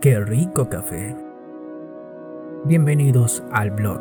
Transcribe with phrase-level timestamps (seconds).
[0.00, 1.16] Qué rico café.
[2.64, 4.00] Bienvenidos al blog.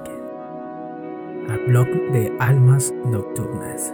[1.50, 3.92] Al blog de Almas Nocturnas.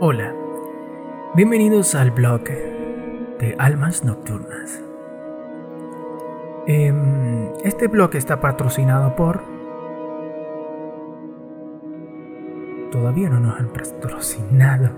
[0.00, 0.34] Hola.
[1.34, 4.82] Bienvenidos al blog de Almas Nocturnas.
[6.66, 9.42] Em, este blog está patrocinado por...
[12.90, 14.88] Todavía no nos han patrocinado.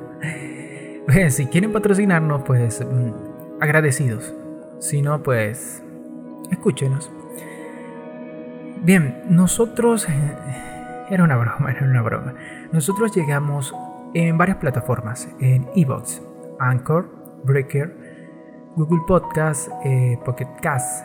[1.31, 3.30] si quieren patrocinarnos, pues mm,
[3.61, 4.35] agradecidos.
[4.79, 5.83] Si no, pues
[6.51, 7.11] escúchenos.
[8.83, 10.09] Bien, nosotros...
[10.09, 10.71] Eh,
[11.11, 12.35] era una broma, era una broma.
[12.73, 13.75] Nosotros llegamos
[14.15, 16.23] en varias plataformas, en Evox,
[16.59, 17.11] Anchor,
[17.45, 21.05] Breaker, Google Podcast, eh, Pocket Cast,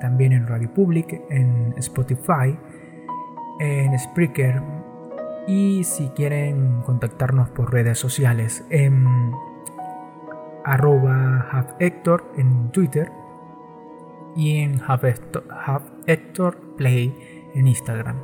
[0.00, 2.56] también en Radio Public, en Spotify,
[3.58, 4.62] en Spreaker
[5.46, 9.32] y si quieren contactarnos por redes sociales, en
[10.66, 13.10] arroba HaveHector en Twitter
[14.34, 17.14] y en HaveHector Play
[17.54, 18.16] en Instagram.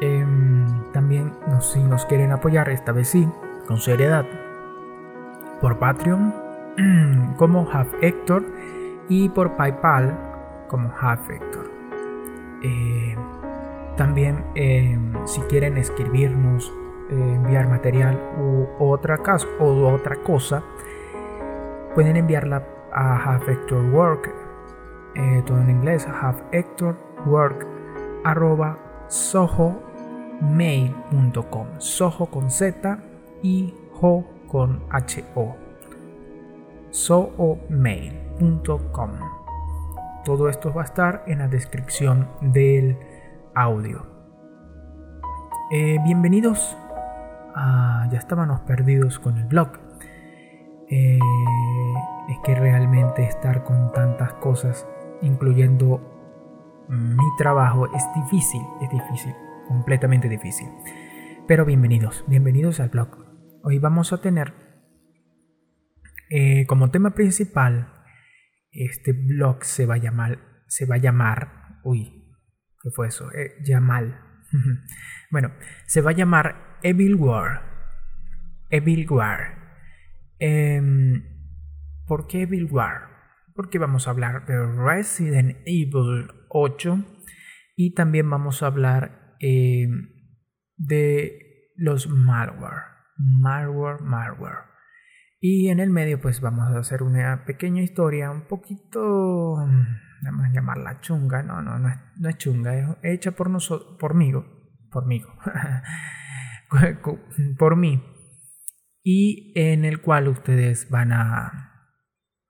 [0.00, 3.28] Em, también si nos quieren apoyar, esta vez sí,
[3.66, 4.24] con seriedad,
[5.60, 6.32] por Patreon
[7.36, 8.44] como HaveHector
[9.08, 10.16] y por PayPal
[10.68, 11.70] como HaveHector.
[12.62, 13.16] Eh,
[13.96, 16.72] también em, si quieren escribirnos,
[17.10, 20.62] eh, enviar material u otra, caso, o otra cosa,
[21.94, 24.32] pueden enviarla a HaveHector Work,
[25.14, 27.66] eh, todo en inglés, HaveHectorWork
[28.24, 32.98] arroba sohomail.com, soho con Z
[33.42, 35.56] y ho con H-O,
[38.38, 39.10] sohomail.com.
[40.24, 42.96] Todo esto va a estar en la descripción del
[43.54, 44.06] audio.
[45.70, 46.76] Eh, bienvenidos
[47.54, 48.08] a...
[48.10, 49.72] Ya estábamos perdidos con el blog.
[50.90, 51.18] Eh,
[52.28, 54.86] es que realmente estar con tantas cosas,
[55.22, 56.00] incluyendo
[56.88, 59.34] mi trabajo, es difícil, es difícil,
[59.66, 60.68] completamente difícil.
[61.46, 63.08] Pero bienvenidos, bienvenidos al blog.
[63.62, 64.54] Hoy vamos a tener
[66.30, 67.97] eh, como tema principal,
[68.70, 72.34] este blog se va a llamar, se va a llamar, uy,
[72.82, 73.30] ¿qué fue eso?
[73.32, 74.20] Eh, Yamal.
[75.30, 75.52] bueno,
[75.86, 77.62] se va a llamar Evil War.
[78.70, 79.58] Evil War.
[80.38, 81.22] Em,
[82.06, 83.08] ¿Por qué Evil War?
[83.54, 87.04] Porque vamos a hablar de Resident Evil 8
[87.76, 90.10] y también vamos a hablar em,
[90.76, 92.84] de los malware.
[93.16, 94.68] Malware, malware.
[95.40, 100.52] Y en el medio pues vamos a hacer una pequeña historia un poquito, vamos a
[100.52, 104.32] llamarla chunga, no, no, no es, no es chunga, es hecha por nosotros, por mí,
[104.90, 105.22] por mí,
[107.58, 108.02] por mí,
[109.04, 111.68] y en el cual ustedes van a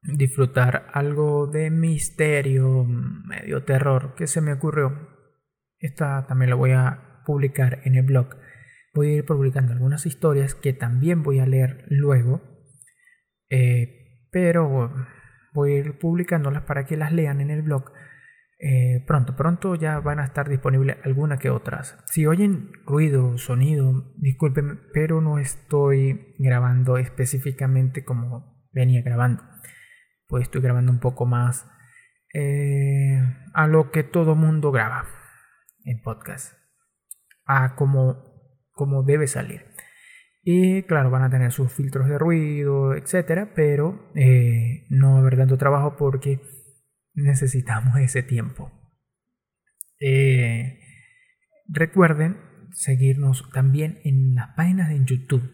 [0.02, 5.10] disfrutar algo de misterio, medio terror que se me ocurrió.
[5.78, 8.36] Esta también lo voy a publicar en el blog.
[8.94, 12.57] Voy a ir publicando algunas historias que también voy a leer luego
[13.50, 14.92] eh, pero
[15.52, 17.92] voy a ir publicándolas para que las lean en el blog.
[18.60, 21.96] Eh, pronto, pronto ya van a estar disponibles algunas que otras.
[22.06, 29.42] Si oyen ruido, sonido, disculpen, pero no estoy grabando específicamente como venía grabando.
[30.26, 31.70] Pues estoy grabando un poco más
[32.34, 33.20] eh,
[33.54, 35.06] a lo que todo mundo graba
[35.84, 36.54] en podcast.
[37.46, 38.16] A como,
[38.72, 39.64] como debe salir.
[40.50, 45.20] Y claro, van a tener sus filtros de ruido, etcétera, pero eh, no va a
[45.20, 46.40] haber tanto trabajo porque
[47.12, 48.72] necesitamos ese tiempo.
[50.00, 50.80] Eh,
[51.68, 52.38] recuerden
[52.70, 55.52] seguirnos también en las páginas de YouTube.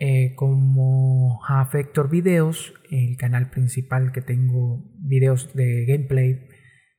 [0.00, 6.48] Eh, como Affector Videos, el canal principal que tengo videos de gameplay,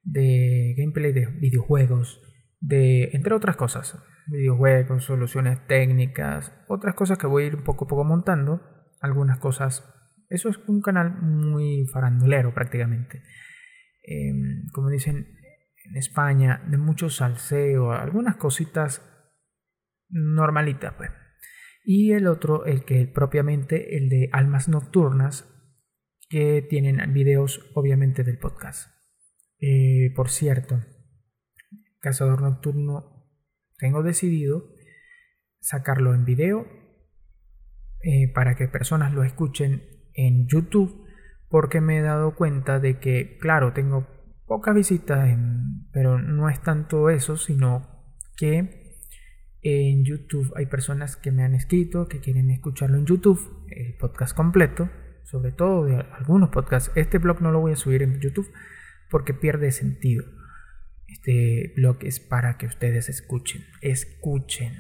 [0.04, 2.22] de gameplay de videojuegos,
[2.62, 7.88] de entre otras cosas videojuegos, soluciones técnicas, otras cosas que voy a ir poco a
[7.88, 8.62] poco montando,
[9.00, 9.84] algunas cosas.
[10.30, 13.24] Eso es un canal muy farandulero prácticamente.
[14.04, 15.38] Em, como dicen
[15.86, 19.02] en España, de mucho salseo, algunas cositas
[20.10, 21.10] normalitas, pues.
[21.84, 25.48] Y el otro, el que propiamente, el de Almas Nocturnas,
[26.30, 28.90] que tienen videos obviamente del podcast.
[29.60, 30.84] Eh, por cierto,
[32.00, 33.21] Cazador Nocturno
[33.82, 34.64] tengo decidido
[35.60, 36.68] sacarlo en video
[38.04, 39.82] eh, para que personas lo escuchen
[40.14, 41.04] en YouTube
[41.50, 44.08] porque me he dado cuenta de que, claro, tengo
[44.46, 45.36] pocas visitas,
[45.92, 48.06] pero no es tanto eso, sino
[48.38, 48.96] que
[49.64, 54.36] en YouTube hay personas que me han escrito que quieren escucharlo en YouTube, el podcast
[54.36, 54.90] completo,
[55.24, 56.92] sobre todo de algunos podcasts.
[56.96, 58.50] Este blog no lo voy a subir en YouTube
[59.10, 60.24] porque pierde sentido.
[61.12, 64.74] Este blog es para que ustedes escuchen, escuchen.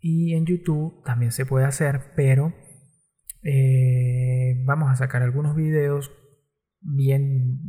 [0.00, 2.54] Y en YouTube también se puede hacer, pero
[3.42, 6.10] eh, vamos a sacar algunos videos
[6.80, 7.60] bien,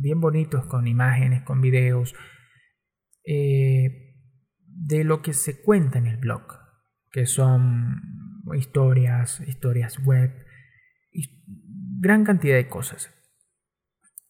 [0.00, 2.14] bien bonitos con imágenes, con videos
[3.24, 4.14] eh,
[4.66, 6.42] de lo que se cuenta en el blog,
[7.10, 8.02] que son
[8.54, 10.30] historias, historias web,
[12.00, 13.12] gran cantidad de cosas.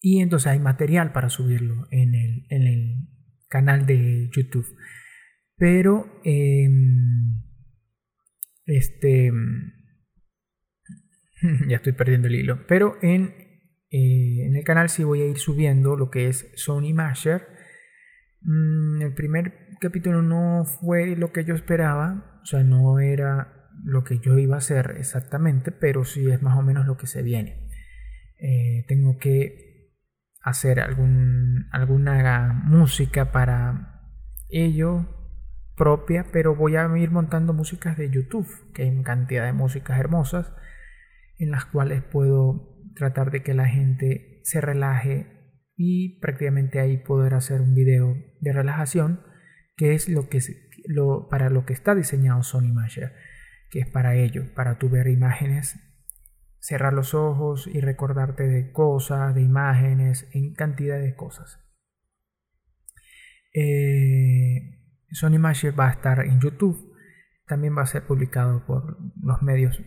[0.00, 3.15] Y entonces hay material para subirlo en el, en el
[3.48, 4.66] canal de YouTube.
[5.56, 7.42] Pero, em,
[8.66, 9.32] este,
[11.68, 12.66] ya estoy perdiendo el hilo.
[12.66, 13.34] Pero en,
[13.90, 17.46] eh, en el canal sí voy a ir subiendo lo que es Sony Masher.
[18.42, 22.40] Mm, el primer capítulo no fue lo que yo esperaba.
[22.42, 26.58] O sea, no era lo que yo iba a hacer exactamente, pero sí es más
[26.58, 27.68] o menos lo que se viene.
[28.38, 29.65] Eh, tengo que
[30.46, 34.00] hacer alguna música para
[34.48, 35.04] ello
[35.74, 40.52] propia, pero voy a ir montando músicas de YouTube, que hay cantidad de músicas hermosas
[41.38, 45.26] en las cuales puedo tratar de que la gente se relaje
[45.74, 49.22] y prácticamente ahí poder hacer un video de relajación,
[49.76, 50.38] que es lo que
[51.28, 53.12] para lo que está diseñado Sony Masher,
[53.68, 55.76] que es para ello, para tu ver imágenes
[56.66, 61.60] cerrar los ojos y recordarte de cosas, de imágenes, en cantidad de cosas.
[63.54, 64.80] Eh,
[65.12, 66.92] Sony Masher va a estar en YouTube,
[67.46, 69.80] también va a ser publicado por los medios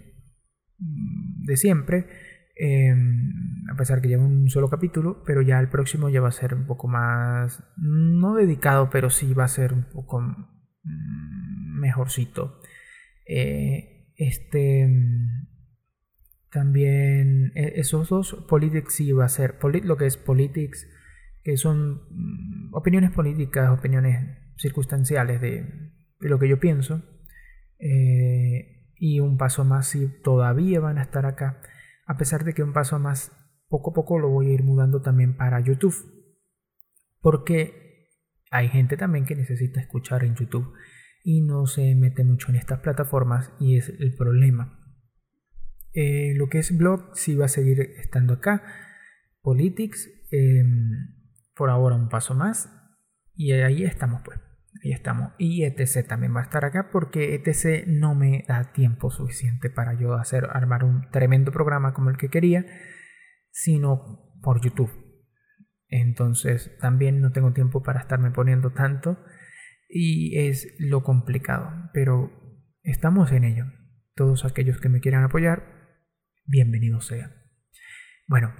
[0.77, 2.07] mm, de siempre,
[2.55, 3.33] em,
[3.69, 6.53] a pesar que lleva un solo capítulo, pero ya el próximo ya va a ser
[6.53, 12.61] un poco más, no dedicado, pero sí va a ser un poco mm, mejorcito.
[13.27, 14.87] Eh, este
[16.51, 20.87] también e, esos dos, Politics sí va a ser, lo que es Politics,
[21.43, 25.65] que son mm, opiniones políticas, opiniones circunstanciales de,
[26.19, 27.01] lo que yo pienso.
[27.79, 31.61] Eh, y un paso más si todavía van a estar acá,
[32.05, 33.31] a pesar de que un paso más
[33.69, 35.95] poco a poco lo voy a ir mudando también para YouTube.
[37.21, 38.07] Porque
[38.51, 40.73] hay gente también que necesita escuchar en YouTube
[41.23, 44.78] y no se mete mucho en estas plataformas y es el problema.
[45.93, 48.63] Eh, lo que es blog sí va a seguir estando acá.
[49.41, 51.15] Politics, em,
[51.55, 52.69] por ahora un paso más.
[53.33, 54.39] Y ahí estamos, pues.
[54.83, 55.33] Ahí estamos.
[55.37, 59.99] Y ETC también va a estar acá porque ETC no me da tiempo suficiente para
[59.99, 62.65] yo hacer, armar un tremendo programa como el que quería,
[63.51, 64.91] sino por YouTube.
[65.87, 69.17] Entonces también no tengo tiempo para estarme poniendo tanto
[69.89, 71.89] y es lo complicado.
[71.93, 72.31] Pero
[72.83, 73.65] estamos en ello.
[74.15, 75.78] Todos aquellos que me quieran apoyar,
[76.49, 77.31] bienvenido sea.
[78.27, 78.53] Bueno,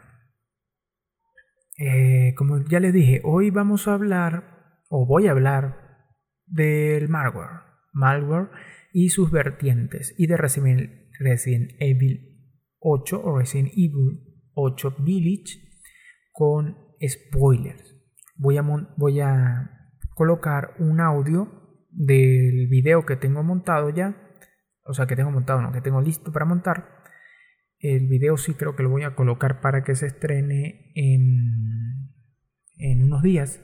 [1.78, 5.88] eh, como ya les dije, hoy vamos a hablar, o voy a hablar,
[6.46, 7.62] del malware,
[7.94, 8.50] malware
[8.94, 15.60] y sus vertientes, y de Resident, Evil 8 o Resident Evil 8 Village
[16.32, 17.96] con spoilers.
[18.36, 18.62] Voy a,
[18.98, 24.16] voy a colocar un audio del video que tengo montado ya,
[24.84, 26.99] o sea, que tengo montado, no, que tengo listo para montar
[27.80, 32.12] el video sí creo que lo voy a colocar para que se estrene en,
[32.78, 33.64] en unos días.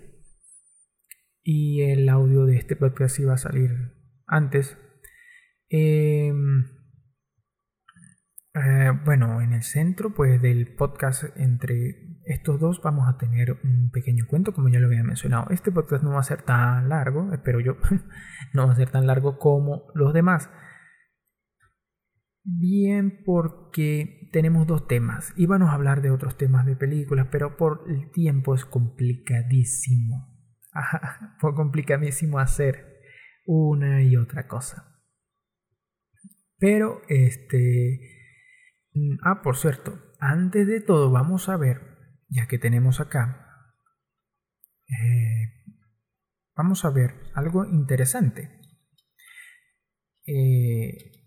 [1.44, 3.72] Y el audio de este podcast sí va a salir
[4.26, 4.78] antes.
[5.70, 6.66] Em,
[8.54, 13.92] eh, bueno, en el centro pues del podcast entre estos dos vamos a tener un
[13.92, 15.48] pequeño cuento como ya lo había mencionado.
[15.50, 17.78] Este podcast no va a ser tan largo, espero yo,
[18.54, 20.50] no va a ser tan largo como los demás.
[22.48, 25.34] Bien, porque tenemos dos temas.
[25.36, 30.32] Íbamos a hablar de otros temas de películas, pero por el tiempo es complicadísimo.
[31.40, 33.00] fue complicadísimo hacer
[33.48, 35.02] una y otra cosa.
[36.60, 38.00] Pero, este...
[38.94, 41.82] Mm, ah, por cierto, antes de todo vamos a ver,
[42.30, 43.74] ya que tenemos acá,
[44.88, 45.66] eh,
[46.56, 48.62] vamos a ver algo interesante.
[50.28, 51.25] Eh,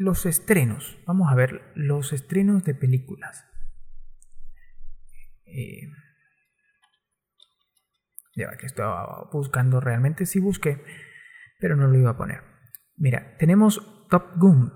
[0.00, 0.98] los estrenos.
[1.06, 3.44] Vamos a ver los estrenos de películas.
[5.44, 5.88] Eh,
[8.34, 10.82] ya que estaba buscando realmente, sí busqué,
[11.58, 12.40] pero no lo iba a poner.
[12.96, 14.72] Mira, tenemos Top Gun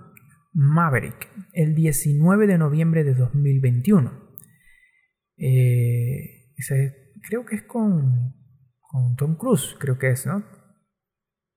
[0.52, 4.30] Maverick el 19 de noviembre de 2021.
[5.38, 6.52] Eh,
[7.26, 8.34] creo que es con,
[8.78, 10.44] con Tom Cruise, creo que es, ¿no?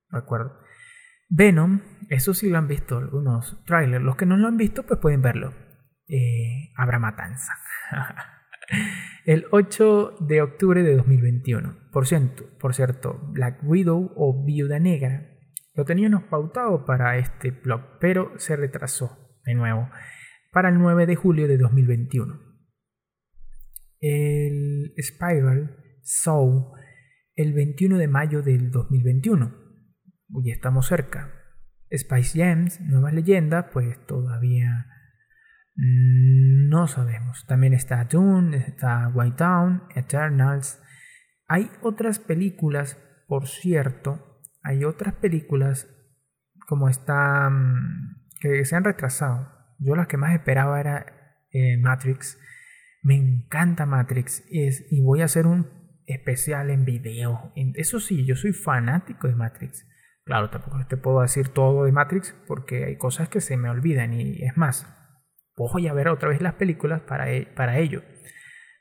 [0.09, 0.57] Recuerdo.
[1.29, 4.03] Venom, eso sí lo han visto algunos trailers.
[4.03, 5.53] Los que no lo han visto, pues pueden verlo.
[6.07, 7.53] Eh, habrá matanza.
[9.25, 11.89] El 8 de octubre de 2021.
[11.91, 15.33] Por cierto, por cierto, Black Widow o Viuda Negra
[15.73, 19.89] lo teníamos pautado para este blog, pero se retrasó de nuevo
[20.51, 22.41] para el 9 de julio de 2021.
[23.99, 26.71] El Spiral Soul
[27.35, 29.66] el 21 de mayo del 2021.
[30.29, 31.33] Ya estamos cerca.
[31.95, 34.87] Spice Gems, nuevas leyendas, pues todavía
[35.75, 37.45] no sabemos.
[37.45, 40.81] También está Dune, está White Town, Eternals.
[41.47, 45.87] Hay otras películas, por cierto, hay otras películas
[46.67, 49.49] como está mm, que se han retrasado.
[49.79, 51.05] Yo las que más esperaba era
[51.51, 52.37] eh, Matrix.
[53.03, 55.67] Me encanta Matrix y voy a hacer un
[56.07, 57.53] especial en video.
[57.75, 59.85] Eso sí, yo soy fanático de Matrix.
[60.27, 64.13] Claro, tampoco te puedo decir todo de Matrix porque hay cosas que se me olvidan
[64.13, 64.85] y es más,
[65.55, 68.03] voy a ver otra vez las películas para, e, para ello.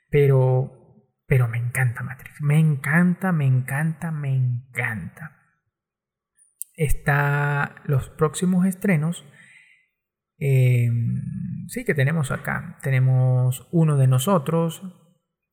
[0.09, 2.41] Pero, pero me encanta Matrix.
[2.41, 5.37] Me encanta, me encanta, me encanta.
[6.73, 9.25] Está los próximos estrenos.
[10.37, 11.23] Em,
[11.69, 12.77] sí que tenemos acá.
[12.83, 14.83] Tenemos uno de nosotros.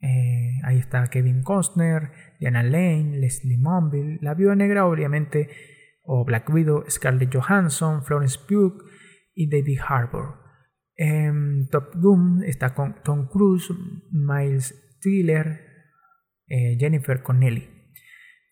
[0.01, 2.11] Eh, ahí está Kevin Costner,
[2.41, 5.74] Diana Lane, Leslie Monville, La Viuda Negra, obviamente,
[6.05, 8.85] o Black Widow, Scarlett Johansson, Florence Pugh
[9.35, 10.37] y David Harbour.
[10.97, 13.73] En Top Gun está con Tom Cruise,
[14.13, 15.61] Miles Teller,
[16.47, 17.69] eh, Jennifer Connelly.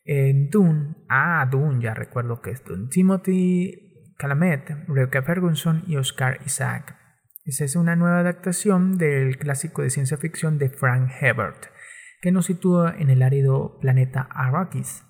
[0.05, 2.89] En Dune, ah, Dune, ya recuerdo que es Dune.
[2.91, 6.97] Timothy Calamet, Rebecca Ferguson y Oscar Isaac.
[7.45, 11.67] Esa es una nueva adaptación del clásico de ciencia ficción de Frank Herbert,
[12.21, 15.05] que nos sitúa en el árido planeta Arrakis,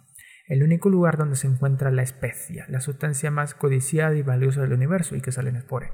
[0.49, 4.73] el único lugar donde se encuentra la especia, la sustancia más codiciada y valiosa del
[4.73, 5.93] universo y que sale en Spore.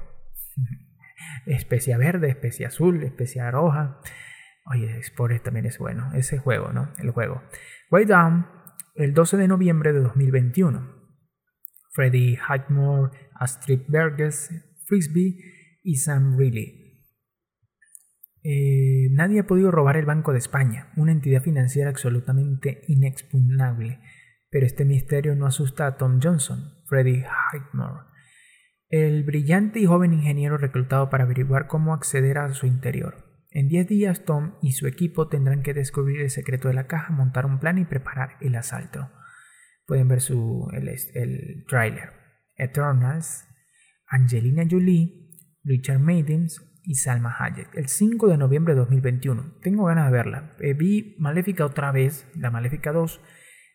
[1.45, 4.01] especia verde, especia azul, especia roja.
[4.65, 6.11] Oye, Spore también es bueno.
[6.13, 6.93] Ese juego, ¿no?
[6.99, 7.41] El juego.
[7.91, 8.47] Way Down,
[8.95, 10.99] el 12 de noviembre de 2021.
[11.91, 14.49] Freddie Highmore, Astrid Berges,
[14.85, 15.37] Frisbee
[15.83, 16.79] y Sam Reilly.
[18.43, 23.99] Eh, nadie ha podido robar el Banco de España, una entidad financiera absolutamente inexpugnable.
[24.49, 28.05] Pero este misterio no asusta a Tom Johnson, Freddie Highmore,
[28.89, 33.25] el brillante y joven ingeniero reclutado para averiguar cómo acceder a su interior.
[33.51, 37.13] En 10 días Tom y su equipo tendrán que descubrir el secreto de la caja,
[37.13, 39.09] montar un plan y preparar el asalto.
[39.85, 42.13] Pueden ver su, el, el trailer.
[42.55, 43.47] Eternals,
[44.07, 45.29] Angelina Jolie,
[45.63, 47.75] Richard Maidens y Salma Hayek.
[47.75, 49.59] El 5 de noviembre de 2021.
[49.61, 50.55] Tengo ganas de verla.
[50.59, 53.21] Eh, vi Maléfica otra vez, la Maléfica 2.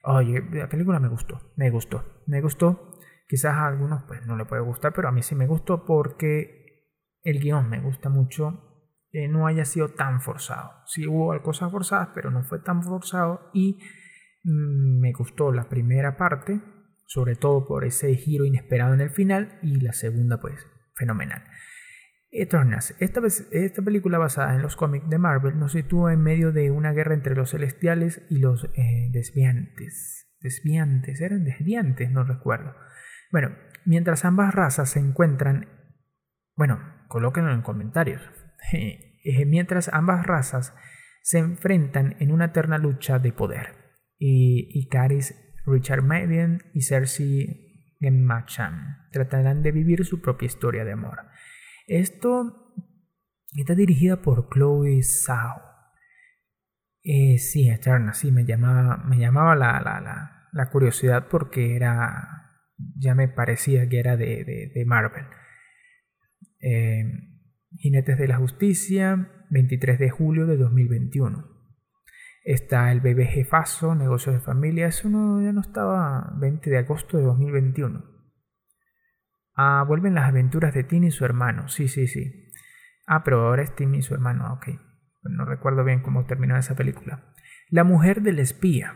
[0.07, 2.91] Oye, la película me gustó, me gustó, me gustó.
[3.27, 6.65] Quizás a algunos pues no le puede gustar, pero a mí sí me gustó porque
[7.23, 8.71] el guion me gusta mucho.
[9.11, 10.73] que no haya sido tan forzado.
[10.87, 13.79] Sí hubo cosas forzadas, pero no fue tan forzado y
[14.43, 16.61] mm, me gustó la primera parte,
[17.07, 21.45] sobre todo por ese giro inesperado en el final y la segunda pues fenomenal.
[22.35, 22.95] Eternals.
[22.99, 23.21] Esta,
[23.53, 27.15] esta película basada en los cómics de Marvel nos sitúa en medio de una guerra
[27.15, 30.35] entre los celestiales y los eh, desviantes.
[30.41, 32.75] Desviantes, eran desviantes, no recuerdo.
[33.31, 35.69] Bueno, mientras ambas razas se encuentran,
[36.57, 38.23] bueno, colóquenlo en comentarios.
[39.27, 40.75] Eh, mientras ambas razas
[41.23, 43.69] se enfrentan en una eterna lucha de poder.
[44.19, 50.93] Y, y Caris, Richard Madden y Cersei Gemmachan tratarán de vivir su propia historia de
[50.93, 51.21] amor.
[51.87, 52.75] Esto
[53.55, 55.61] está dirigida por Chloe Zhao.
[57.03, 62.45] Eh, sí, Eterna, sí, me llamaba, me llamaba la, la, la curiosidad porque era
[62.97, 65.25] ya me parecía que era de, Marvel.
[66.61, 67.05] Eh,
[67.77, 71.53] Jinetes de la Justicia, 23 de julio de 2021.
[72.45, 77.17] Está el bebé jefazo, negocios de familia, eso no, ya no estaba 20 de agosto
[77.17, 78.14] de 2021.
[79.57, 82.51] Ah, vuelven las aventuras de Tim y su hermano, sí, sí, sí.
[83.07, 84.69] Ah, pero ahora es Tim y su hermano, ok.
[85.23, 87.33] No recuerdo bien cómo terminó esa película.
[87.71, 88.95] La mujer del espía,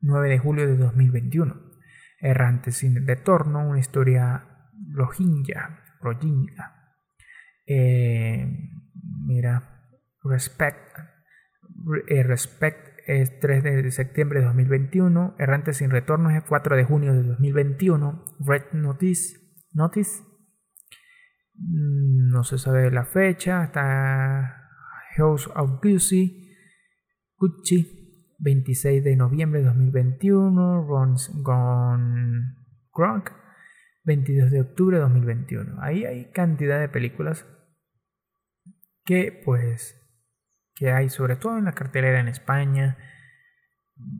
[0.00, 1.72] 9 de julio de 2021.
[2.20, 4.44] Errante sin retorno, una historia
[4.92, 6.74] rohingya, rohingya.
[7.66, 8.46] Eh,
[9.26, 9.80] mira,
[10.22, 10.98] Respect,
[12.08, 17.12] eh, Respect es 3 de septiembre de 2021, Errante sin retorno es 4 de junio
[17.12, 19.41] de 2021, Red Notice,
[19.74, 20.22] Notice
[21.54, 24.68] mm, no se sabe la fecha, está
[25.16, 26.54] House of Gucci,
[27.36, 28.02] Gucci
[28.38, 32.56] 26 de noviembre de 2021, Ron's Gone
[32.92, 33.30] Gronk,
[34.04, 35.80] 22 de octubre de 2021.
[35.80, 37.46] Ahí hay cantidad de películas
[39.04, 39.98] que pues
[40.74, 42.98] que hay sobre todo en la cartelera en España,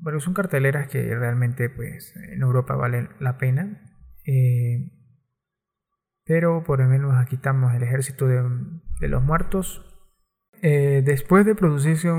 [0.04, 3.82] pero son carteleras que realmente pues en Europa valen la pena.
[4.24, 5.01] Eh,
[6.24, 9.84] pero por lo menos aquí estamos el ejército de, los muertos.
[10.62, 12.10] Eh, después de producirse,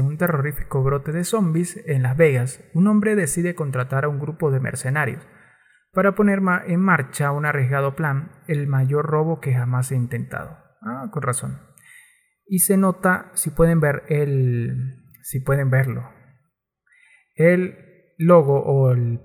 [0.00, 4.50] un terrorífico brote de zombies en Las Vegas, un hombre decide contratar a un grupo
[4.50, 5.22] de mercenarios
[5.92, 10.56] para poner en marcha un arriesgado plan, el mayor robo que jamás ha intentado.
[10.80, 11.60] Ah, con razón.
[12.46, 16.08] Y se nota, si pueden ver el, si pueden verlo,
[17.34, 17.76] el
[18.16, 19.20] logo o el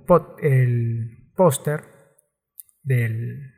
[1.35, 1.96] póster
[2.87, 3.53] del,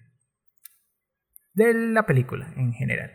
[1.54, 3.12] de la película en general.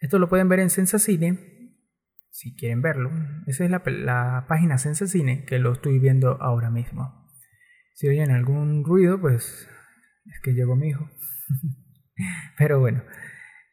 [0.00, 1.74] Esto lo pueden ver en Sensacine,
[2.30, 3.10] si quieren verlo.
[3.46, 7.26] Esa es la, la página Sensacine que lo estoy viendo ahora mismo.
[7.94, 9.68] Si oyen algún ruido, pues
[10.26, 11.10] es que llegó mi hijo.
[12.58, 13.02] Pero bueno,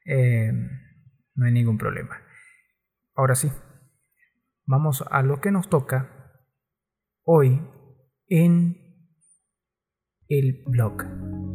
[0.06, 0.52] eh,
[1.36, 2.22] no hay ningún problema.
[3.16, 3.52] Ahora sí,
[4.66, 6.32] vamos a lo que nos toca
[7.24, 7.62] hoy
[8.28, 8.78] en
[10.28, 11.55] el blog.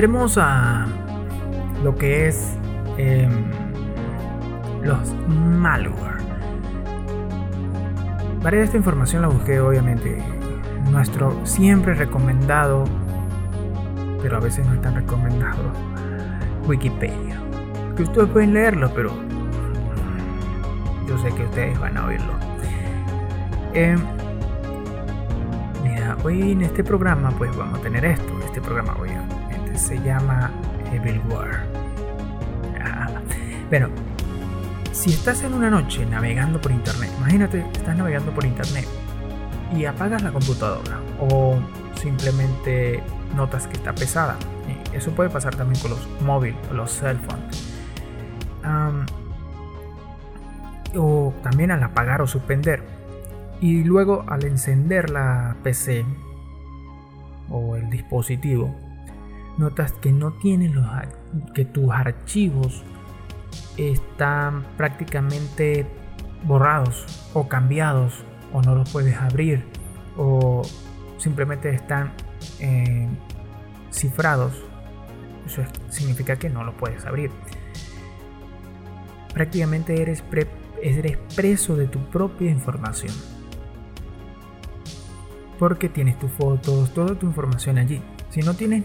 [0.00, 0.86] Entremos a
[1.84, 2.56] lo que es
[2.96, 3.30] em,
[4.80, 6.22] los malware.
[8.42, 10.22] Varias de esta información la busqué obviamente
[10.90, 12.84] nuestro siempre recomendado
[14.22, 15.70] pero a veces no es tan recomendado.
[16.66, 17.38] Wikipedia.
[17.94, 19.10] Que ustedes pueden leerlo, pero
[21.06, 22.32] yo sé que ustedes van a oírlo.
[23.74, 23.98] Eh,
[25.82, 28.32] mira, hoy en este programa pues vamos a tener esto.
[28.46, 29.29] Este programa obviamente
[29.80, 30.50] se llama
[30.92, 31.64] Evil War.
[32.82, 33.08] Ah,
[33.68, 33.88] bueno,
[34.92, 38.86] si estás en una noche navegando por internet, imagínate, estás navegando por internet
[39.74, 41.58] y apagas la computadora o
[41.94, 43.02] simplemente
[43.34, 44.36] notas que está pesada.
[44.92, 47.66] Eso puede pasar también con los móviles o los cell phones.
[50.96, 52.82] o también al apagar o suspender.
[53.60, 56.04] Y luego al encender la PC
[57.48, 58.74] o el dispositivo,
[59.60, 60.86] notas que no tienen los
[61.54, 62.82] que tus archivos
[63.76, 65.86] están prácticamente
[66.42, 69.64] borrados o cambiados o no los puedes abrir
[70.16, 70.62] o
[71.18, 72.12] simplemente están
[72.58, 73.08] eh,
[73.92, 74.52] cifrados,
[75.46, 77.30] eso significa que no lo puedes abrir.
[79.32, 80.24] Prácticamente eres,
[80.82, 83.14] eres preso de tu propia información.
[85.58, 88.00] Porque tienes tus fotos, toda tu información allí.
[88.30, 88.84] Si no tienes,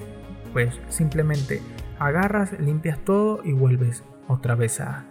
[0.55, 1.59] pues simplemente
[1.99, 5.05] agarras, limpias todo y vuelves otra vez a,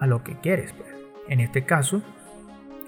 [0.00, 0.72] a lo que quieres.
[0.72, 0.88] Pues.
[1.28, 2.02] En este caso,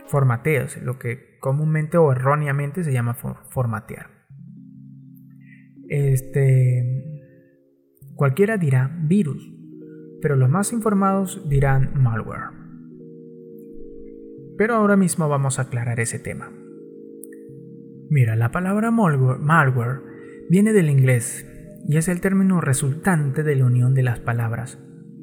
[0.09, 4.09] formateas, lo que comúnmente o erróneamente se llama formatear.
[5.89, 7.31] Este,
[8.17, 9.55] cualquiera dirá virus,
[10.21, 12.51] pero los más informados dirán malware.
[14.59, 16.51] Pero ahora mismo vamos a aclarar ese tema.
[18.09, 20.01] Mira, la palabra malware,
[20.49, 21.47] viene del inglés
[21.91, 24.79] y es el término resultante de la unión de las palabras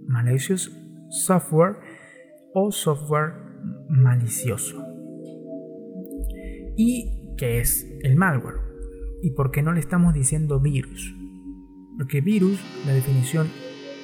[0.06, 0.70] malicious
[1.10, 1.78] software
[2.54, 3.36] o software
[3.88, 4.84] malicioso.
[6.76, 8.58] ¿Y qué es el malware?
[9.22, 11.16] ¿Y por qué no le estamos diciendo virus?
[11.98, 13.48] Porque virus, la definición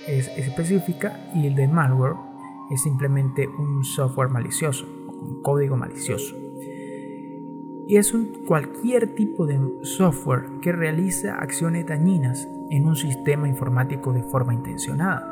[0.08, 2.16] es específica y el de malware
[2.74, 6.43] es simplemente un software malicioso, un código malicioso.
[7.88, 14.14] Y es un, cualquier tipo de software que realiza acciones dañinas en un sistema informático
[14.14, 15.30] de forma intencionada.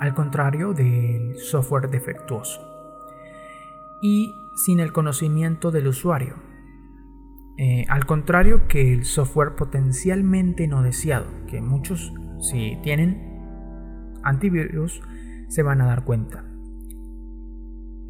[0.00, 2.60] Al contrario del software defectuoso.
[4.00, 6.34] Y sin el conocimiento del usuario,
[7.56, 15.02] eh, al contrario que el software potencialmente no deseado, que muchos si tienen antivirus
[15.48, 16.47] se van a dar cuenta.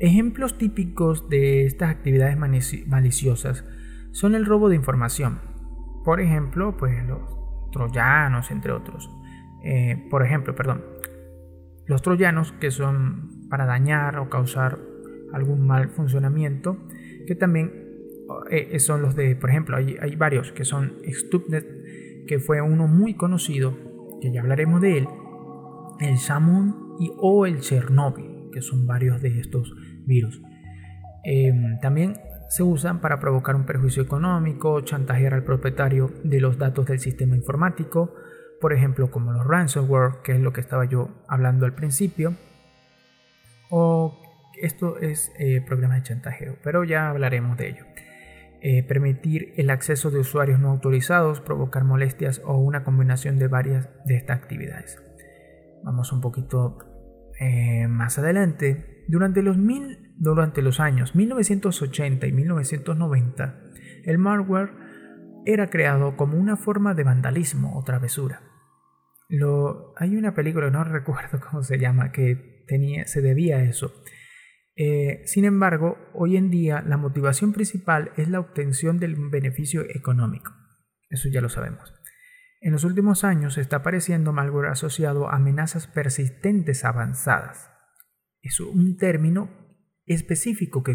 [0.01, 3.65] Ejemplos típicos de estas actividades maliciosas
[4.13, 5.41] son el robo de información.
[6.05, 7.21] Por ejemplo, pues los
[7.73, 9.11] troyanos, entre otros.
[9.65, 10.85] Eh, por ejemplo, perdón,
[11.87, 14.79] los troyanos que son para dañar o causar
[15.33, 16.77] algún mal funcionamiento,
[17.27, 17.73] que también
[18.51, 21.67] eh, eh, son los de, por ejemplo, hay, hay varios que son Stuxnet,
[22.27, 23.77] que fue uno muy conocido,
[24.21, 25.09] que ya hablaremos de él,
[25.99, 29.75] el Samun y o el Chernobyl, que son varios de estos
[30.09, 30.41] virus.
[31.23, 32.17] Em, también
[32.49, 37.37] se usan para provocar un perjuicio económico, chantajear al propietario de los datos del sistema
[37.37, 38.15] informático,
[38.61, 42.35] por ejemplo como los ransomware, que es lo que estaba yo hablando al principio,
[43.71, 44.21] o
[44.61, 47.85] esto es eh, programa de chantajeo, pero ya hablaremos de ello.
[48.61, 53.89] Eh, permitir el acceso de usuarios no autorizados, provocar molestias o una combinación de varias
[54.05, 55.01] de estas actividades.
[55.85, 56.79] Vamos un poquito
[57.39, 58.88] eh, más adelante.
[59.09, 63.63] Durante los, mil, durante los años 1980 y 1990,
[64.05, 64.71] el malware
[65.47, 68.43] era creado como una forma de vandalismo o travesura.
[69.97, 73.93] Hay una película, no recuerdo cómo se llama, que tenía, se debía a eso.
[74.77, 80.53] Eh, sin embargo, hoy en día la motivación principal es la obtención del beneficio económico.
[81.09, 81.95] Eso ya lo sabemos.
[82.61, 87.71] En los últimos años está apareciendo malware asociado a amenazas persistentes avanzadas.
[88.49, 89.51] Es un término
[90.07, 90.95] específico que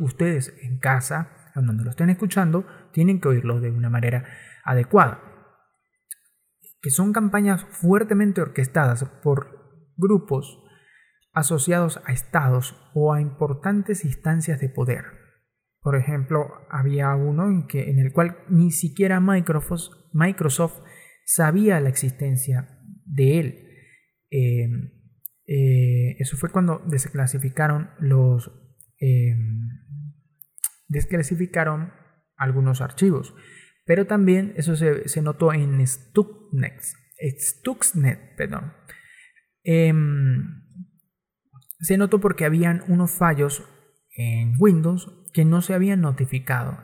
[0.00, 4.24] ustedes en casa, donde lo estén escuchando, tienen que oírlo de una manera
[4.64, 5.20] adecuada.
[6.80, 10.62] Que son campañas fuertemente orquestadas por grupos
[11.34, 15.04] asociados a estados o a importantes instancias de poder.
[15.82, 20.80] Por ejemplo, había uno en, que, en el cual ni siquiera Microsoft, Microsoft
[21.26, 23.68] sabía la existencia de él.
[24.30, 24.96] Em,
[25.46, 28.50] eh, eso fue cuando desclasificaron los
[28.98, 29.68] em,
[30.88, 31.92] desclasificaron
[32.36, 33.34] algunos archivos.
[33.84, 36.82] Pero también eso se, notó en Stuxnet.
[37.38, 38.72] Stuxnet perdón.
[39.62, 40.62] Em,
[41.78, 43.64] se notó porque habían unos fallos
[44.16, 46.78] en Windows que no se habían notificado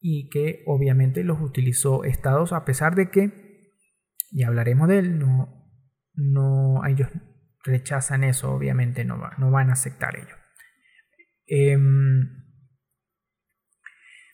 [0.00, 3.46] y que obviamente los utilizó Estados a pesar de que
[4.30, 5.70] y hablaremos de él, no,
[6.14, 7.08] no, ellos
[7.66, 10.36] rechazan eso, obviamente no, no van a aceptar ello.
[11.46, 12.44] Em,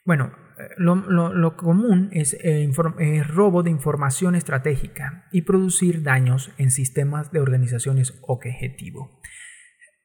[0.04, 0.34] bueno,
[0.76, 7.40] lo, común es, eh, es, robo de información estratégica y producir daños en sistemas de
[7.40, 9.20] organizaciones objetivo.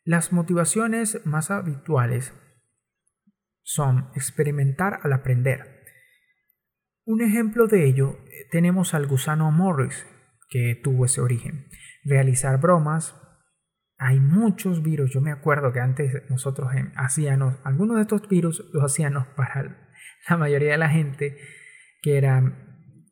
[0.04, 2.34] Las motivaciones más habituales
[3.64, 5.78] son experimentar al aprender,
[7.08, 10.06] un ejemplo de ello eh, tenemos al gusano Morris,
[10.50, 11.70] que tuvo ese origen.
[12.08, 13.16] Realizar bromas.
[13.98, 15.12] Hay muchos virus.
[15.12, 19.90] Yo me acuerdo que antes nosotros hacíamos, algunos de estos virus los hacíamos para
[20.30, 21.38] la mayoría de la gente,
[22.02, 22.64] que era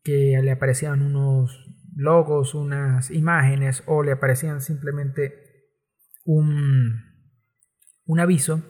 [0.04, 5.34] que le aparecían unos logos, unas imágenes o le aparecían simplemente
[6.24, 7.02] un,
[8.06, 8.64] un aviso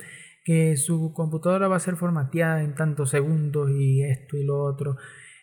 [0.44, 4.96] que su computadora va a ser formateada en tantos segundos y esto y lo otro,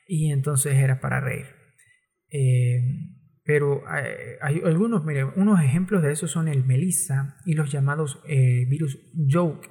[0.06, 1.46] y entonces era para reír.
[2.30, 2.80] Eh,
[3.44, 8.22] pero eh, hay, algunos, miren, unos ejemplos de eso son el Melissa y los llamados
[8.26, 9.68] eh, virus Joke,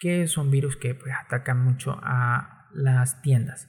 [0.00, 3.68] que son virus que pues, atacan mucho a las tiendas.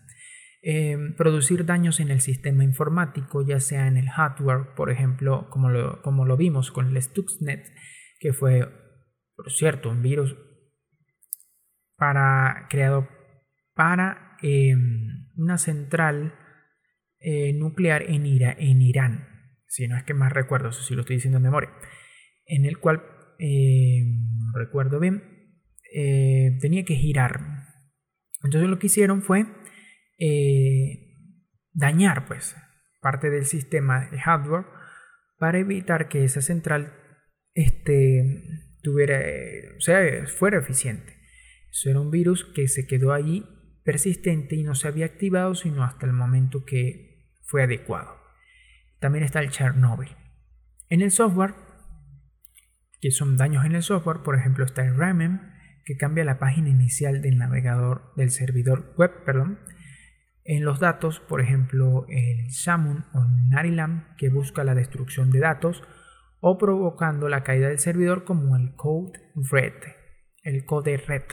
[1.17, 6.01] producir daños en el sistema informático, ya sea en el hardware, por ejemplo, como lo,
[6.01, 7.65] como lo vimos con el Stuxnet,
[8.19, 8.69] que fue,
[9.35, 10.35] por cierto, un virus
[11.97, 13.07] para, creado
[13.73, 16.33] para em, una central
[17.19, 19.32] eh, nuclear en, en Irán,
[19.73, 21.71] si no es que más recuerdo, eso sí lo estoy diciendo en memoria,
[22.45, 23.01] en el cual,
[23.39, 25.23] em, no recuerdo bien,
[25.95, 27.39] eh, tenía que girar.
[28.43, 29.47] Entonces lo que hicieron fue
[30.19, 31.17] eh,
[31.71, 32.55] dañar pues
[33.01, 34.65] parte del sistema de hardware
[35.39, 36.93] para evitar que esa central
[37.55, 39.19] este, tuviera,
[39.75, 41.17] o sea, fuera eficiente.
[41.71, 43.43] Eso era un virus que se quedó allí
[43.83, 48.22] persistente y no se había activado sino hasta el momento que fue adecuado.
[49.03, 50.15] También está el Chernobyl.
[50.87, 51.55] En el software,
[53.01, 55.41] que son daños en el software, por ejemplo está el Ramen,
[55.83, 59.59] que cambia la página inicial del navegador del servidor web, perdón.
[60.45, 65.83] En los datos, por ejemplo, el Shamun o Narilam, que busca la destrucción de datos,
[66.39, 69.19] o provocando la caída del servidor como el Code
[69.51, 69.73] Red,
[70.43, 71.23] el Code Red.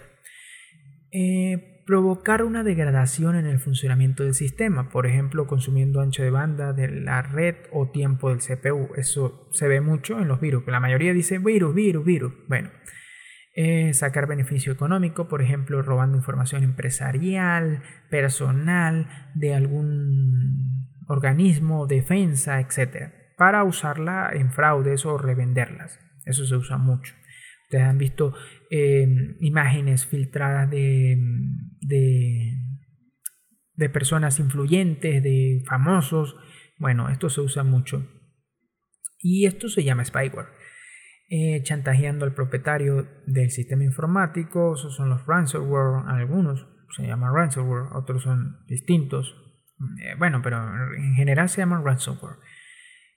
[1.13, 6.73] Eh, provocar una degradación en el funcionamiento del sistema, por ejemplo, consumiendo ancho de banda
[6.73, 8.91] de la red o tiempo del CPU.
[8.95, 12.33] Eso se ve mucho en los virus, que la mayoría dice virus, virus, virus.
[12.47, 12.71] Bueno,
[13.57, 23.35] eh, sacar beneficio económico, por ejemplo, robando información empresarial, personal, de algún organismo, defensa, etc.,
[23.37, 25.99] para usarla en fraudes o revenderlas.
[26.25, 27.17] Eso se usa mucho.
[27.71, 28.35] Ustedes han visto
[28.69, 31.17] em, imágenes filtradas de,
[33.77, 36.35] de, personas influyentes, de famosos.
[36.79, 38.05] Bueno, esto se usa mucho.
[39.21, 40.49] Y esto se llama spyware.
[41.29, 44.75] eh, chantajeando al propietario del sistema informático.
[44.75, 49.37] Esos son los ransomware, algunos se llaman ransomware, otros son distintos.
[50.03, 50.59] Eh, bueno, pero
[50.97, 52.39] en general se llaman ransomware.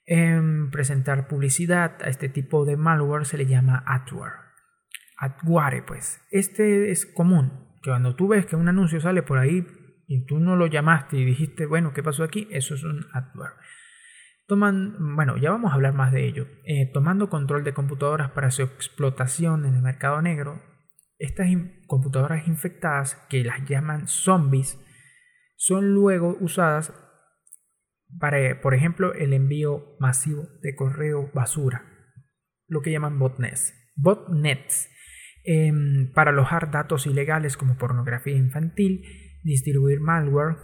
[0.05, 4.42] En presentar publicidad a este tipo de malware se le llama adware.
[5.17, 6.21] Adware, pues.
[6.31, 9.65] Este es común, que cuando tú ves que un anuncio sale por ahí
[10.07, 12.47] y tú no lo llamaste y dijiste, bueno, ¿qué pasó aquí?
[12.51, 13.53] Eso es un adware.
[14.47, 16.47] Toman, bueno, ya vamos a hablar más de ello.
[16.65, 20.61] Eh, tomando control de computadoras para su explotación en el mercado negro,
[21.17, 21.47] estas
[21.87, 24.77] computadoras infectadas, que las llaman zombies,
[25.55, 26.93] son luego usadas
[28.19, 31.85] para, por ejemplo, el envío masivo de correo basura,
[32.67, 33.73] lo que llaman botnets.
[33.95, 34.89] Botnets,
[35.43, 39.03] em, para alojar datos ilegales como pornografía infantil,
[39.43, 40.57] distribuir malware,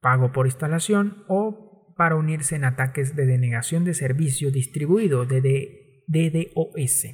[0.00, 7.06] pago por instalación o para unirse en ataques de denegación de servicio distribuido de DDoS.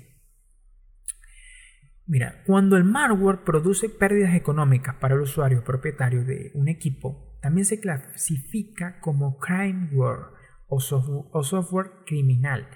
[2.07, 7.64] Mira, cuando el malware produce pérdidas económicas para el usuario propietario de un equipo, también
[7.64, 10.37] se clasifica como crimeware
[10.69, 12.69] o o software criminal,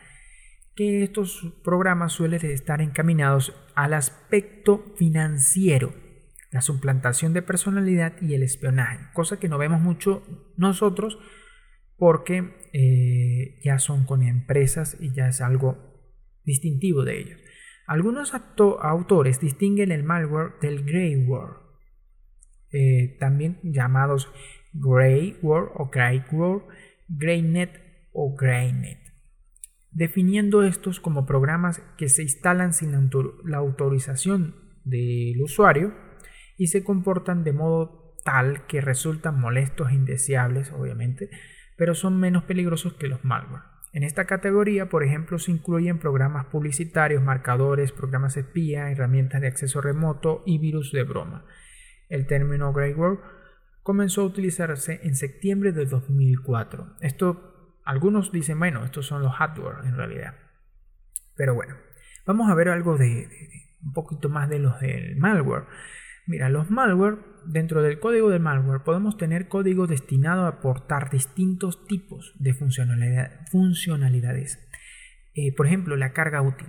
[0.74, 5.94] que estos programas suelen estar encaminados al aspecto financiero,
[6.50, 10.22] la suplantación de personalidad y el espionaje, cosa que no vemos mucho
[10.56, 11.18] nosotros
[11.96, 15.76] porque eh, ya son con empresas y ya es algo
[16.44, 17.40] distintivo de ellos.
[17.86, 21.56] Algunos autores distinguen el malware del greyware,
[22.72, 24.30] eh, también llamados
[24.72, 26.62] greyware o greyware,
[27.08, 28.99] greynet o greynet,
[29.92, 32.92] definiendo estos como programas que se instalan sin
[33.44, 35.94] la autorización del usuario
[36.56, 41.30] y se comportan de modo tal que resultan molestos e indeseables, obviamente,
[41.76, 43.62] pero son menos peligrosos que los malware.
[43.92, 49.80] En esta categoría, por ejemplo, se incluyen programas publicitarios, marcadores, programas espía, herramientas de acceso
[49.80, 51.44] remoto y virus de broma.
[52.08, 53.18] El término Greyware
[53.82, 56.96] comenzó a utilizarse en septiembre de 2004.
[57.00, 57.49] Esto,
[57.90, 60.36] algunos dicen, bueno, estos son los hardware en realidad.
[61.34, 61.74] Pero bueno,
[62.24, 63.26] vamos a ver algo de,
[63.82, 65.64] un poquito más de los del malware.
[66.28, 71.84] Mira, los malware, dentro del código del malware podemos tener código destinado a aportar distintos
[71.88, 74.60] tipos de funcionalidades.
[75.34, 76.68] Eh, por ejemplo, la carga útil.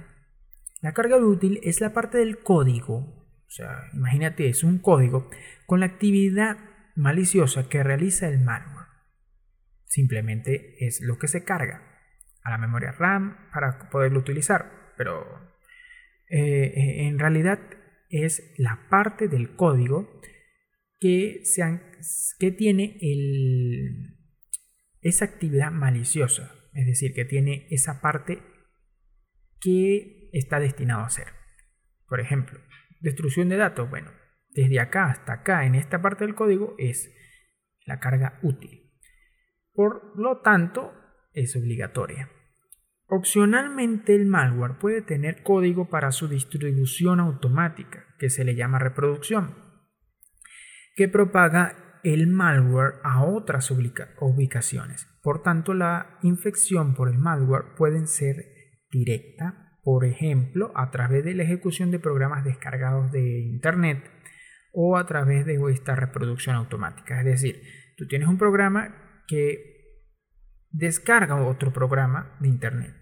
[0.81, 5.29] La carga útil es la parte del código, o sea, imagínate, es un código
[5.67, 6.57] con la actividad
[6.95, 8.80] maliciosa que realiza el malware.
[9.91, 11.83] Simplemente es lo que se carga
[12.43, 15.21] a la memoria RAM para poderlo utilizar, pero
[16.29, 17.59] eh, eh, en realidad
[18.09, 20.21] es la parte del código
[20.97, 21.43] que,
[22.39, 22.97] que tiene
[25.01, 28.41] esa actividad maliciosa, es decir, que tiene esa parte
[29.59, 31.27] que está destinado a hacer.
[32.07, 32.61] Por ejemplo,
[33.01, 33.89] destrucción de datos.
[33.89, 34.13] Bueno,
[34.51, 37.13] desde acá hasta acá, en esta parte del código, es
[37.85, 38.80] la carga útil.
[39.73, 40.93] Por lo tanto,
[41.33, 42.29] es obligatoria.
[43.07, 49.55] Opcionalmente el malware puede tener código para su distribución automática, que se le llama reproducción,
[50.95, 55.07] que propaga el malware a otras ubicaciones.
[55.21, 58.45] Por tanto, la infección por el malware puede ser
[58.91, 64.09] directa, por ejemplo, a través de la ejecución de programas descargados de Internet
[64.71, 67.19] o a través de esta reproducción automática.
[67.19, 67.61] Es decir,
[67.97, 69.71] tú tienes un programa que
[70.69, 73.01] descarga otro programa de Internet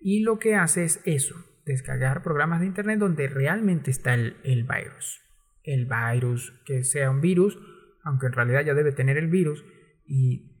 [0.00, 5.20] y lo que hace es eso, descargar programas de Internet donde realmente está el, virus.
[5.62, 7.58] El virus, que sea un virus,
[8.02, 9.62] aunque en realidad ya debe tener el virus
[10.06, 10.56] y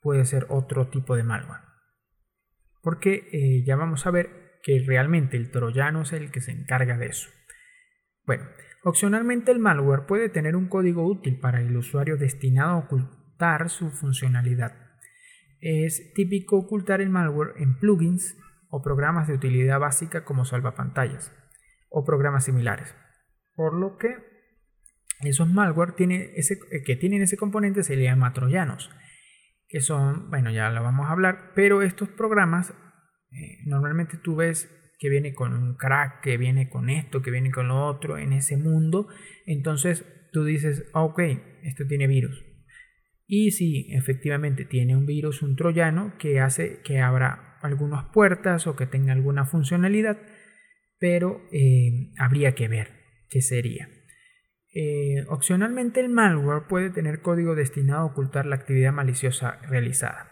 [0.00, 1.62] puede ser otro tipo de malware.
[2.82, 6.96] Porque eh, ya vamos a ver que realmente el troyano es el que se encarga
[6.96, 7.28] de eso.
[8.24, 8.44] Bueno,
[8.84, 13.23] opcionalmente el malware puede tener un código útil para el usuario destinado a ocultar
[13.68, 14.72] su funcionalidad.
[15.60, 18.36] Es típico ocultar el malware en plugins
[18.68, 21.32] o programas de utilidad básica como salvapantallas
[21.88, 22.94] o programas similares.
[23.54, 24.16] Por lo que
[25.20, 25.94] esos malware
[26.34, 28.90] ese, eh, que tienen ese componente se le llama troyanos,
[29.68, 32.70] que son, bueno, ya lo vamos a hablar, pero estos programas
[33.30, 34.68] eh, normalmente tú ves
[34.98, 38.32] que viene con un crack, que viene con esto, que viene con lo otro en
[38.32, 39.08] ese mundo,
[39.46, 41.20] entonces tú dices, ah, ok,
[41.62, 42.43] esto tiene virus.
[43.26, 48.76] Y si efectivamente tiene un virus, un troyano, que hace que abra algunas puertas o
[48.76, 50.18] que tenga alguna funcionalidad,
[50.98, 52.88] pero eh, habría que ver
[53.30, 53.88] qué sería.
[54.74, 60.30] Eh, opcionalmente el malware puede tener código destinado a ocultar la actividad maliciosa realizada.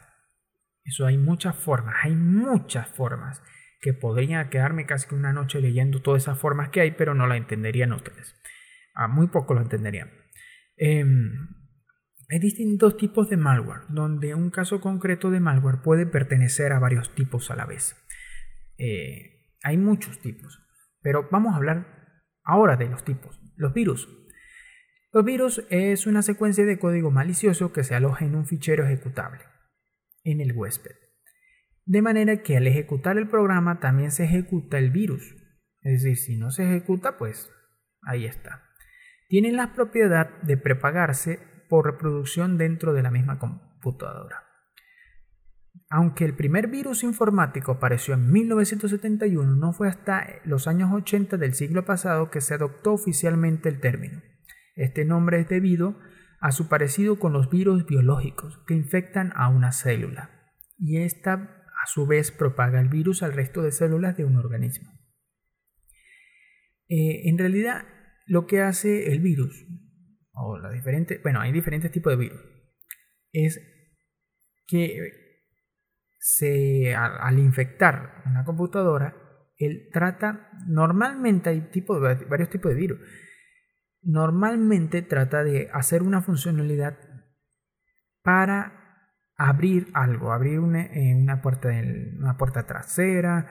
[0.85, 3.43] Eso hay muchas formas, hay muchas formas.
[3.81, 7.27] que podría quedarme casi que una noche leyendo todas esas formas que hay, pero no
[7.27, 8.41] la entenderían ustedes.
[8.95, 10.09] A muy poco lo entenderían.
[10.77, 11.49] Em,
[12.33, 17.15] hay distintos tipos de malware, donde un caso concreto de malware puede pertenecer a varios
[17.15, 17.95] tipos a la vez.
[18.79, 20.59] Eh, hay muchos tipos,
[21.03, 23.39] pero vamos a hablar ahora de los tipos.
[23.57, 24.09] Los virus.
[25.13, 29.41] Los virus es una secuencia de código malicioso que se aloja en un fichero ejecutable
[30.25, 30.97] en el huésped.
[31.85, 35.37] De manera que al ejecutar el programa también se ejecuta el virus.
[35.83, 37.51] Es decir, si no se ejecuta, pues
[38.01, 38.71] ahí está.
[39.29, 44.45] Tienen la propiedad de prepagarse por reproducción dentro de la misma computadora.
[45.89, 51.55] Aunque el primer virus informático apareció en 1971, no fue hasta los años 80 del
[51.55, 54.21] siglo pasado que se adoptó oficialmente el término.
[54.77, 55.99] Este nombre es debido
[56.43, 60.29] a su parecido con los virus biológicos que infectan a una célula
[60.77, 64.91] y esta a su vez propaga el virus al resto de células de un organismo.
[66.91, 67.87] Eh, en realidad,
[68.27, 69.67] lo que hace el virus,
[70.35, 70.59] o
[71.23, 72.41] bueno, hay diferentes tipos de virus,
[73.33, 73.61] es
[74.67, 75.23] que
[76.19, 79.17] se, al, infectar una computadora,
[79.59, 81.69] él trata, normalmente hay
[82.29, 82.99] varios tipos de virus,
[84.03, 86.99] normalmente trata de hacer una funcionalidad
[88.23, 88.83] para
[89.37, 93.49] abrir algo, abrir una, eh, puerta, una puerta trasera,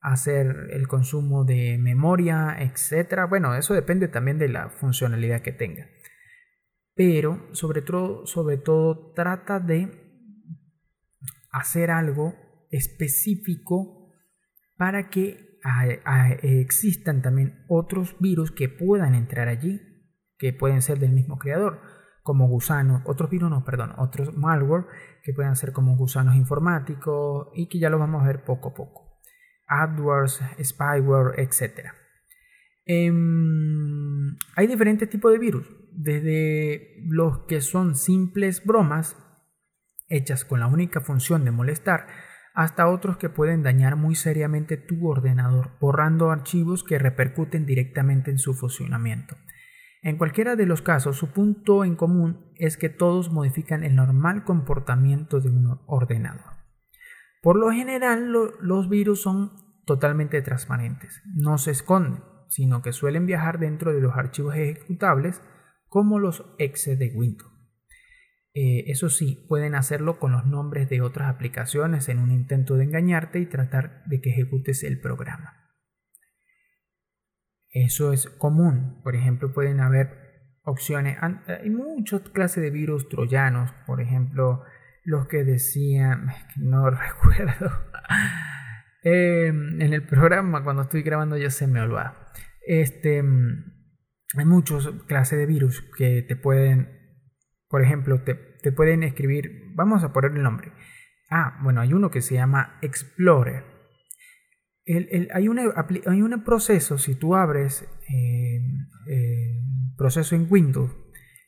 [0.00, 3.28] hacer el consumo de memoria, etc.
[3.28, 5.86] Bueno, eso depende también de la funcionalidad que tenga.
[6.98, 9.88] Pero sobre todo, sobre todo trata de
[11.52, 12.34] hacer algo
[12.72, 14.16] específico
[14.76, 15.60] para que
[16.42, 19.80] existan también otros virus que puedan entrar allí,
[20.38, 21.80] que pueden ser del mismo creador,
[22.24, 24.86] como gusanos, otros virus no, perdón, otros malware
[25.22, 28.74] que puedan ser como gusanos informáticos y que ya lo vamos a ver poco a
[28.74, 29.20] poco.
[29.68, 31.92] AdWords, spyware, etc.
[32.84, 35.64] Em, hay diferentes tipos de virus,
[35.98, 39.16] desde los que son simples bromas
[40.06, 42.06] hechas con la única función de molestar,
[42.54, 48.38] hasta otros que pueden dañar muy seriamente tu ordenador, borrando archivos que repercuten directamente en
[48.38, 49.36] su funcionamiento.
[50.00, 54.44] En cualquiera de los casos, su punto en común es que todos modifican el normal
[54.44, 56.58] comportamiento de un ordenador.
[57.42, 59.50] Por lo general, los virus son
[59.84, 65.42] totalmente transparentes, no se esconden, sino que suelen viajar dentro de los archivos ejecutables
[65.88, 67.52] como los exe de Windows.
[68.54, 72.84] Eh, eso sí, pueden hacerlo con los nombres de otras aplicaciones en un intento de
[72.84, 75.58] engañarte y tratar de que ejecutes el programa.
[77.70, 79.00] Eso es común.
[79.02, 80.28] Por ejemplo, pueden haber
[80.64, 81.18] opciones.
[81.22, 83.70] Hay muchas clases de virus troyanos.
[83.86, 84.64] Por ejemplo,
[85.04, 87.70] los que decían, no recuerdo.
[89.02, 92.32] Em, en el programa, cuando estoy grabando, ya se me olvida.
[92.66, 93.22] Este,
[94.36, 96.88] hay muchas clases de virus que te pueden,
[97.68, 100.72] por ejemplo, te, te pueden escribir, vamos a poner el nombre.
[101.30, 103.64] Ah, bueno, hay uno que se llama Explorer.
[105.34, 108.60] hay, un proceso, si tú abres eh,
[109.06, 110.94] el proceso en Windows,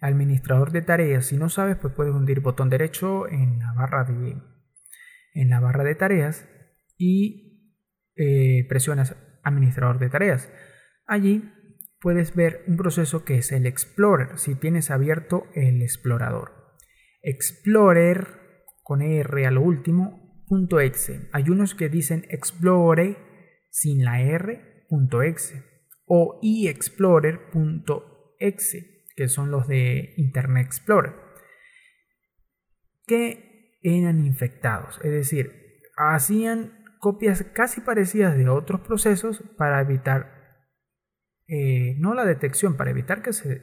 [0.01, 4.37] administrador de tareas, si no sabes, pues puedes hundir botón derecho en la barra de,
[5.35, 6.49] en la barra de tareas
[6.97, 7.77] y
[8.17, 10.51] eh, presionas administrador de tareas.
[11.07, 11.51] Allí
[12.01, 16.53] puedes ver un proceso que es el Explorer, si tienes abierto el explorador.
[17.23, 18.27] Explorer
[18.83, 21.29] con R a lo último, punto .exe.
[21.33, 23.17] Hay unos que dicen Explore
[23.71, 25.65] sin la R, punto .exe.
[26.07, 31.15] O eXplorer.exe, que son los de Internet Explorer.
[33.07, 35.53] Que eran infectados, es decir,
[35.97, 40.40] hacían copias casi parecidas de otros procesos para evitar,
[41.51, 43.61] eh, no la detección, para evitar que se,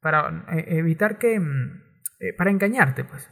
[0.00, 1.82] para eh, evitar que mm,
[2.20, 3.28] eh, para engañarte, pues.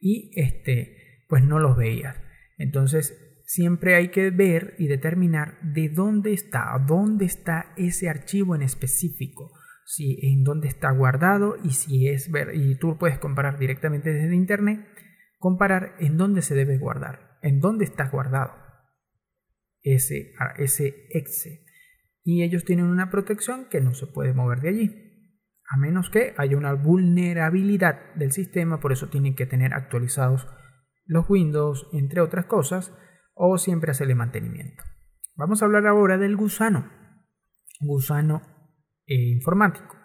[0.00, 2.20] Y este, pues no los veías.
[2.58, 8.62] Entonces, siempre hay que ver y determinar de dónde está, dónde está ese archivo en
[8.62, 9.52] específico,
[9.86, 14.34] si en dónde está guardado y si es ver y tú puedes comparar directamente desde
[14.34, 14.80] internet,
[15.38, 18.52] comparar en dónde se debe guardar, en dónde está guardado
[19.82, 21.64] ese ese exe.
[22.24, 25.12] Y ellos tienen una protección que no se puede mover de allí
[25.72, 30.46] a menos que haya una vulnerabilidad del sistema, por eso tienen que tener actualizados
[31.06, 32.92] los Windows, entre otras cosas,
[33.32, 34.84] o siempre hacerle mantenimiento.
[35.34, 36.90] Vamos a hablar ahora del gusano,
[37.80, 38.42] gusano
[39.06, 39.96] eh, informático.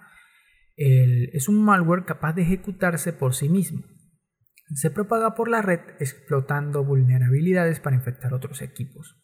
[0.77, 3.83] es un malware capaz de ejecutarse por sí mismo.
[4.73, 9.21] se propaga por la red explotando vulnerabilidades para infectar otros equipos.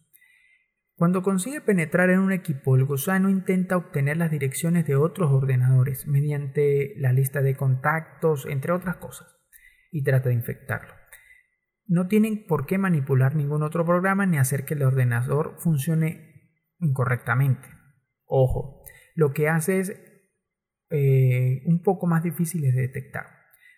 [0.95, 6.07] Cuando consigue penetrar en un equipo, el gusano intenta obtener las direcciones de otros ordenadores
[6.07, 9.27] mediante la lista de contactos, entre otras cosas,
[9.91, 10.93] y trata de infectarlo.
[11.87, 17.67] No tienen por qué manipular ningún otro programa ni hacer que el ordenador funcione incorrectamente.
[18.25, 18.83] Ojo,
[19.15, 19.99] lo que hace es
[20.91, 23.25] eh, un poco más difícil de detectar.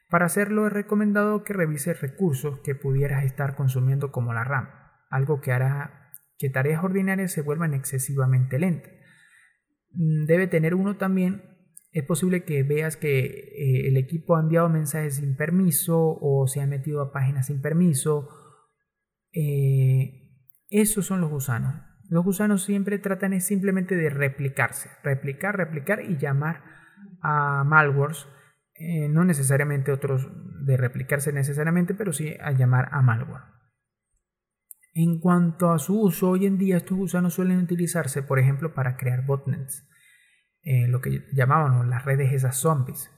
[0.09, 4.69] Para hacerlo es recomendado que revises recursos que pudieras estar consumiendo como la RAM,
[5.09, 6.04] algo que hará
[6.37, 8.91] que tareas ordinarias se vuelvan excesivamente lentas.
[9.91, 11.43] Mm, debe tener uno también,
[11.91, 16.61] es posible que veas que eh, el equipo ha enviado mensajes sin permiso o se
[16.61, 18.27] ha metido a páginas sin permiso.
[19.31, 20.25] Eh,
[20.69, 21.73] esos son los gusanos.
[22.09, 26.63] Los gusanos siempre tratan simplemente de replicarse, replicar, replicar y llamar
[27.21, 28.27] a malwares,
[28.75, 30.27] eh, no necesariamente otros
[30.65, 33.54] de replicarse necesariamente, pero sí a llamar a malware.
[34.97, 38.95] En cuanto a su uso, hoy en día estos gusanos suelen utilizarse, por ejemplo, para
[38.95, 39.85] crear botnets,
[40.61, 43.11] eh, lo que llamábamos las redes esas zombies,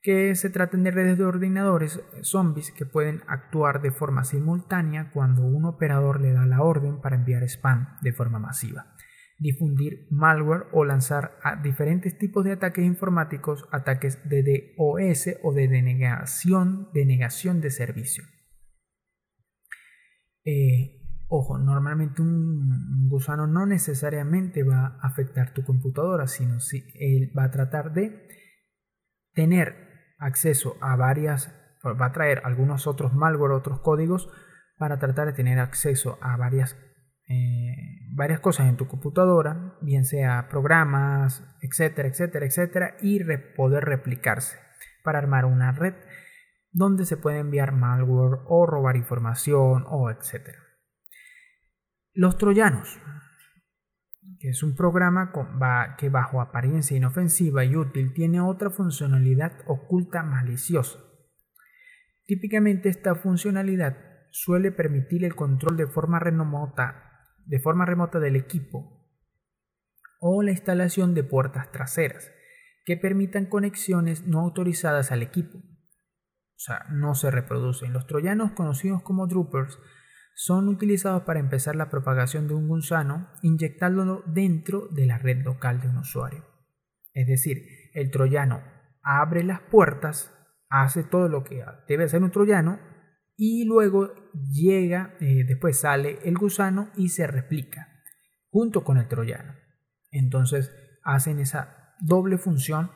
[0.00, 5.10] que se tratan de redes de ordenadores eh, zombies que pueden actuar de forma simultánea
[5.10, 8.94] cuando un operador le da la orden para enviar spam de forma masiva,
[9.36, 14.44] difundir malware o lanzar a diferentes tipos de ataques informáticos, ataques de
[14.76, 18.22] DOS o de denegación, denegación de servicio.
[20.44, 21.00] Eh,
[21.36, 27.42] Ojo, normalmente un gusano no necesariamente va a afectar tu computadora, sino si él va
[27.42, 28.28] a tratar de
[29.32, 31.52] tener acceso a varias,
[31.84, 34.30] va a traer algunos otros malware, otros códigos
[34.78, 36.76] para tratar de tener acceso a varias,
[37.28, 37.74] eh,
[38.14, 43.18] varias cosas en tu computadora, bien sea programas, etcétera, etcétera, etcétera, y
[43.56, 44.56] poder replicarse
[45.02, 45.94] para armar una red
[46.70, 50.63] donde se puede enviar malware o robar información o etcétera.
[52.16, 53.00] Los Troyanos,
[54.38, 55.32] que es un programa
[55.98, 61.00] que bajo apariencia inofensiva y útil tiene otra funcionalidad oculta maliciosa.
[62.24, 63.96] Típicamente esta funcionalidad
[64.30, 67.10] suele permitir el control de forma remota,
[67.46, 69.10] de forma remota del equipo
[70.20, 72.30] o la instalación de puertas traseras
[72.84, 75.58] que permitan conexiones no autorizadas al equipo.
[75.58, 77.92] O sea, no se reproducen.
[77.92, 79.80] Los troyanos conocidos como droopers
[80.34, 85.80] son utilizados para empezar la propagación de un gusano inyectándolo dentro de la red local
[85.80, 86.44] de un usuario.
[87.12, 87.62] Es decir,
[87.94, 88.62] el troyano
[89.02, 90.32] abre las puertas,
[90.68, 92.80] hace todo lo que debe hacer un troyano
[93.36, 94.12] y luego
[94.52, 97.88] llega, eh, después sale el gusano y se replica
[98.50, 99.54] junto con el troyano.
[100.10, 100.72] Entonces
[101.04, 102.90] hacen esa doble función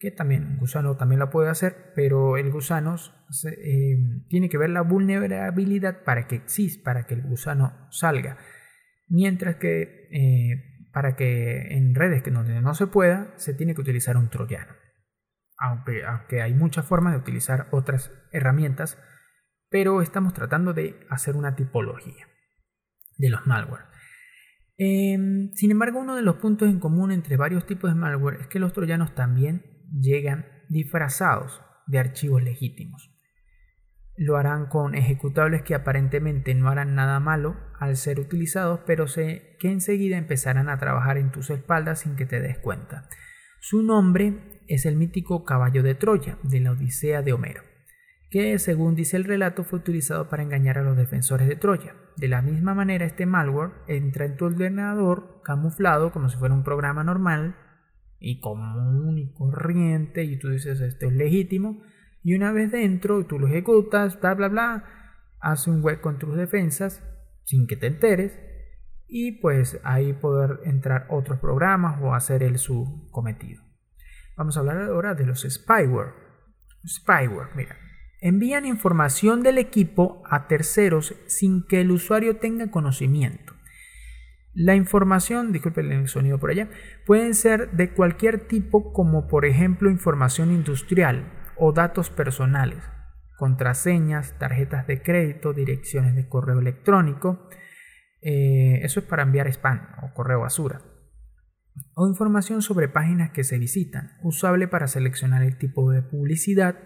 [0.00, 2.96] que también un gusano también la puede hacer, pero el gusano
[3.44, 3.98] eh,
[4.28, 8.38] tiene que ver la vulnerabilidad para que exista, para que el gusano salga.
[9.08, 13.82] Mientras que eh, para que en redes que donde no se pueda, se tiene que
[13.82, 14.72] utilizar un troyano.
[15.58, 18.98] Aunque, aunque hay muchas formas de utilizar otras herramientas,
[19.68, 22.26] pero estamos tratando de hacer una tipología
[23.18, 23.84] de los malware.
[24.78, 28.46] Em, sin embargo, uno de los puntos en común entre varios tipos de malware es
[28.46, 33.10] que los troyanos también llegan disfrazados de archivos legítimos.
[34.16, 39.56] Lo harán con ejecutables que aparentemente no harán nada malo al ser utilizados, pero sé
[39.58, 43.08] que enseguida empezarán a trabajar en tus espaldas sin que te des cuenta.
[43.60, 47.62] Su nombre es el mítico caballo de Troya de la Odisea de Homero,
[48.30, 51.94] que según dice el relato fue utilizado para engañar a los defensores de Troya.
[52.16, 56.62] De la misma manera, este malware entra en tu ordenador camuflado como si fuera un
[56.62, 57.56] programa normal
[58.20, 61.82] y común y corriente y tú dices esto es legítimo
[62.22, 64.84] y una vez dentro tú lo ejecutas, bla bla bla,
[65.40, 67.02] hace un hueco en tus defensas
[67.44, 68.38] sin que te enteres
[69.08, 73.62] y pues ahí poder entrar otros programas o hacer el su cometido.
[74.36, 76.14] Vamos a hablar ahora de los spyware.
[76.86, 77.76] Spyware, mira,
[78.20, 83.54] envían información del equipo a terceros sin que el usuario tenga conocimiento.
[84.52, 86.68] La información, disculpen el sonido por allá,
[87.06, 92.82] pueden ser de cualquier tipo como por ejemplo información industrial o datos personales,
[93.38, 97.48] contraseñas, tarjetas de crédito, direcciones de correo electrónico,
[98.22, 100.82] eh, eso es para enviar spam o correo basura,
[101.94, 106.76] o información sobre páginas que se visitan, usable para seleccionar el tipo de publicidad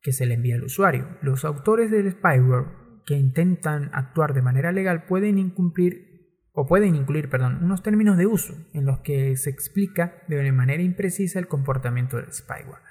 [0.00, 1.18] que se le envía al usuario.
[1.20, 2.66] Los autores del spyware
[3.06, 6.11] que intentan actuar de manera legal pueden incumplir
[6.52, 10.82] o pueden incluir, perdón, unos términos de uso en los que se explica de manera
[10.82, 12.82] imprecisa el comportamiento del spyware.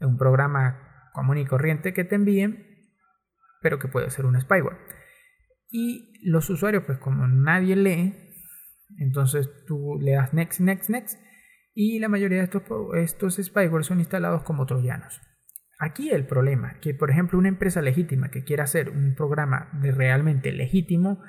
[0.00, 2.76] Un programa común y corriente que te envíen
[3.66, 4.78] pero que puede ser un spyware.
[5.70, 8.14] Y los usuarios, pues como nadie lee,
[8.98, 11.18] entonces tú le das next, next, next,
[11.74, 12.62] y la mayoría de estos,
[12.94, 15.20] estos spyware son instalados como troyanos.
[15.80, 19.90] Aquí el problema, que por ejemplo una empresa legítima que quiera hacer un programa de
[19.90, 21.20] realmente legítimo,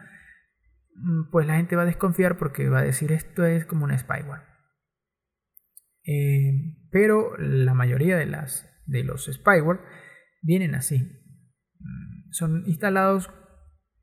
[1.31, 4.43] pues la gente va a desconfiar porque va a decir esto es como un spyware.
[6.05, 9.81] Eh, pero la mayoría de, los spyware
[10.41, 11.03] vienen así.
[11.79, 13.29] Mm, son instalados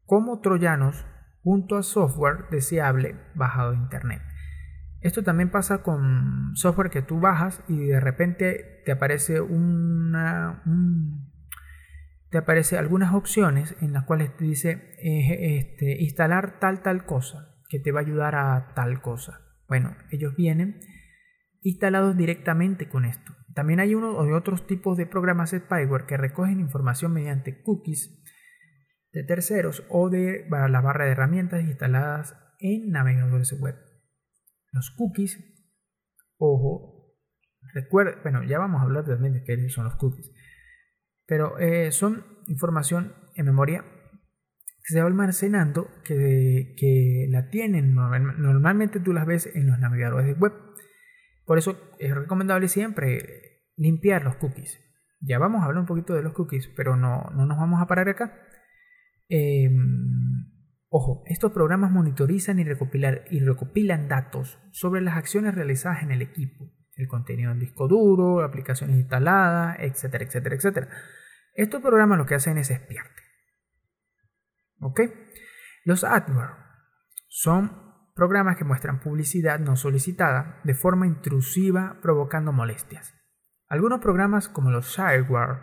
[0.05, 1.07] como troyanos
[1.43, 4.23] junto a software deseable bajado de internet.
[5.01, 10.63] Esto también pasa con software que tú bajas y de repente te aparece una
[12.35, 17.55] te aparece algunas opciones en las cuales te dice eh, este, instalar tal tal cosa
[17.69, 19.39] que te va a ayudar a tal cosa.
[19.69, 20.81] Bueno, ellos vienen
[21.61, 23.37] instalados directamente con esto.
[23.55, 28.21] También hay uno o otros tipos de programas spyware que recogen información mediante cookies
[29.13, 33.77] de terceros o de la barra de herramientas instaladas en navegadores web.
[34.73, 35.39] Los cookies,
[36.39, 37.15] ojo,
[37.75, 40.33] recuerda, bueno, ya vamos a hablar también de qué son los cookies,
[41.27, 43.85] pero eh, son información en memoria
[44.85, 50.27] que se va almacenando, que, que la tienen, normalmente tú las ves en los navegadores
[50.27, 50.53] de web.
[51.47, 54.79] Por eso es recomendable siempre limpiar los cookies.
[55.21, 57.87] Ya vamos a hablar un poquito de los cookies, pero no, no nos vamos a
[57.87, 58.39] parar acá.
[59.29, 60.53] Em,
[60.91, 66.71] ojo, estos programas monitorizan y, y recopilan datos sobre las acciones realizadas en el equipo,
[66.97, 70.89] el contenido en disco duro, aplicaciones instaladas, etcétera, etcétera, etcétera.
[71.55, 73.23] Estos programas lo que hacen es espiarte.
[74.81, 75.01] ¿Ok?
[75.85, 76.57] Los adware
[77.29, 77.85] son
[78.15, 83.15] programas que muestran publicidad no solicitada de forma intrusiva provocando molestias.
[83.69, 85.63] Algunos programas como los shareware,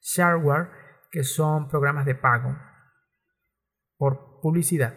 [0.00, 0.68] shareware
[1.10, 2.56] que son programas de pago,
[3.96, 4.94] por publicidad.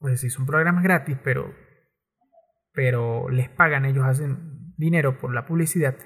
[0.00, 1.52] Es decir, son programas gratis, pero,
[2.72, 5.96] pero les pagan, ellos hacen dinero por la publicidad.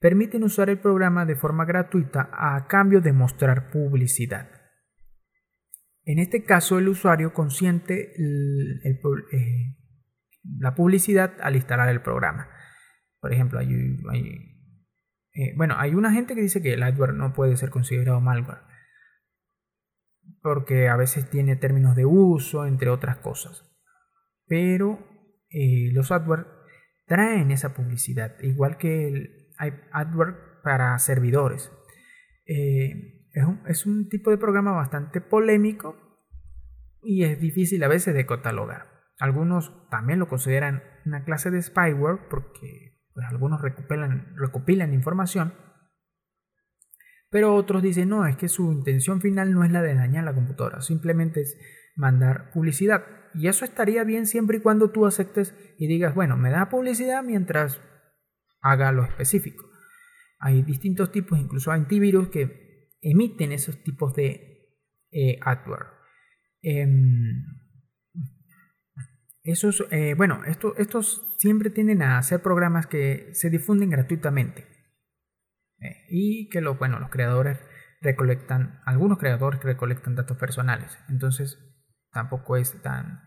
[0.00, 4.50] Permiten usar el programa de forma gratuita a cambio de mostrar publicidad.
[6.04, 9.76] En este caso, el usuario consiente eh,
[10.58, 12.48] la publicidad al instalar el programa.
[13.20, 13.68] Por ejemplo, hay,
[15.32, 18.68] eh, bueno, hay una gente que dice que el adware no puede ser considerado malware
[20.42, 23.64] porque a veces tiene términos de uso, entre otras cosas.
[24.46, 24.98] Pero
[25.50, 26.46] eh, los AdWords
[27.08, 29.48] traen esa publicidad, igual que el
[29.92, 31.72] AdWords para servidores.
[32.46, 35.96] Eh, es, un, es, un, tipo de programa bastante polémico
[37.02, 38.86] y es difícil a veces de catalogar.
[39.18, 45.52] Algunos también lo consideran una clase de spyware porque pues, algunos recopilan, recopilan información
[47.30, 50.34] pero otros dicen, no, es que su intención final no es la de dañar la
[50.34, 51.58] computadora, simplemente es
[51.98, 53.04] mandar publicidad.
[53.34, 57.22] Y eso estaría bien siempre y cuando tú aceptes y digas, bueno, me da publicidad
[57.22, 57.80] mientras
[58.60, 59.64] haga lo específico.
[60.38, 64.78] Hay distintos tipos, incluso antivirus, que emiten esos tipos de
[65.10, 65.86] eh, adware.
[66.62, 67.44] Em,
[69.42, 74.66] esos, eh, bueno, estos siempre tienden a ser programas que se difunden gratuitamente.
[75.80, 77.58] Eh, y que los, bueno, los creadores
[78.00, 81.67] recolectan, algunos creadores recolectan datos personales, entonces
[82.12, 83.20] tampoco es tan,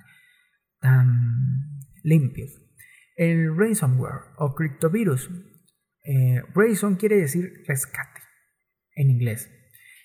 [0.79, 2.47] tan limpio.
[3.15, 5.29] El ransomware o criptovirus,
[6.03, 8.21] eh, ransom quiere decir rescate
[8.95, 9.49] en inglés.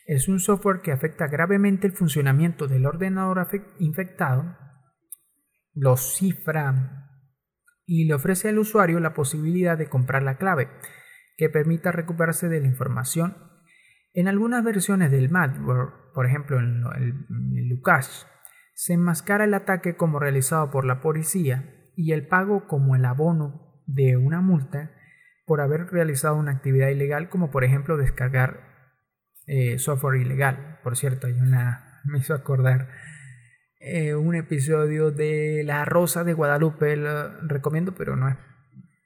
[0.06, 3.48] Es un software que afecta gravemente el funcionamiento del ordenador
[3.78, 4.56] infectado,
[5.74, 7.10] lo cifra
[7.86, 10.68] y le ofrece al usuario la posibilidad de comprar la clave
[11.36, 13.36] que permita recuperarse de la información.
[14.12, 18.26] En algunas versiones del malware, por ejemplo en el, Lucas,
[18.76, 21.64] se enmascara el ataque como realizado por la policía
[21.96, 24.90] y el pago como el abono de una multa
[25.46, 28.60] por haber realizado una actividad ilegal, como por ejemplo descargar
[29.46, 30.78] eh, software ilegal.
[30.82, 32.90] Por cierto, hay una, me hizo acordar
[33.80, 38.36] eh, un episodio de La Rosa de Guadalupe, lo recomiendo, pero no es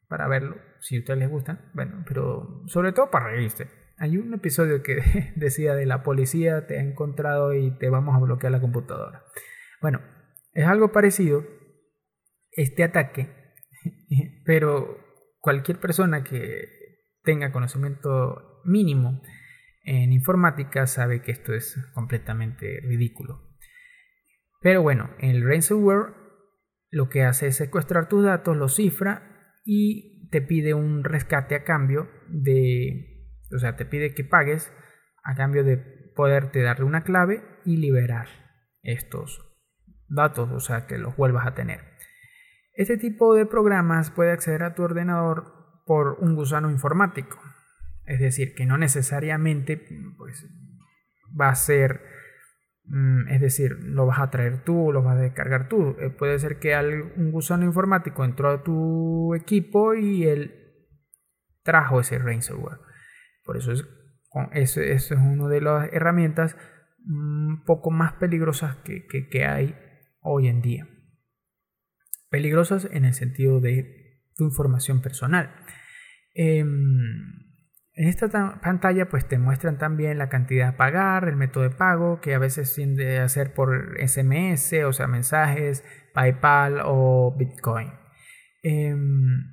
[0.09, 3.69] para verlo, si a ustedes les gustan, bueno, pero sobre todo para reírse.
[3.99, 8.19] Hay un episodio que decía de la policía te ha encontrado y te vamos a
[8.19, 9.23] bloquear la computadora.
[9.81, 10.01] Bueno,
[10.53, 11.45] es algo parecido
[12.51, 13.31] este ataque,
[14.45, 14.99] pero
[15.41, 16.69] cualquier persona que
[17.23, 19.23] tenga conocimiento mínimo
[19.85, 23.57] en informática sabe que esto es completamente ridículo.
[24.61, 26.15] Pero bueno, el ransomware
[26.91, 31.65] lo que hace es secuestrar tus datos, los cifra y te pide un rescate a
[31.65, 34.73] cambio de, o sea, te pide que pagues
[35.23, 35.79] a cambio de
[36.15, 38.29] poderte darle una clave y liberar
[38.83, 39.50] estos
[40.11, 41.81] datos, o sea, que los vuelvas a tener.
[42.75, 47.39] Este tipo de programas puede acceder a tu ordenador por un gusano informático.
[48.05, 49.77] Es decir, que no necesariamente
[50.17, 50.47] pues,
[51.39, 52.01] va a ser,
[52.85, 55.97] mm, es decir, lo vas a traer tú, lo vas a descargar tú.
[56.01, 56.77] Eh, puede ser que
[57.17, 60.55] un gusano informático entró a tu equipo y él
[61.63, 62.79] trajo ese ransomware.
[63.45, 63.85] Por eso es,
[64.53, 66.57] eso, es una de las herramientas
[67.07, 69.75] un poco más peligrosas que hay
[70.21, 70.89] hoy en día.
[72.29, 75.55] Peligrosas en el sentido de tu información personal.
[76.35, 77.51] Em,
[77.95, 82.21] en esta pantalla pues te muestran también la cantidad a pagar, el método de pago,
[82.21, 87.93] que a veces tiende a ser por SMS, o sea, mensajes, PayPal o Bitcoin.
[88.63, 89.53] Em,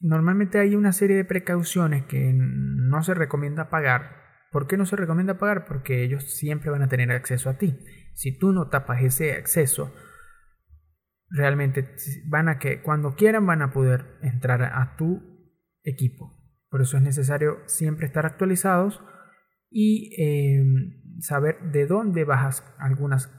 [0.00, 4.15] normalmente hay una serie de precauciones que no se recomienda pagar.
[4.50, 5.64] ¿Por qué no se recomienda pagar?
[5.66, 7.78] Porque ellos siempre van a tener acceso a ti.
[8.14, 9.92] Si tú no tapas ese acceso,
[11.28, 15.22] realmente van a que cuando quieran van a poder entrar a tu
[15.82, 16.36] equipo.
[16.70, 19.02] Por eso es necesario siempre estar actualizados
[19.70, 23.30] y em, saber de dónde bajas algunas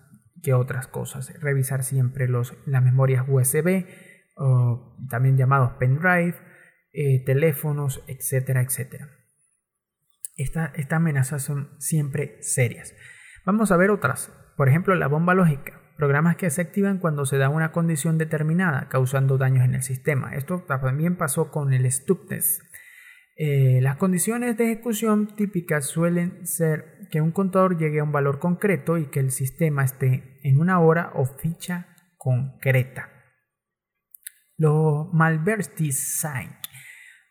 [0.41, 1.34] que otras cosas.
[1.41, 3.86] Revisar siempre los, las memorias USB,
[4.36, 6.36] o también llamados pendrive,
[6.93, 9.10] eh, teléfonos, etcétera, etcétera.
[10.38, 12.94] Estas amenazas son siempre serias.
[13.46, 14.32] Vamos a ver otras.
[14.56, 18.88] Por ejemplo, la bomba lógica programas que se activan cuando se da una condición determinada,
[18.88, 20.36] causando daños en el sistema.
[20.36, 22.62] Esto también pasó con el Stupness.
[23.36, 28.40] Eh, las condiciones de ejecución típicas suelen ser que un contador llegue a un valor
[28.40, 33.10] concreto y que el sistema esté en una hora o ficha concreta.
[34.56, 36.56] Los malvertising.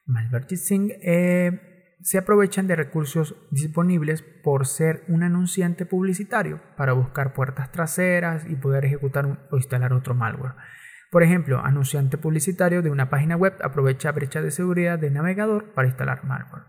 [0.06, 1.75] Malvertising eh,
[2.06, 8.54] se aprovechan de recursos disponibles por ser un anunciante publicitario para buscar puertas traseras y
[8.54, 10.54] poder ejecutar o instalar otro malware.
[11.10, 15.88] Por ejemplo, anunciante publicitario de una página web aprovecha brecha de seguridad de navegador para
[15.88, 16.62] instalar malware.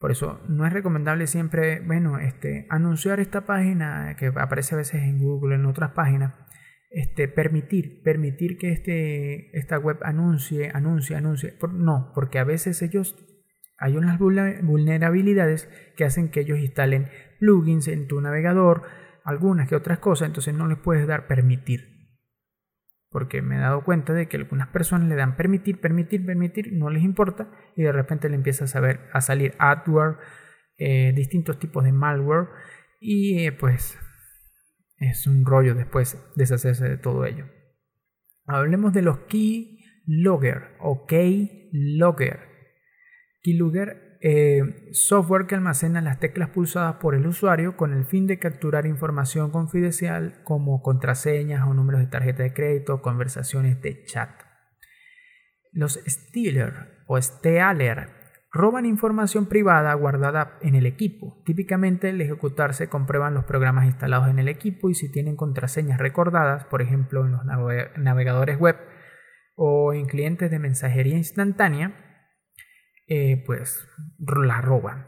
[0.00, 5.04] Por eso no es recomendable siempre, bueno, este, anunciar esta página que aparece a veces
[5.04, 6.34] en Google, en otras páginas,
[6.90, 11.56] este, permitir, permitir que este, esta web anuncie, anuncie, anuncie.
[11.74, 13.14] no, porque a veces ellos
[13.78, 17.08] hay unas vulnerabilidades que hacen que ellos instalen
[17.38, 18.82] plugins en tu navegador,
[19.24, 21.96] algunas que otras cosas, entonces no les puedes dar permitir.
[23.08, 26.90] Porque me he dado cuenta de que algunas personas le dan permitir, permitir, permitir, no
[26.90, 30.16] les importa y de repente le empieza a, saber, a salir adware,
[30.76, 32.48] eh, distintos tipos de malware
[33.00, 33.96] y eh, pues
[34.98, 37.46] es un rollo después deshacerse de todo ello.
[38.44, 42.47] Hablemos de los keylogger o keylogger
[43.48, 48.38] Keylogger, eh, software que almacena las teclas pulsadas por el usuario con el fin de
[48.38, 54.30] capturar información confidencial como contraseñas o números de tarjeta de crédito o conversaciones de chat.
[55.72, 58.10] Los stealer o stealer
[58.52, 61.42] roban información privada guardada en el equipo.
[61.46, 66.64] Típicamente al ejecutarse comprueban los programas instalados en el equipo y si tienen contraseñas recordadas,
[66.64, 68.76] por ejemplo en los navegadores web
[69.54, 72.07] o en clientes de mensajería instantánea,
[73.08, 73.88] eh, pues
[74.18, 75.06] la roban.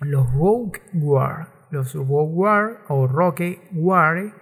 [0.00, 4.34] Los War, los War o War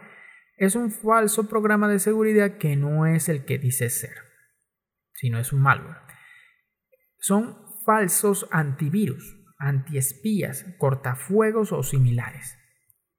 [0.57, 4.15] es un falso programa de seguridad que no es el que dice ser,
[5.15, 5.99] sino es un malware.
[7.19, 12.57] Son falsos antivirus, antiespías, cortafuegos o similares.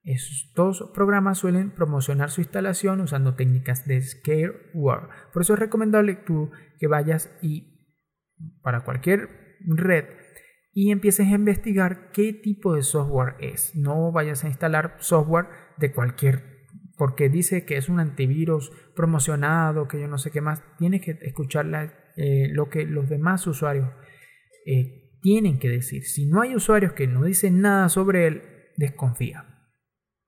[0.03, 5.09] Estos programas suelen promocionar su instalación usando técnicas de scareware.
[5.33, 7.73] Por eso es recomendable tú que vayas y
[8.61, 10.05] para cualquier red
[10.73, 13.75] y empieces a investigar qué tipo de software es.
[13.75, 15.47] No vayas a instalar software
[15.77, 16.65] de cualquier,
[16.97, 20.63] porque dice que es un antivirus promocionado, que yo no sé qué más.
[20.77, 21.67] Tienes que escuchar
[22.17, 23.89] eh, lo que los demás usuarios
[24.65, 26.03] eh, tienen que decir.
[26.05, 28.41] Si no hay usuarios que no dicen nada sobre él,
[28.75, 29.45] desconfía.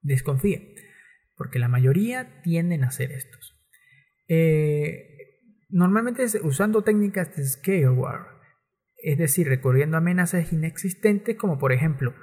[0.00, 0.60] Desconfía.
[1.34, 3.52] Porque la mayoría tienden a hacer estos.
[4.28, 5.08] Eh,
[5.68, 8.35] normalmente usando técnicas de scareware
[9.02, 12.14] es decir, recurriendo amenazas inexistentes como por ejemplo,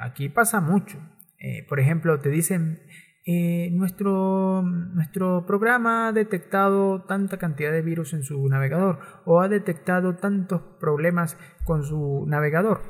[0.00, 0.98] aquí pasa mucho,
[1.38, 2.80] eh, por ejemplo, te dicen,
[3.28, 9.48] eh, nuestro, nuestro programa ha detectado tanta cantidad de virus en su navegador o ha
[9.48, 12.82] detectado tantos problemas con su navegador.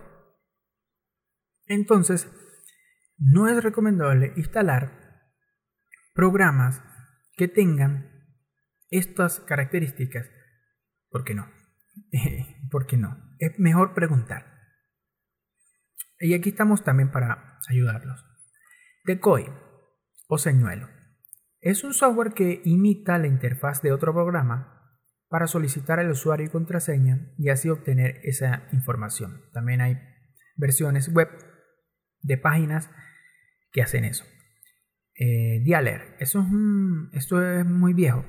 [1.64, 2.30] Entonces,
[3.18, 4.92] no es recomendable instalar
[6.12, 6.82] programas
[7.36, 8.10] que tengan
[8.90, 10.30] estas características.
[11.08, 11.48] ¿Por qué no?
[12.76, 13.16] ¿Por qué no?
[13.38, 14.44] Es mejor preguntar.
[16.20, 18.22] Y aquí estamos también para ayudarlos.
[19.06, 19.46] Decoy
[20.28, 20.86] o señuelo.
[21.62, 24.92] Es un software que imita la interfaz de otro programa
[25.28, 29.40] para solicitar al usuario y contraseña y así obtener esa información.
[29.54, 29.98] También hay
[30.56, 31.30] versiones web
[32.20, 32.90] de páginas
[33.72, 34.26] que hacen eso.
[35.14, 36.40] Eh, Dialer, eso
[37.10, 38.26] es esto es muy viejo.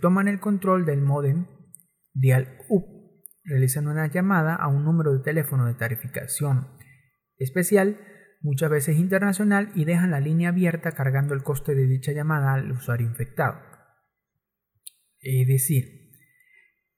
[0.00, 1.46] toman el control del modem
[2.14, 2.91] Dial-Up,
[3.44, 6.68] realizan una llamada a un número de teléfono de tarificación
[7.38, 8.00] especial,
[8.40, 12.70] muchas veces internacional, y dejan la línea abierta cargando el coste de dicha llamada al
[12.70, 13.60] usuario infectado.
[15.20, 16.10] Es decir,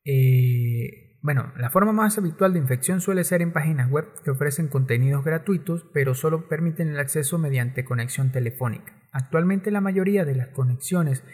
[0.04, 4.68] eh, bueno, la forma más habitual de infección suele ser en páginas web que ofrecen
[4.68, 9.02] contenidos gratuitos, pero solo permiten el acceso mediante conexión telefónica.
[9.10, 11.24] Actualmente la mayoría de las conexiones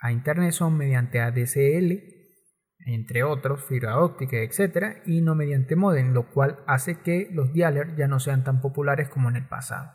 [0.00, 2.11] a Internet son mediante ADSL,
[2.86, 7.96] entre otros, fibra óptica, etc., y no mediante modem, lo cual hace que los dialers
[7.96, 9.92] ya no sean tan populares como en el pasado.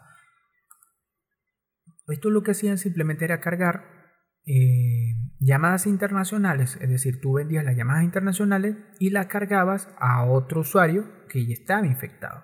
[2.07, 3.97] Esto lo que hacían simplemente era cargar
[4.45, 10.61] eh, llamadas internacionales, es decir, tú vendías las llamadas internacionales y las cargabas a otro
[10.61, 12.43] usuario que ya estaba infectado.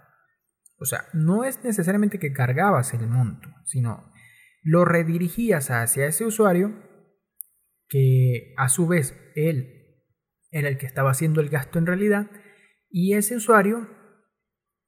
[0.78, 4.12] O sea, no es necesariamente que cargabas el monto, sino
[4.64, 6.74] lo redirigías hacia ese usuario
[7.88, 9.83] que a su vez él
[10.54, 12.32] era el que estaba haciendo el gasto en realidad
[12.89, 13.89] y ese usuario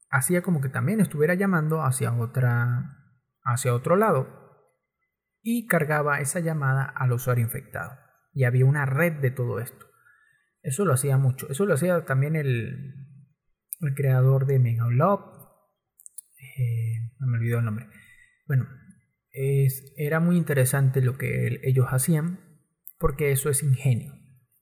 [0.08, 2.96] hacía como que también estuviera llamando hacia otra
[3.42, 4.46] hacia otro lado
[5.42, 7.92] y cargaba esa llamada al usuario infectado.
[8.32, 9.86] Y había una red de todo esto.
[10.60, 11.48] Eso lo hacía mucho.
[11.48, 12.94] Eso lo hacía también el,
[13.80, 15.20] el creador de Megalog.
[16.58, 17.86] Eh, me olvidó el nombre.
[18.48, 18.66] Bueno,
[19.30, 22.40] es, era muy interesante lo que ellos hacían
[22.98, 24.15] porque eso es ingenio.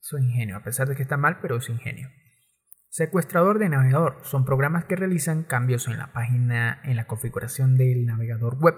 [0.05, 2.09] Es ingenio, a pesar de que está mal, pero es ingenio.
[2.91, 8.07] Secuestrador de navegador son programas que realizan cambios en la página, en la configuración del
[8.07, 8.77] navegador web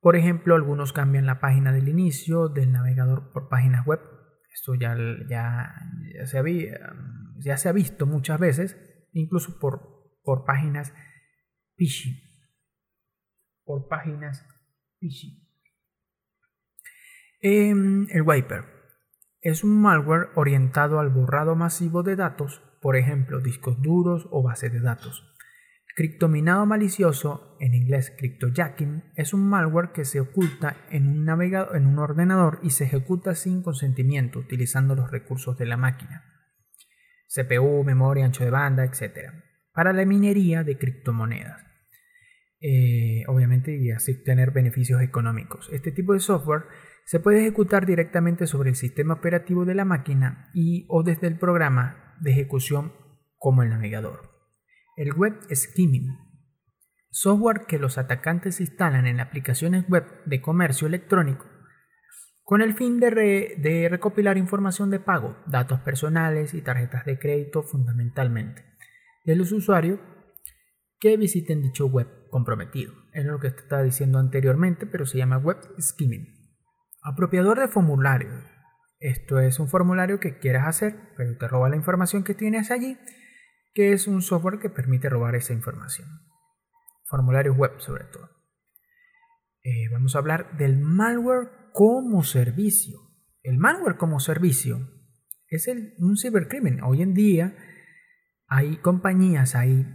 [0.00, 4.00] por ejemplo, algunos cambian la página del inicio del navegador por páginas web.
[4.52, 4.96] Esto ya,
[5.28, 5.74] ya,
[6.26, 6.94] se, había,
[7.38, 8.76] ya se ha visto muchas veces,
[9.12, 10.92] incluso por, por páginas
[11.76, 12.16] phishing.
[13.64, 14.46] Por páginas
[15.00, 15.46] phishing.
[17.40, 18.77] Em, el Wiper
[19.48, 24.72] es un malware orientado al borrado masivo de datos, por ejemplo, discos duros o bases
[24.72, 25.24] de datos.
[25.96, 31.86] Criptominado malicioso, en inglés cryptojacking, es un malware que se oculta en un, navegador, en
[31.86, 36.22] un ordenador y se ejecuta sin consentimiento utilizando los recursos de la máquina,
[37.26, 39.32] CPU, memoria, ancho de banda, etc.,
[39.72, 41.68] para la minería de criptomonedas.
[42.60, 45.68] Eh, obviamente y así obtener beneficios económicos.
[45.72, 46.64] Este tipo de software
[47.08, 51.38] se puede ejecutar directamente sobre el sistema operativo de la máquina y o desde el
[51.38, 52.92] programa de ejecución
[53.38, 54.30] como el navegador.
[54.94, 56.18] El web skimming,
[57.08, 61.46] software que los atacantes instalan en aplicaciones web de comercio electrónico
[62.44, 68.62] con el fin de, recopilar información de pago, datos personales y tarjetas de crédito fundamentalmente
[69.24, 69.98] de los usuarios
[71.00, 72.92] que visiten dicho web comprometido.
[73.14, 76.37] Es lo que estaba diciendo anteriormente, pero se llama web skimming.
[77.08, 78.28] Apropiador de formulario.
[79.00, 82.98] Esto es un formulario que quieras hacer, pero te roba la información que tienes allí
[83.72, 86.06] que es un software que permite robar esa información.
[87.04, 88.28] Formularios web sobre todo.
[89.62, 92.98] Eh, vamos a hablar del malware como servicio.
[93.42, 94.90] El malware como servicio
[95.46, 95.66] es
[95.98, 96.82] un cibercrimen.
[96.82, 97.56] Hoy en día
[98.48, 99.86] hay compañías, hay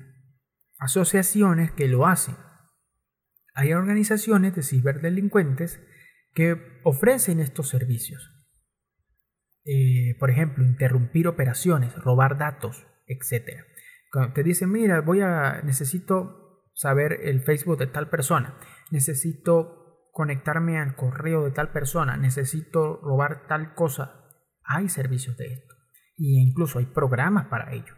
[0.79, 2.37] asociaciones que lo hacen.
[3.53, 5.79] Hay organizaciones de ciberdelincuentes
[6.33, 8.29] que ofrecen estos servicios.
[9.65, 13.61] Eh, por ejemplo, interrumpir operaciones, robar datos, etc.
[14.11, 18.59] Cuando te dicen, mira, voy a, necesito saber el Facebook de tal persona,
[18.91, 24.27] necesito conectarme al correo de tal persona, necesito robar tal cosa,
[24.63, 25.75] hay servicios de esto.
[26.15, 27.95] Y incluso hay programas para ello,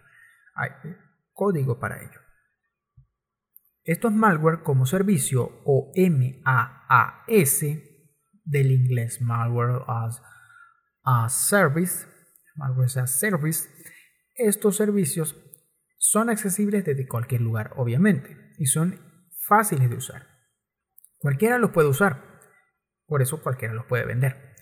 [0.55, 0.69] hay
[1.33, 2.19] código para ello.
[3.83, 7.63] Esto es malware como servicio o MAAS
[8.45, 10.21] del inglés malware as
[11.03, 12.07] a service,
[12.55, 13.67] malware as a service
[14.35, 15.41] estos servicios
[15.97, 18.99] son accesibles desde cualquier lugar, obviamente, y son
[19.47, 20.27] fáciles de usar.
[21.17, 22.21] Cualquiera los puede usar,
[23.07, 24.53] por eso cualquiera los puede vender.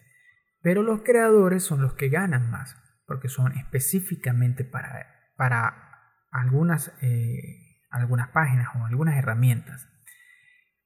[0.61, 2.75] Pero los creadores son los que ganan más,
[3.05, 9.89] porque son específicamente para, para algunas, eh, algunas páginas o algunas herramientas.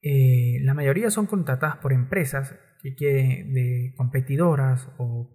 [0.00, 5.34] Eh, la mayoría son contratadas por empresas que de competidoras o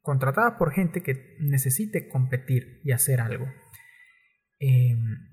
[0.00, 3.46] contratadas por gente que necesite competir y hacer algo.
[4.58, 5.32] Em,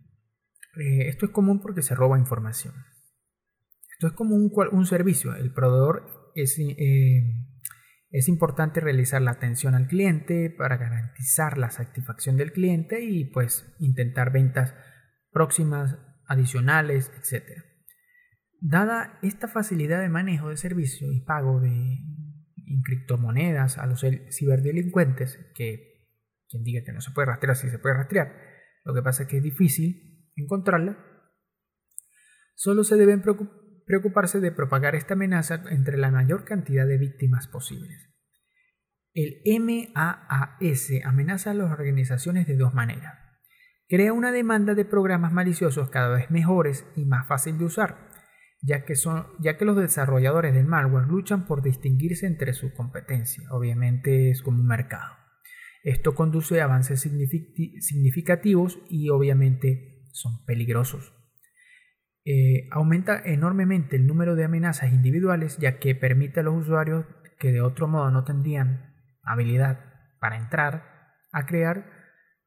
[0.77, 2.73] Eh, esto es común porque se roba información.
[3.91, 5.35] Esto es como un, un servicio.
[5.35, 7.23] El proveedor es, eh,
[8.11, 13.75] es importante realizar la atención al cliente para garantizar la satisfacción del cliente y pues
[13.79, 14.73] intentar ventas
[15.31, 17.43] próximas, adicionales, etc.
[18.61, 21.99] Dada esta facilidad de manejo de servicio y pago de
[22.83, 25.89] criptomonedas a los ciberdelincuentes, que
[26.49, 28.33] quien diga que no se puede rastrear, sí se puede rastrear,
[28.83, 30.97] lo que pasa es que es difícil encontrarla,
[32.55, 33.21] solo se deben
[33.85, 38.09] preocuparse de propagar esta amenaza entre la mayor cantidad de víctimas posibles.
[39.13, 43.17] El MAAS amenaza a las organizaciones de dos maneras.
[43.87, 48.08] Crea una demanda de programas maliciosos cada vez mejores y más fácil de usar,
[48.61, 53.43] ya que, son, ya que los desarrolladores del malware luchan por distinguirse entre su competencia.
[53.51, 55.15] Obviamente es como un mercado.
[55.83, 61.13] Esto conduce a avances significativos y obviamente son peligrosos.
[62.25, 67.05] Eh, aumenta enormemente el número de amenazas individuales ya que permite a los usuarios
[67.39, 68.93] que de otro modo no tendrían
[69.23, 69.79] habilidad
[70.19, 71.97] para entrar a crear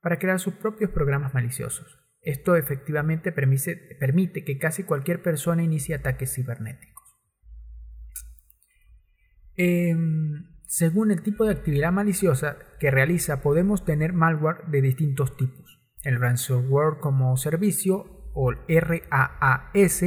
[0.02, 2.01] para crear sus propios programas maliciosos.
[2.22, 7.02] Esto efectivamente permite, que casi cualquier persona inicie ataques cibernéticos.
[9.56, 15.80] Em, según el tipo de actividad maliciosa que realiza, podemos tener malware de distintos tipos.
[16.04, 20.02] El ransomware como servicio o el RAAS,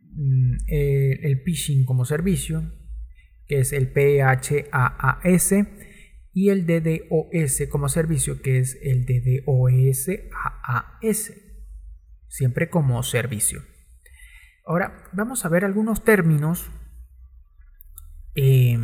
[0.00, 2.72] mm, el phishing como servicio,
[3.46, 5.52] que es el PHAAS,
[6.34, 10.10] y el DDoS como servicio, que es el DDoS
[10.64, 11.32] AAS,
[12.26, 13.62] siempre como servicio.
[14.66, 16.72] Ahora vamos a ver algunos términos
[18.34, 18.76] eh,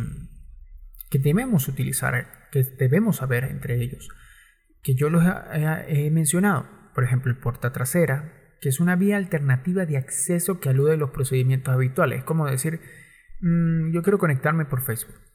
[1.09, 4.07] que debemos utilizar, que debemos saber entre ellos,
[4.81, 5.23] que yo los
[5.53, 6.69] he, mencionado.
[6.95, 10.97] Por ejemplo, el puerta trasera, que es una vía alternativa de acceso que alude a
[10.97, 12.19] los procedimientos habituales.
[12.19, 12.79] Es como decir,
[13.41, 15.30] mm, yo quiero conectarme por Facebook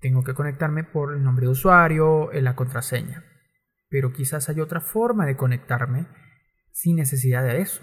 [0.00, 3.24] tengo que conectarme por el nombre de usuario, en la contraseña.
[3.88, 6.06] Pero quizás hay otra forma de conectarme
[6.72, 7.82] sin necesidad de eso.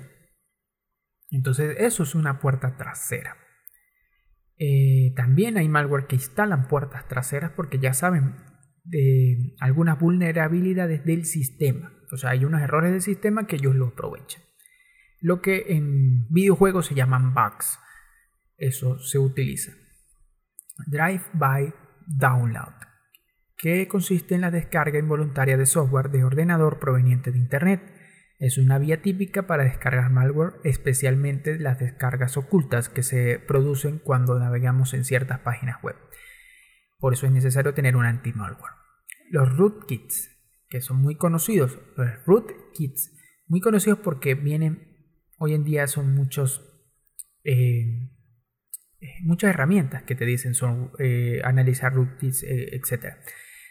[1.29, 3.37] Entonces eso es una puerta trasera.
[4.57, 8.35] Eh, también hay malware que instalan puertas traseras porque ya saben
[8.83, 11.91] de algunas vulnerabilidades del sistema.
[12.11, 14.43] O sea, hay unos errores del sistema que ellos lo aprovechan.
[15.19, 17.79] Lo que en videojuegos se llaman bugs.
[18.57, 19.71] Eso se utiliza.
[20.87, 21.73] Drive-by
[22.07, 22.73] download,
[23.57, 27.81] que consiste en la descarga involuntaria de software de ordenador proveniente de Internet.
[28.39, 34.37] Es una vía típica para descargar malware, especialmente las descargas ocultas que se producen cuando
[34.37, 35.95] navegamos en ciertas páginas web.
[36.99, 38.73] Por eso es necesario tener un anti-malware.
[39.29, 40.29] Los rootkits,
[40.69, 43.11] que son muy conocidos, los rootkits,
[43.47, 44.97] muy conocidos porque vienen,
[45.37, 46.69] hoy en día son muchos
[47.43, 48.09] eh,
[49.21, 53.15] muchas herramientas que te dicen son eh, analizar rootkits, eh, etc.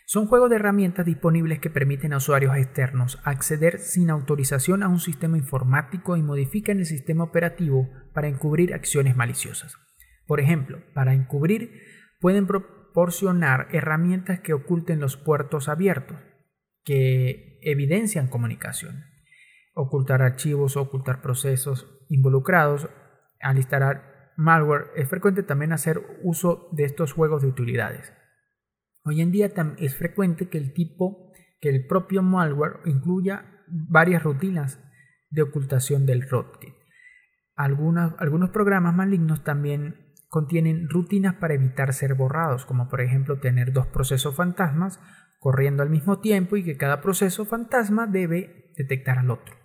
[0.07, 5.01] Son juegos de herramientas disponibles que permiten a usuarios externos acceder sin autorización a un
[5.01, 9.77] sistema informático y modifican el sistema operativo para encubrir acciones maliciosas.
[10.27, 11.83] Por ejemplo, para encubrir
[12.21, 16.19] pueden proporcionar herramientas que oculten los puertos abiertos,
[16.85, 19.05] que evidencian comunicación,
[19.75, 22.89] ocultar archivos, ocultar procesos involucrados,
[23.41, 28.13] alistar malware, es frecuente también hacer uso de estos juegos de utilidades.
[29.05, 34.81] Hoy en día es frecuente que el tipo, que el propio malware incluya varias rutinas
[35.31, 36.75] de ocultación del rootkit.
[37.57, 43.87] algunos programas malignos también contienen rutinas para evitar ser borrados, como por ejemplo tener dos
[43.87, 44.99] procesos fantasmas
[45.39, 49.57] corriendo al mismo tiempo y que cada proceso fantasma debe detectar al otro.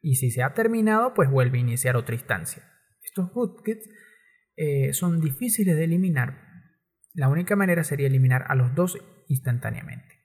[0.00, 2.62] Y si se ha terminado, pues vuelve a iniciar otra instancia.
[3.10, 3.90] Estos rootkits
[4.56, 6.46] eh, son difíciles de eliminar.
[7.12, 10.20] La única manera sería eliminar a los dos instantáneamente.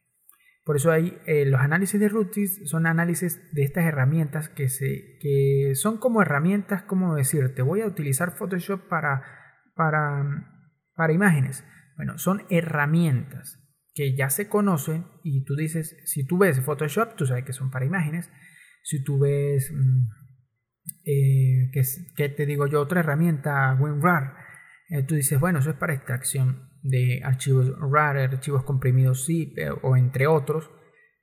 [0.64, 5.18] Por eso hay eh, los análisis de rootkits son análisis de estas herramientas que, se,
[5.20, 9.24] que son como herramientas, como decirte, voy a utilizar Photoshop para,
[9.76, 10.24] para,
[10.96, 11.64] para imágenes.
[11.98, 13.62] Bueno, son herramientas
[13.96, 17.72] que ya se conocen y tú dices, si tú ves Photoshop, tú sabes que son
[17.72, 18.30] para imágenes.
[18.84, 20.25] Si tú ves mm,
[21.06, 21.72] eh,
[22.16, 24.34] que, te digo yo, otra herramienta, WinRAR,
[24.90, 29.70] eh, tú dices, bueno, eso es para extracción de archivos RAR, archivos comprimidos zip eh,
[29.70, 30.72] o entre otros.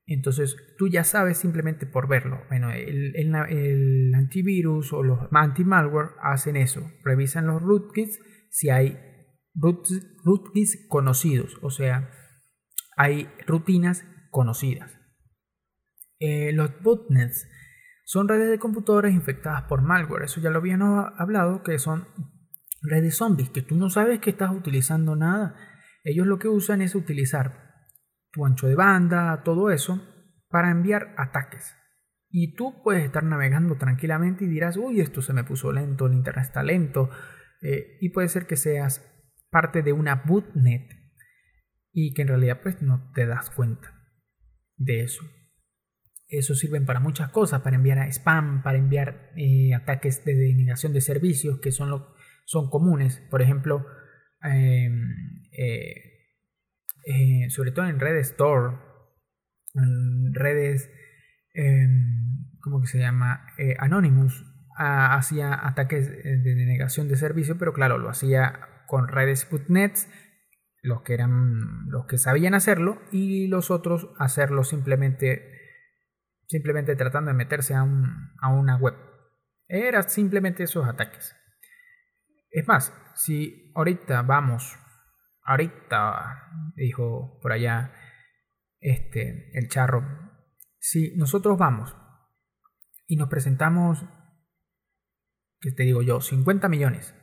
[0.06, 2.42] Entonces tú ya sabes simplemente por verlo.
[2.48, 6.90] Bueno, el, antivirus o los anti-malware hacen eso.
[7.04, 8.18] Revisan los rootkits
[8.50, 8.98] si hay
[9.54, 11.56] rootkits conocidos.
[11.62, 12.10] O sea,
[12.96, 14.98] hay rutinas conocidas.
[16.20, 17.46] los botnets
[18.04, 20.24] Son redes de computadores infectadas por malware.
[20.24, 22.06] Eso ya lo habíamos hablado, que son
[22.82, 25.54] redes zombies, que tú no sabes que estás utilizando nada.
[26.04, 27.72] Ellos lo que usan es utilizar
[28.32, 30.02] tu ancho de banda, todo eso,
[30.48, 31.76] para enviar ataques.
[32.28, 36.14] Y tú puedes estar navegando tranquilamente y dirás, uy, esto se me puso lento, el
[36.14, 37.10] internet está lento.
[37.60, 39.06] Eh, y puede ser que seas
[39.50, 40.90] parte de una bootnet
[41.92, 43.94] y que en realidad pues no te das cuenta
[44.76, 45.22] de eso.
[46.32, 51.02] Eso sirven para muchas cosas, para enviar spam, para enviar eh, ataques de denegación de
[51.02, 52.14] servicios que son, lo,
[52.46, 53.22] son comunes.
[53.30, 53.84] Por ejemplo,
[54.42, 55.94] em, eh,
[57.04, 58.78] eh, sobre todo en redes store,
[59.74, 60.90] en redes,
[61.52, 63.46] em, ¿cómo que se llama?
[63.78, 64.42] Anonymous,
[64.74, 70.08] hacía ataques de denegación de servicio, pero claro, lo hacía con redes bootnets
[70.82, 75.51] los que eran los que sabían hacerlo y los otros hacerlo simplemente
[76.52, 78.94] simplemente tratando de meterse a, una web.
[79.66, 81.34] Era simplemente esos ataques.
[82.50, 84.78] Es más, si ahorita vamos,
[85.44, 87.94] ahorita, dijo por allá
[88.80, 90.04] este, el charro,
[90.78, 91.96] si nosotros vamos
[93.06, 94.04] y nos presentamos,
[95.58, 97.14] que te digo yo, 50 millones,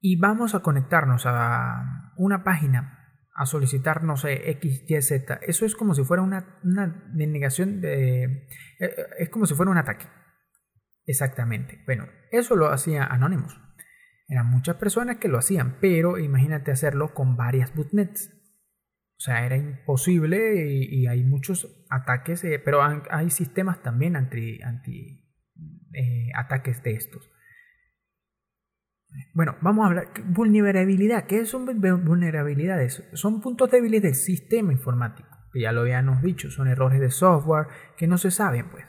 [0.00, 3.01] y vamos a conectarnos a una página
[3.42, 5.40] a solicitar, no sé, X, Y, Z.
[5.42, 8.24] Eso es como si fuera una, una denegación de...
[8.24, 8.48] Eh,
[8.80, 10.06] eh, es como si fuera un ataque.
[11.06, 11.82] Exactamente.
[11.84, 13.60] Bueno, eso lo hacía Anonymous.
[14.28, 18.30] Eran muchas personas que lo hacían, pero imagínate hacerlo con varias bootnets.
[19.18, 25.28] O sea, era imposible y, hay muchos ataques, eh, pero hay, sistemas también anti, anti
[26.34, 27.30] ataques de estos.
[29.34, 30.08] Bueno, vamos a hablar.
[30.24, 31.26] Vulnerabilidad.
[31.26, 33.02] ¿Qué son vulnerabilidades?
[33.14, 35.28] Son puntos débiles del sistema informático.
[35.52, 38.84] Que ya lo habíamos dicho, son errores de software que no se saben, pues.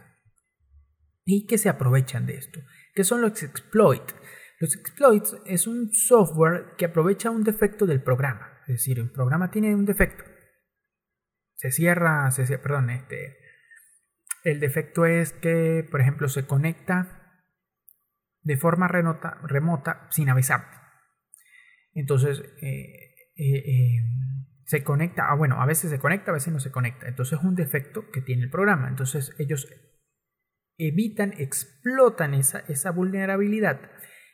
[1.26, 2.59] Y que se aprovechan de esto.
[2.93, 4.15] ¿Qué son los exploits?
[4.59, 8.59] Los exploits es un software que aprovecha un defecto del programa.
[8.67, 10.24] Es decir, un programa tiene un defecto.
[11.55, 13.38] Se cierra, se cierra, perdón, este.
[14.43, 17.22] El defecto es que, por ejemplo, se conecta
[18.43, 20.61] de forma remota, sin avisar.
[21.93, 24.03] Entonces, eh, eh, eh,
[24.65, 27.07] se conecta, ah, bueno, a veces se conecta, a veces no se conecta.
[27.07, 28.89] Entonces es un defecto que tiene el programa.
[28.89, 29.67] Entonces ellos
[30.77, 33.79] evitan, explotan esa, esa vulnerabilidad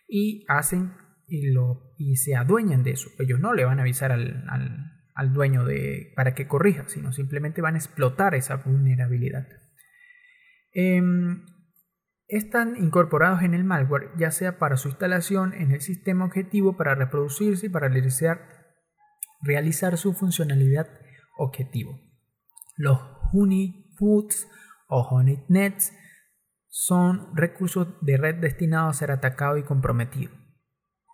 [0.08, 0.94] y hacen
[1.28, 3.10] y, lo, y se adueñan de eso.
[3.20, 4.46] Ellos no le van a avisar al,
[5.20, 9.48] al dueño de, para que corrija, sino simplemente van a explotar esa vulnerabilidad.
[10.72, 11.46] Em,
[12.30, 16.94] están incorporados en el malware, ya sea para su instalación en el sistema objetivo para
[16.94, 17.90] reproducirse y para
[19.42, 20.88] realizar, su funcionalidad
[21.38, 22.00] objetivo.
[22.78, 23.00] Los
[23.34, 24.48] honeypots
[24.88, 25.92] o honeyNets
[26.68, 30.38] son recursos de red destinados a ser atacados y comprometidos.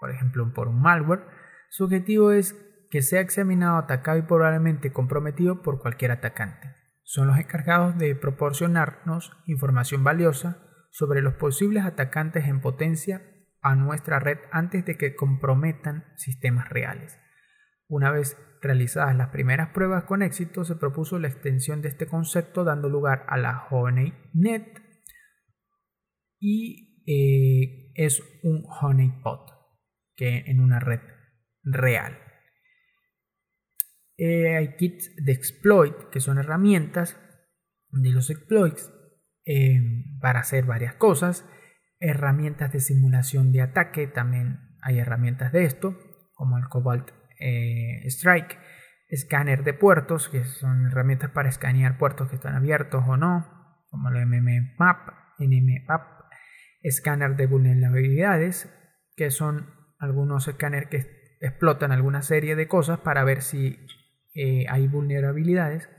[0.01, 1.23] Por ejemplo, por un malware,
[1.69, 2.55] su objetivo es
[2.91, 6.75] que sea examinado, atacado y probablemente comprometido por cualquier atacante.
[7.03, 10.64] Son los encargados de proporcionarnos información valiosa
[10.95, 13.21] sobre los posibles atacantes en potencia
[13.59, 17.19] a nuestra red antes de que comprometan sistemas reales.
[17.89, 22.63] Una vez realizadas las primeras pruebas con éxito, se propuso la extensión de este concepto
[22.63, 24.81] dando lugar a la HoneyNet
[26.39, 29.51] y eh, es un honeypot
[30.15, 31.01] que en una red
[31.61, 32.17] real.
[34.15, 37.19] Eh, hay kits de exploit que son herramientas
[37.89, 38.94] de los exploits
[39.45, 39.79] eh,
[40.19, 41.45] para hacer varias cosas.
[41.99, 45.97] Herramientas de simulación de ataque, también hay herramientas de esto,
[46.33, 48.57] como el Cobalt eh, Strike.
[49.07, 53.45] Escáner de puertos, que son herramientas para escanear puertos que están abiertos o no,
[53.89, 56.01] como el MMMap, NMMap.
[56.81, 58.69] Escáner de vulnerabilidades,
[59.15, 59.69] que son
[59.99, 63.79] algunos escáneres que explotan alguna serie de cosas para ver si
[64.33, 65.89] eh, hay vulnerabilidades.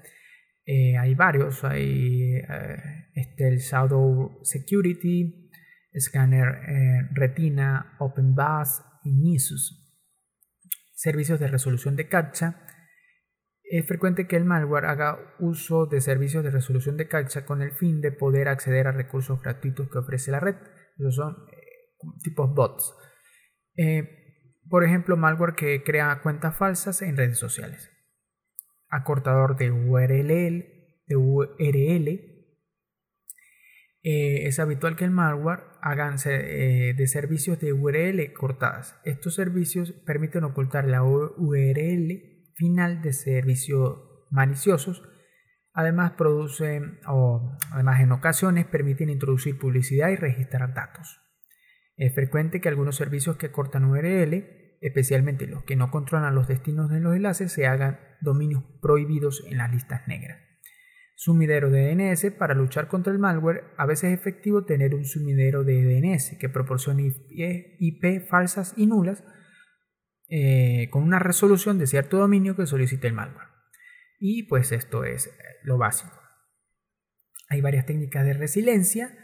[0.69, 5.49] Eh, hay varios, hay eh, este, el Shadow Security,
[5.97, 9.83] Scanner eh, Retina, OpenBus y Nisus.
[10.93, 12.63] Servicios de resolución de captcha.
[13.63, 17.73] Es frecuente que el malware haga uso de servicios de resolución de captcha con el
[17.73, 20.57] fin de poder acceder a recursos gratuitos que ofrece la red.
[20.99, 21.37] Esos son
[22.23, 22.93] tipos bots.
[24.69, 27.96] por ejemplo, malware que crea cuentas falsas en redes sociales
[28.89, 30.65] acortador de URL,
[31.07, 32.09] de URL
[34.03, 38.99] eh, es habitual que el malware hagan eh, de servicios de URL cortadas.
[39.05, 43.99] Estos servicios permiten ocultar la URL final de servicios
[44.31, 45.03] maliciosos
[45.77, 51.21] Además producen o además en ocasiones permiten introducir publicidad y registrar datos.
[51.99, 56.91] Es frecuente que algunos servicios que cortan URL, especialmente los que no controlan los destinos
[56.91, 60.39] de los enlaces, se hagan dominios prohibidos en las listas negras.
[61.15, 65.65] Sumidero de DNS para luchar contra el malware, a veces es efectivo tener un sumidero
[65.65, 67.15] de DNS que proporcione
[67.79, 69.25] IP falsas y nulas
[70.29, 73.49] eh, con una resolución de cierto dominio que solicite el malware.
[74.19, 75.31] Y pues esto es
[75.63, 76.21] lo básico.
[77.49, 79.17] Hay varias técnicas de resiliencia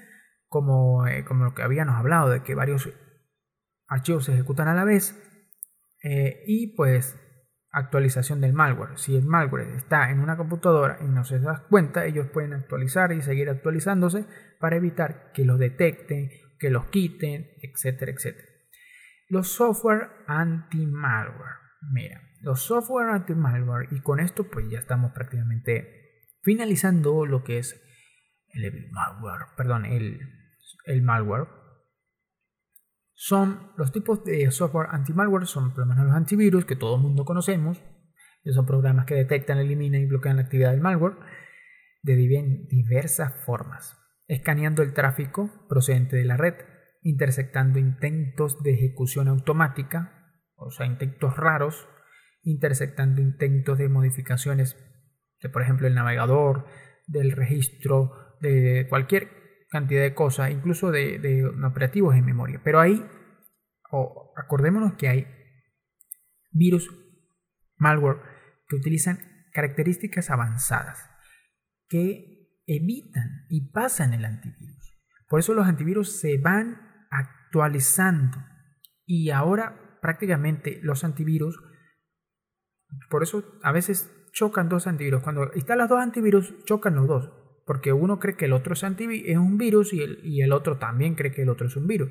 [0.48, 2.88] como, eh, como lo que habíamos hablado, de que varios
[3.88, 5.14] archivos se ejecutan a la vez,
[6.03, 7.18] eh, y pues
[7.70, 8.98] actualización del malware.
[8.98, 13.12] Si el malware está en una computadora y no se da cuenta, ellos pueden actualizar
[13.12, 14.26] y seguir actualizándose
[14.61, 18.48] para evitar que lo detecten, que los quiten, etcétera, etcétera.
[19.28, 21.57] Los software anti-malware.
[21.92, 27.80] Mira, los software anti-malware, y con esto pues ya estamos prácticamente finalizando lo que es
[28.53, 30.20] el malware, perdón, el
[30.84, 31.48] el malware,
[33.14, 37.82] son los tipos de software anti-malware, son por los antivirus que todo el mundo conocemos,
[38.42, 41.16] que son programas que detectan, eliminan y bloquean la actividad del malware
[42.02, 43.96] de diversas formas,
[44.26, 46.54] escaneando el tráfico procedente de la red,
[47.02, 51.88] intersectando intentos de ejecución automática, o sea, intentos raros,
[52.42, 54.76] intersectando intentos de modificaciones
[55.40, 56.66] de, por ejemplo, el navegador,
[57.06, 59.41] del registro, de cualquier
[59.72, 62.60] cantidad de cosas, incluso de, operativos en memoria.
[62.62, 63.02] Pero ahí,
[64.36, 65.26] acordémonos que hay
[66.50, 66.90] virus,
[67.78, 68.18] malware,
[68.68, 69.18] que utilizan
[69.54, 71.10] características avanzadas,
[71.88, 74.92] que evitan y pasan el antivirus.
[75.26, 78.36] Por eso los antivirus se van actualizando
[79.06, 81.58] y ahora prácticamente los antivirus,
[83.08, 85.22] por eso a veces chocan dos antivirus.
[85.22, 89.36] Cuando instalas dos antivirus, chocan los dos porque uno cree que el otro es, es
[89.36, 92.10] un virus y el, y el otro también cree que el otro es un virus,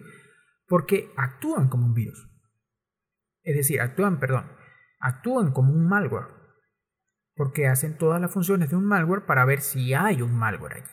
[0.67, 2.29] porque actúan como un virus.
[3.43, 4.51] Es decir, actúan, perdón,
[4.99, 6.27] actúan como un malware,
[7.35, 10.91] porque hacen todas las funciones de un malware para ver si hay un malware allí.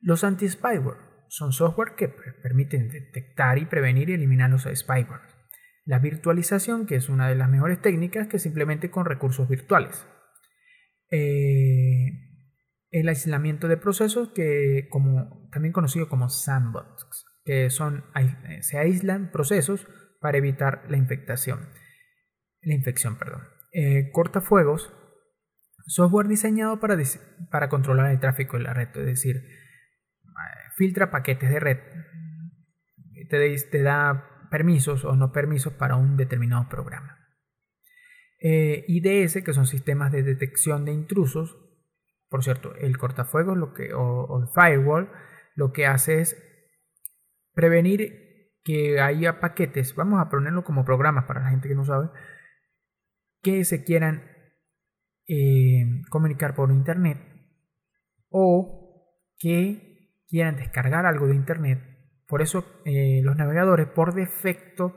[0.00, 0.98] Los anti-spyware
[1.28, 5.22] son software que permiten detectar y prevenir y eliminar los spyware.
[5.84, 10.06] La virtualización, que es una de las mejores técnicas, que simplemente con recursos virtuales.
[11.10, 12.27] Eh,
[12.90, 19.30] el aislamiento de procesos, que como, también conocido como sandbox, que son, eh, se aíslan
[19.30, 19.86] procesos
[20.20, 21.68] para evitar la infectación.
[22.62, 23.42] La infección, perdón.
[23.72, 24.92] Eh, cortafuegos,
[25.86, 26.96] software diseñado para,
[27.50, 30.30] para controlar el tráfico de la red, es decir, eh,
[30.76, 31.78] filtra paquetes de red,
[33.28, 37.16] te, te da permisos o no permisos para un determinado programa.
[38.40, 41.67] IDS, que son sistemas de detección de intrusos,
[42.28, 45.10] por cierto, el cortafuegos lo que, o, el firewall
[45.54, 46.36] lo que hace es
[47.54, 52.10] prevenir que haya paquetes, vamos a ponerlo como programas para la gente que no sabe,
[53.42, 54.22] que se quieran
[55.26, 57.18] eh, comunicar por internet
[58.28, 61.80] o que quieran descargar algo de internet.
[62.26, 64.94] Por eso eh, los navegadores por defecto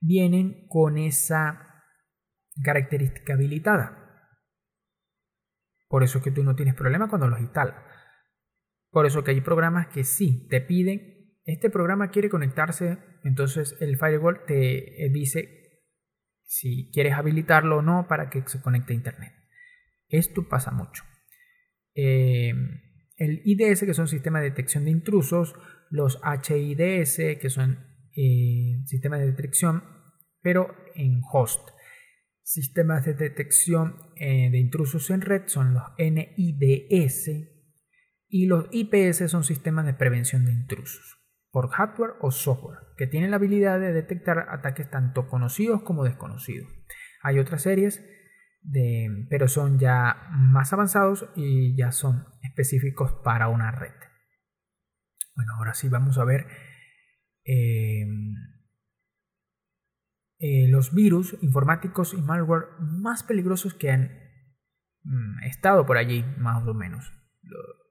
[0.00, 1.82] vienen con esa
[2.62, 4.03] característica habilitada.
[5.88, 7.76] Por eso es que tú no tienes problema cuando los instalas.
[8.90, 13.98] Por eso que hay programas que sí te piden, este programa quiere conectarse, entonces el
[13.98, 15.64] firewall te dice
[16.44, 19.32] si quieres habilitarlo o no para que se conecte a internet.
[20.08, 21.02] Esto pasa mucho.
[21.94, 22.80] Em,
[23.16, 25.54] el IDS, que son sistemas de detección de intrusos,
[25.90, 27.78] los HIDS, que son
[28.16, 29.84] eh, sistemas de detección,
[30.40, 31.68] pero en host.
[32.42, 37.30] Sistemas de detección eh, de intrusos en red son los NIDS
[38.28, 41.20] y los IPS son sistemas de prevención de intrusos
[41.50, 46.68] por hardware o software que tienen la habilidad de detectar ataques tanto conocidos como desconocidos.
[47.22, 48.04] Hay otras series
[48.60, 53.94] de, pero son ya más avanzados y ya son específicos para una red.
[55.36, 56.46] Bueno, ahora sí vamos a ver
[57.44, 58.04] eh,
[60.38, 64.10] eh, los virus informáticos y malware más peligrosos que han
[65.04, 67.12] mm, estado por allí, más o menos.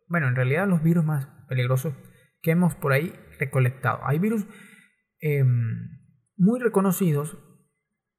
[0.08, 1.94] bueno, en realidad los virus más peligrosos
[2.42, 4.00] que hemos por ahí recolectado.
[4.04, 4.46] Hay virus
[5.20, 6.02] em,
[6.36, 7.38] muy reconocidos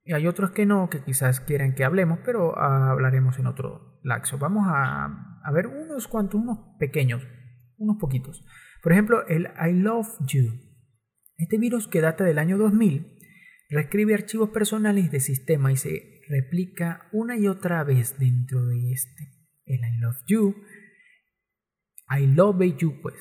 [0.04, 4.38] y hay otros que no, que quizás quieran que hablemos, pero hablaremos en otro laxo.
[4.38, 7.26] Vamos a, a ver unos cuantos, unos pequeños,
[7.76, 8.44] unos poquitos.
[8.82, 10.60] Por ejemplo, el I Love You.
[11.36, 13.13] Este virus que data del año 2000
[13.74, 19.30] reescribe archivos personales de sistema y se replica una y otra vez dentro de este.
[19.66, 20.54] El I Love You
[22.08, 23.14] I Love You, pues,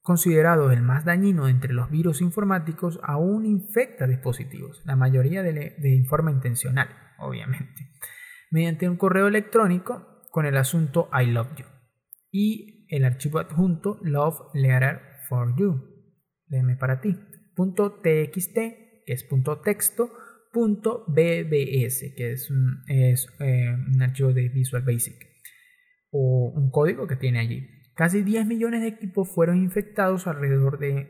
[0.00, 6.04] considerado el más dañino entre los virus informáticos, aún infecta dispositivos, la mayoría de, de
[6.08, 6.88] forma intencional,
[7.18, 7.92] obviamente,
[8.50, 11.66] mediante un correo electrónico con el asunto I Love You
[12.30, 15.84] y el archivo adjunto Love Letter for You,
[16.78, 17.14] para ti,
[17.54, 18.58] .txt,
[19.08, 20.10] que es punto .texto,
[20.52, 25.16] .bbs, que es un, es, eh, un archivo de Visual Basic,
[26.10, 27.66] o un código que tiene allí.
[27.94, 31.08] Casi 10 millones de equipos fueron infectados, alrededor del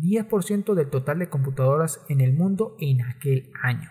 [0.00, 3.88] 10% del total de computadoras en el mundo en aquel año.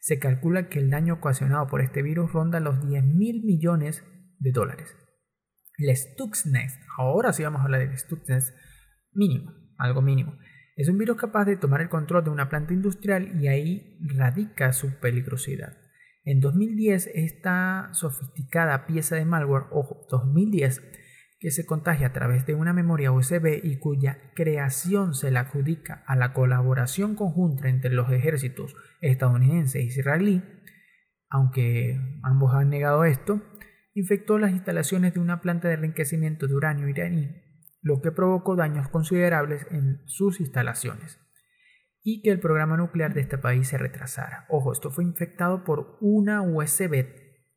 [0.00, 4.04] Se calcula que el daño ocasionado por este virus ronda los 10 mil millones
[4.40, 4.94] de dólares.
[5.78, 8.44] El Stuxnet, ahora sí vamos a hablar del Stuxnet
[9.14, 10.36] mínimo, algo mínimo.
[10.76, 14.72] Es un virus capaz de tomar el control de una planta industrial y ahí radica
[14.72, 15.76] su peligrosidad.
[16.24, 20.82] En 2010, esta sofisticada pieza de malware, ojo, 2010,
[21.40, 26.04] que se contagia a través de una memoria USB y cuya creación se la adjudica
[26.06, 30.42] a la colaboración conjunta entre los ejércitos estadounidense e israelí,
[31.30, 33.42] aunque ambos han negado esto,
[33.94, 37.30] infectó las instalaciones de una planta de enriquecimiento de uranio iraní,
[37.82, 41.18] lo que provocó daños considerables en sus instalaciones
[42.02, 44.46] y que el programa nuclear de este país se retrasara.
[44.48, 47.06] Ojo, esto fue infectado por una USB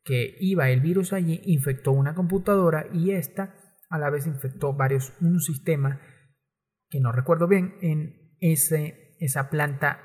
[0.04, 3.54] que iba el virus allí, infectó una computadora y esta
[3.88, 6.00] a la vez infectó varios, un sistema
[6.90, 10.00] que no recuerdo bien, en ese, esa planta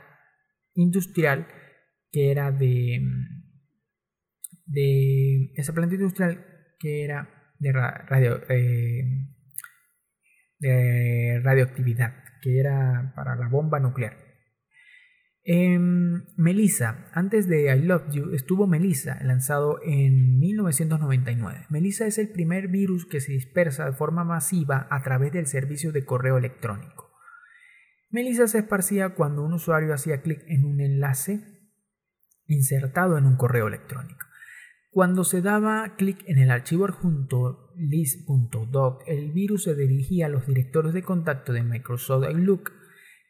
[0.73, 1.47] industrial
[2.11, 3.01] que era de,
[4.65, 6.45] de esa planta industrial
[6.79, 9.03] que era de, radio, eh,
[10.59, 14.29] de radioactividad, que era para la bomba nuclear.
[16.37, 21.65] Melissa, antes de I Love You, estuvo Melissa, lanzado en 1999.
[21.69, 25.91] Melissa es el primer virus que se dispersa de forma masiva a través del servicio
[25.91, 27.09] de correo electrónico.
[28.11, 31.41] Melissa se esparcía cuando un usuario hacía clic en un enlace
[32.45, 34.27] insertado en un correo electrónico.
[34.91, 40.47] Cuando se daba clic en el archivo adjunto list.doc, el virus se dirigía a los
[40.47, 42.71] directorios de contacto de Microsoft Outlook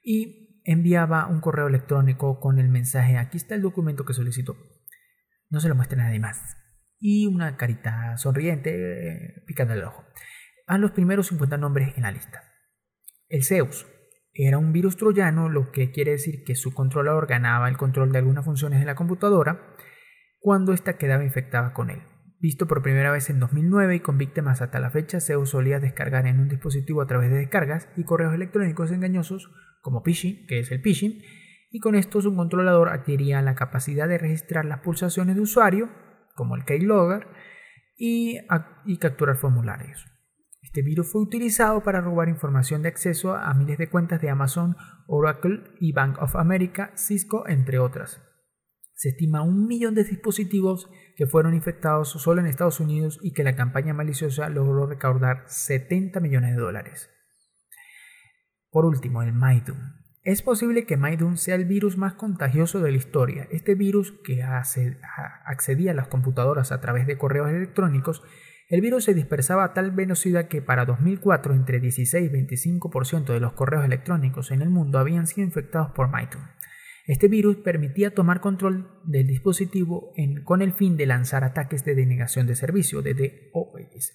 [0.01, 4.55] y enviaba un correo electrónico con el mensaje, aquí está el documento que solicitó.
[5.49, 6.39] No se lo muestre a nadie más.
[6.97, 10.05] Y una carita sonriente eh, picando el ojo.
[10.65, 12.43] A los primeros 50 nombres en la lista.
[13.27, 13.85] El Zeus
[14.33, 18.19] era un virus troyano, lo que quiere decir que su controlador ganaba el control de
[18.19, 19.75] algunas funciones de la computadora
[20.39, 22.01] cuando ésta quedaba infectada con él.
[22.41, 26.25] Visto por primera vez en 2009 y con víctimas hasta la fecha, Zeus solía descargar
[26.25, 29.51] en un dispositivo a través de descargas y correos electrónicos engañosos
[29.81, 31.21] como phishing, que es el phishing,
[31.69, 35.89] y con esto su controlador adquiría la capacidad de registrar las pulsaciones de usuario,
[36.33, 37.27] como el keylogger,
[37.97, 38.37] y,
[38.85, 40.05] y capturar formularios.
[40.61, 44.77] Este virus fue utilizado para robar información de acceso a miles de cuentas de Amazon,
[45.07, 48.21] Oracle y Bank of America, Cisco, entre otras.
[48.99, 53.45] Se estima un millón de dispositivos que fueron infectados solo en Estados Unidos y que
[53.45, 57.09] la campaña maliciosa logró recaudar 70 millones de dólares.
[58.69, 59.93] Por último, el Maidun.
[60.23, 63.47] Es posible que Maidun sea el virus más contagioso de la historia.
[63.51, 68.21] Este virus, que accedía a las computadoras a través de correos electrónicos,
[68.67, 73.39] el virus se dispersaba a tal velocidad que para 2004 entre 16 y 25% de
[73.39, 76.41] los correos electrónicos en el mundo habían sido infectados por Maidun.
[77.09, 80.13] Este virus permitía tomar control del dispositivo
[80.43, 84.11] con el fin de lanzar ataques de denegación de servicio, de DOS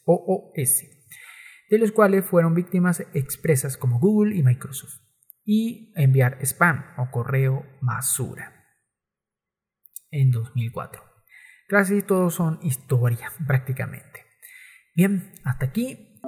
[1.71, 5.01] de los cuales fueron víctimas expresas como Google y Microsoft,
[5.45, 8.65] y enviar spam o correo basura
[10.13, 11.03] en 2004.
[11.67, 14.25] Casi todos son historia prácticamente.
[14.95, 16.21] Bien, hasta aquí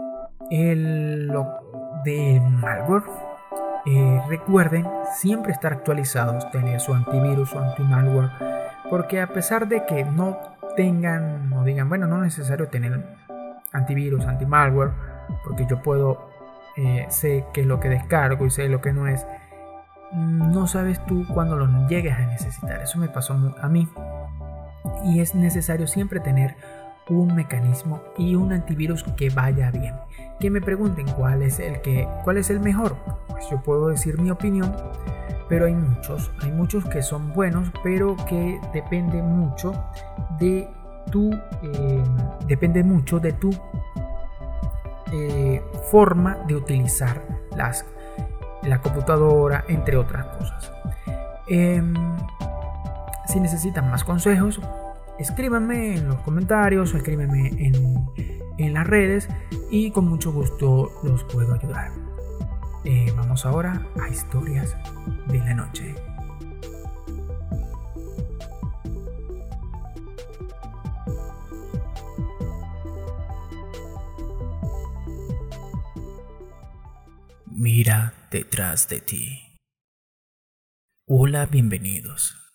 [0.50, 1.28] el
[2.04, 3.25] de malware.
[3.86, 4.84] Eh, recuerden
[5.14, 8.30] siempre estar actualizados, tener su antivirus o anti-malware,
[8.90, 10.36] porque a pesar de que no
[10.76, 13.16] tengan o digan, bueno, no es necesario tener
[13.72, 14.90] antivirus, anti-malware,
[15.44, 16.30] porque yo puedo,
[16.76, 19.24] eh, sé qué es lo que descargo y sé lo que no es,
[20.12, 22.82] no sabes tú cuándo lo llegues a necesitar.
[22.82, 23.88] Eso me pasó a mí.
[25.04, 26.56] Y es necesario siempre tener
[27.08, 29.94] un mecanismo y un antivirus que vaya bien.
[30.40, 32.96] Que me pregunten cuál es el que cuál es el mejor.
[33.28, 34.74] Pues yo puedo decir mi opinión,
[35.48, 39.72] pero hay muchos, hay muchos que son buenos, pero que depende mucho
[40.38, 40.68] de
[41.10, 42.04] tu eh,
[42.46, 43.50] depende mucho de tu
[45.12, 47.22] eh, forma de utilizar
[47.56, 47.84] las,
[48.62, 50.72] la computadora, entre otras cosas.
[51.48, 51.94] Em,
[53.28, 54.60] si necesitan más consejos,
[55.18, 58.06] escríbanme en los comentarios o escríbanme en,
[58.58, 59.28] en las redes
[59.70, 61.92] y con mucho gusto los puedo ayudar.
[62.84, 64.76] Eh, vamos ahora a historias
[65.26, 65.94] de la noche.
[77.46, 79.56] Mira detrás de ti.
[81.08, 82.45] Hola, bienvenidos.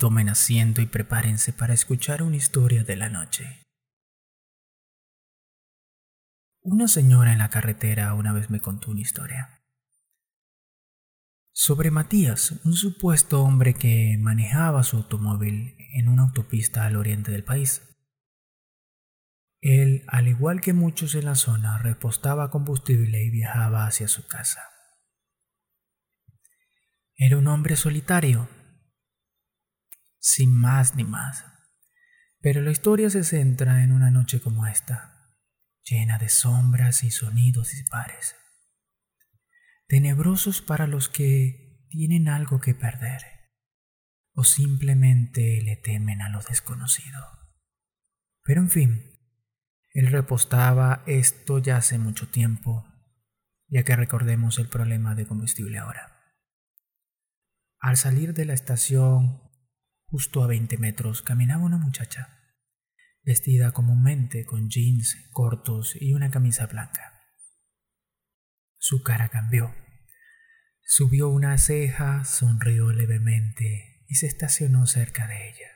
[0.00, 3.66] Tomen asiento y prepárense para escuchar una historia de la noche.
[6.62, 9.62] Una señora en la carretera una vez me contó una historia.
[11.52, 17.44] Sobre Matías, un supuesto hombre que manejaba su automóvil en una autopista al oriente del
[17.44, 17.82] país.
[19.60, 24.62] Él, al igual que muchos en la zona, repostaba combustible y viajaba hacia su casa.
[27.16, 28.48] Era un hombre solitario,
[30.20, 31.44] sin más ni más.
[32.40, 35.36] Pero la historia se centra en una noche como esta,
[35.82, 38.36] llena de sombras y sonidos dispares,
[39.88, 43.22] tenebrosos para los que tienen algo que perder
[44.32, 47.18] o simplemente le temen a lo desconocido.
[48.44, 49.10] Pero en fin,
[49.92, 52.86] él repostaba esto ya hace mucho tiempo,
[53.68, 56.16] ya que recordemos el problema de combustible ahora.
[57.80, 59.49] Al salir de la estación,
[60.10, 62.40] justo a 20 metros, caminaba una muchacha,
[63.22, 67.20] vestida comúnmente con jeans cortos y una camisa blanca.
[68.76, 69.74] Su cara cambió.
[70.82, 75.68] Subió una ceja, sonrió levemente y se estacionó cerca de ella.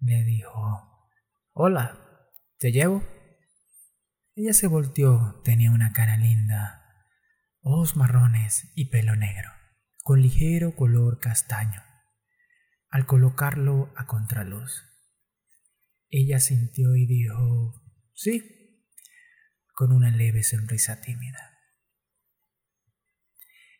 [0.00, 1.10] Le dijo,
[1.52, 1.98] Hola,
[2.58, 3.02] ¿te llevo?
[4.34, 7.06] Ella se volteó, tenía una cara linda,
[7.62, 9.48] ojos marrones y pelo negro,
[10.02, 11.85] con ligero color castaño.
[12.88, 14.84] Al colocarlo a contraluz,
[16.08, 17.82] ella sintió y dijo,
[18.14, 18.86] sí,
[19.74, 21.58] con una leve sonrisa tímida.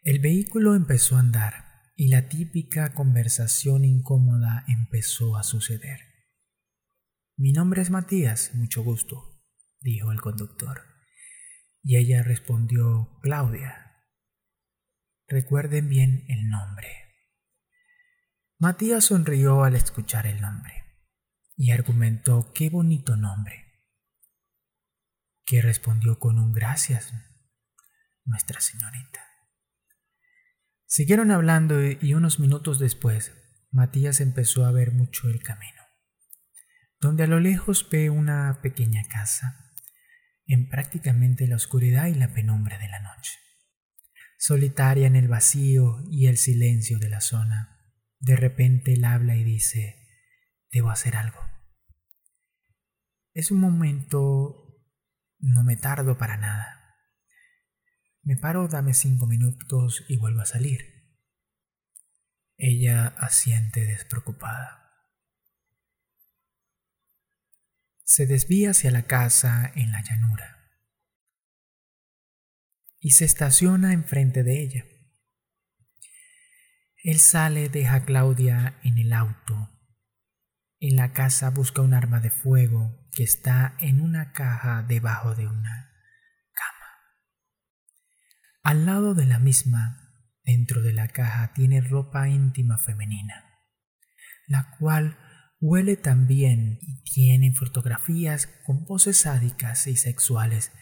[0.03, 6.01] El vehículo empezó a andar y la típica conversación incómoda empezó a suceder.
[7.37, 9.37] Mi nombre es Matías, mucho gusto
[9.87, 10.83] dijo el conductor.
[11.83, 14.05] Y ella respondió, Claudia.
[15.29, 17.06] Recuerden bien el nombre.
[18.59, 20.83] Matías sonrió al escuchar el nombre
[21.59, 23.83] y argumentó, qué bonito nombre.
[25.45, 27.13] Que respondió con un gracias,
[28.25, 29.21] Nuestra Señorita.
[30.87, 33.35] Siguieron hablando y unos minutos después,
[33.71, 35.83] Matías empezó a ver mucho el camino,
[36.99, 39.75] donde a lo lejos ve una pequeña casa
[40.47, 43.33] en prácticamente la oscuridad y la penumbra de la noche.
[44.39, 47.76] Solitaria en el vacío y el silencio de la zona,
[48.19, 50.09] de repente él habla y dice,
[50.71, 51.41] debo hacer algo.
[53.33, 54.81] Es un momento,
[55.39, 56.97] no me tardo para nada.
[58.23, 61.17] Me paro, dame cinco minutos y vuelvo a salir.
[62.57, 64.87] Ella asiente despreocupada.
[68.07, 70.57] se desvía hacia la casa en la llanura
[73.01, 74.85] y se estaciona enfrente de ella.
[77.07, 79.71] Él sale, deja a Claudia en el auto.
[80.81, 85.47] En la casa busca un arma de fuego que está en una caja debajo de
[85.47, 85.93] una
[86.53, 86.89] cama.
[88.65, 90.11] Al lado de la misma,
[90.43, 93.55] dentro de la caja, tiene ropa íntima femenina,
[94.49, 95.17] la cual
[95.61, 100.73] Huele también y tiene fotografías con poses sádicas y sexuales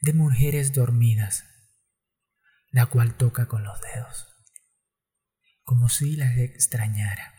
[0.00, 1.44] de mujeres dormidas,
[2.72, 4.29] la cual toca con los dedos,
[5.70, 7.32] como si las extrañara.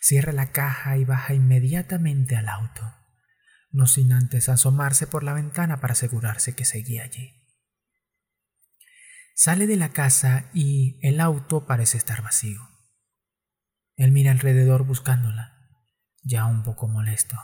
[0.00, 2.82] Cierra la caja y baja inmediatamente al auto,
[3.72, 7.32] no sin antes asomarse por la ventana para asegurarse que seguía allí.
[9.34, 12.60] Sale de la casa y el auto parece estar vacío.
[13.96, 15.52] Él mira alrededor buscándola
[16.22, 17.34] ya un poco molesto.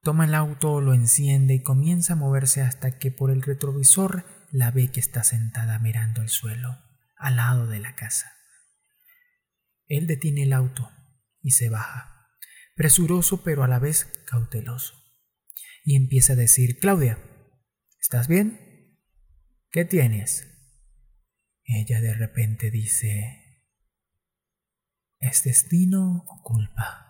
[0.00, 4.70] Toma el auto, lo enciende y comienza a moverse hasta que por el retrovisor la
[4.70, 6.91] ve que está sentada mirando el suelo,
[7.22, 8.32] al lado de la casa.
[9.86, 10.90] Él detiene el auto
[11.40, 12.28] y se baja,
[12.76, 14.94] presuroso pero a la vez cauteloso,
[15.84, 17.18] y empieza a decir, Claudia,
[18.00, 18.98] ¿estás bien?
[19.70, 20.48] ¿Qué tienes?
[21.64, 23.66] Ella de repente dice,
[25.18, 27.02] ¿es destino o culpa?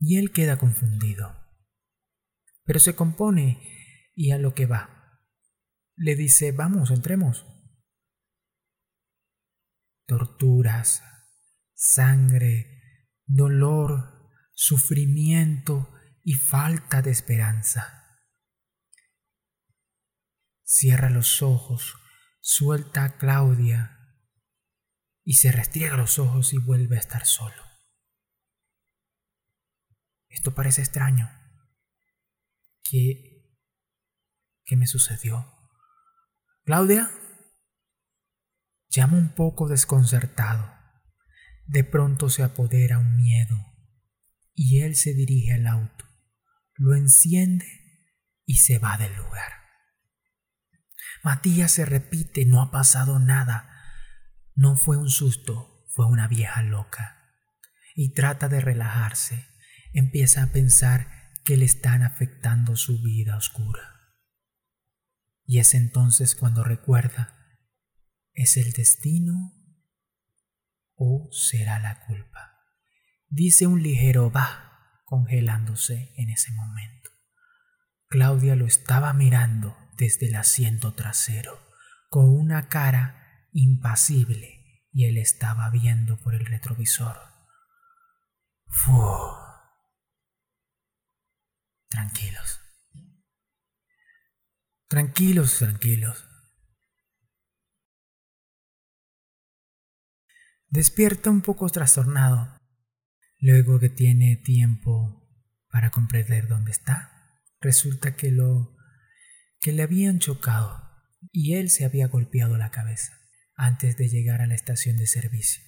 [0.00, 1.36] y él queda confundido.
[2.64, 3.60] Pero se compone
[4.16, 5.20] y a lo que va.
[5.94, 7.46] Le dice, vamos, entremos.
[10.10, 11.04] Torturas,
[11.72, 18.18] sangre, dolor, sufrimiento y falta de esperanza.
[20.64, 21.94] Cierra los ojos,
[22.40, 24.00] suelta a Claudia
[25.22, 27.62] y se restriega los ojos y vuelve a estar solo.
[30.26, 31.30] Esto parece extraño.
[32.82, 33.54] ¿Qué,
[34.64, 35.54] qué me sucedió?
[36.64, 37.12] Claudia,
[38.90, 40.74] llama un poco desconcertado.
[41.66, 43.56] De pronto se apodera un miedo
[44.54, 46.04] y él se dirige al auto,
[46.74, 47.66] lo enciende
[48.44, 49.52] y se va del lugar.
[51.22, 53.68] Matías se repite, no ha pasado nada.
[54.54, 57.16] No fue un susto, fue una vieja loca.
[57.94, 59.46] Y trata de relajarse.
[59.92, 61.08] Empieza a pensar
[61.44, 63.82] que le están afectando su vida oscura.
[65.44, 67.39] Y es entonces cuando recuerda,
[68.32, 69.52] ¿es el destino
[70.94, 72.58] o será la culpa?
[73.28, 77.10] Dice un ligero va, congelándose en ese momento.
[78.08, 81.60] Claudia lo estaba mirando desde el asiento trasero,
[82.08, 87.16] con una cara impasible, y él estaba viendo por el retrovisor.
[88.66, 88.92] Fu.
[91.88, 92.60] Tranquilos.
[94.88, 96.29] Tranquilos, tranquilos.
[100.70, 102.56] Despierta un poco trastornado,
[103.40, 105.28] luego que tiene tiempo
[105.68, 107.40] para comprender dónde está.
[107.60, 108.76] Resulta que lo
[109.60, 110.80] que le habían chocado
[111.32, 113.18] y él se había golpeado la cabeza
[113.56, 115.64] antes de llegar a la estación de servicio.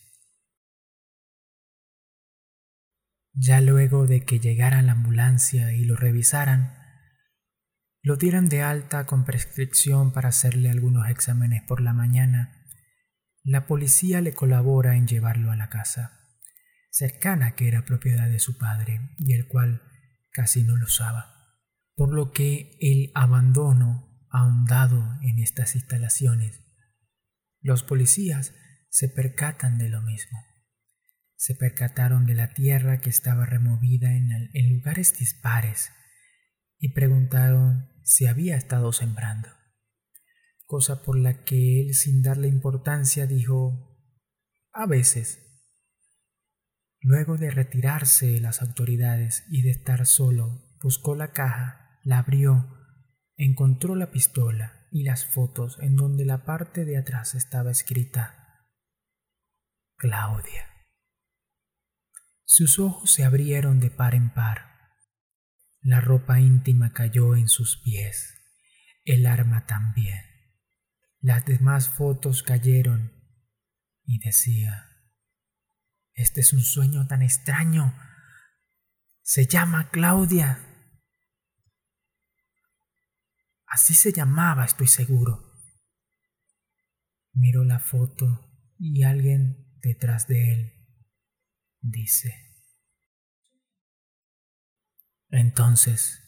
[3.35, 6.79] Ya luego de que llegara la ambulancia y lo revisaran,
[8.03, 12.62] lo dieran de alta con prescripción para hacerle algunos exámenes por la mañana,
[13.43, 16.21] la policía le colabora en llevarlo a la casa,
[16.91, 19.83] cercana que era propiedad de su padre y el cual
[20.33, 21.33] casi no lo usaba
[21.95, 26.61] por lo que el abandono ahondado en estas instalaciones.
[27.61, 28.55] Los policías
[28.91, 30.39] se percatan de lo mismo.
[31.37, 35.91] Se percataron de la tierra que estaba removida en, en lugares dispares
[36.79, 39.49] y preguntaron si había estado sembrando,
[40.73, 43.95] cosa por la que él sin darle importancia dijo,
[44.73, 45.39] a veces.
[46.99, 52.75] Luego de retirarse las autoridades y de estar solo, buscó la caja la abrió,
[53.37, 58.65] encontró la pistola y las fotos en donde la parte de atrás estaba escrita
[59.99, 60.71] Claudia.
[62.47, 64.71] Sus ojos se abrieron de par en par.
[65.83, 68.33] La ropa íntima cayó en sus pies,
[69.05, 70.32] el arma también.
[71.23, 73.13] Las demás fotos cayeron
[74.05, 74.93] y decía,
[76.15, 77.95] este es un sueño tan extraño.
[79.23, 80.59] Se llama Claudia.
[83.67, 85.41] Así se llamaba, estoy seguro.
[87.35, 90.73] Miro la foto y alguien detrás de él
[91.81, 92.35] dice.
[95.29, 96.21] Entonces,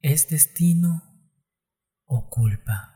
[0.00, 1.00] ¿es destino
[2.04, 2.91] o culpa?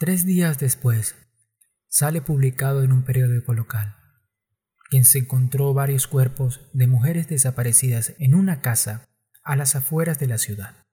[0.00, 1.14] Tres días después,
[1.86, 3.96] sale publicado en un periódico local
[4.88, 9.04] quien se encontró varios cuerpos de mujeres desaparecidas en una casa
[9.44, 10.86] a las afueras de la ciudad.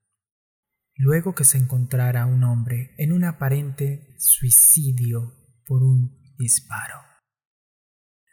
[0.94, 5.34] Luego que se encontrara un hombre en un aparente suicidio
[5.66, 7.00] por un disparo.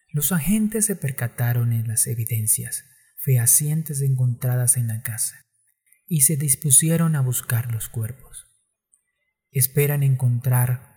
[0.09, 2.85] Los agentes se percataron en las evidencias
[3.19, 5.37] fehacientes encontradas en la casa
[6.09, 8.44] y se dispusieron a buscar los cuerpos.
[9.55, 10.95] Esperan encontrar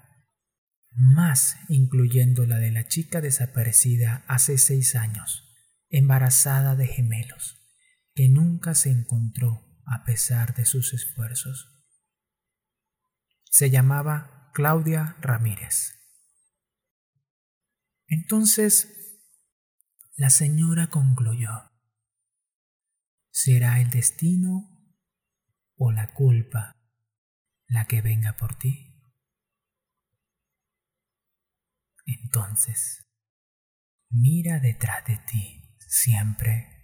[0.90, 5.44] más incluyendo la de la chica desaparecida hace seis años,
[5.90, 7.62] embarazada de gemelos,
[8.16, 11.86] que nunca se encontró a pesar de sus esfuerzos.
[13.44, 15.94] Se llamaba Claudia Ramírez.
[18.08, 19.22] Entonces,
[20.16, 21.52] la señora concluyó,
[23.30, 24.68] ¿será el destino
[25.76, 26.77] o la culpa
[27.68, 28.94] la que venga por ti,
[32.06, 33.06] entonces
[34.10, 36.77] mira detrás de ti siempre.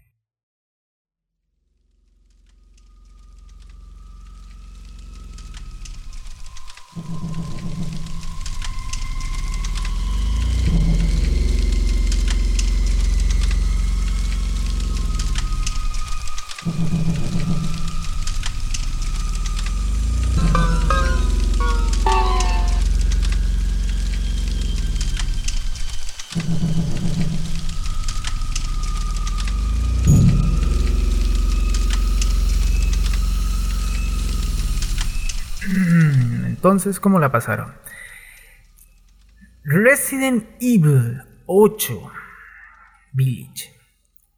[36.63, 37.73] Entonces, ¿cómo la pasaron?
[39.65, 42.09] Resident Evil 8
[43.11, 43.73] Village.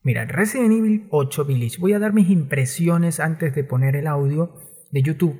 [0.02, 1.78] Mira, Resident Evil 8 Village.
[1.78, 4.56] Voy a dar mis impresiones antes de poner el audio
[4.90, 5.40] de YouTube.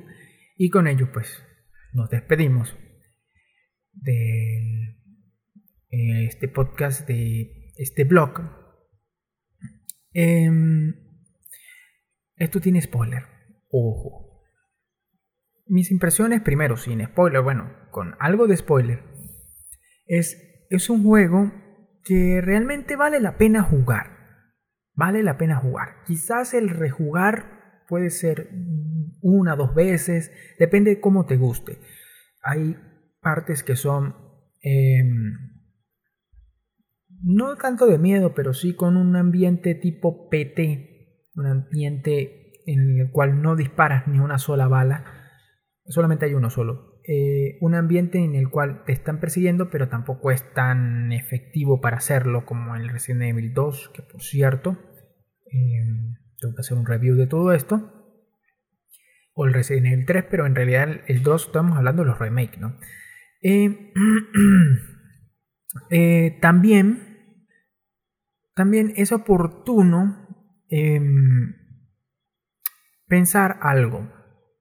[0.56, 1.42] Y con ello, pues,
[1.92, 2.76] nos despedimos
[3.90, 4.96] de
[5.90, 8.42] eh, este podcast, de este blog.
[10.12, 10.94] Em,
[12.36, 13.24] esto tiene spoiler.
[13.72, 14.25] Ojo.
[15.66, 19.02] Mis impresiones, primero, sin spoiler, bueno, con algo de spoiler.
[20.06, 21.52] Es, es un juego
[22.04, 24.16] que realmente vale la pena jugar
[24.96, 26.02] vale la pena jugar.
[26.06, 28.48] Quizás el rejugar puede ser
[29.20, 31.78] una, dos veces, depende de cómo te guste.
[32.42, 32.76] Hay
[33.20, 34.16] partes que son
[34.62, 35.34] em,
[37.22, 43.10] no tanto de miedo, pero sí con un ambiente tipo PT, un ambiente en el
[43.12, 45.15] cual no disparas ni una sola bala,
[45.88, 47.00] solamente hay uno solo.
[47.06, 51.98] Eh, un ambiente en el cual te están persiguiendo, pero tampoco es tan efectivo para
[51.98, 54.76] hacerlo como el Resident Evil 2, que por cierto,
[55.46, 57.92] em, tengo que hacer un review de todo esto.
[59.34, 62.58] O el Resident Evil 3, pero en realidad el 2 estamos hablando de los remakes,
[62.58, 62.78] ¿no?
[63.42, 63.92] Eh,
[65.90, 67.38] eh, también,
[68.54, 70.26] también es oportuno
[70.68, 71.54] em,
[73.06, 74.10] pensar algo.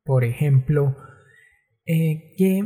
[0.04, 0.96] Por ejemplo,
[1.86, 2.60] eh, que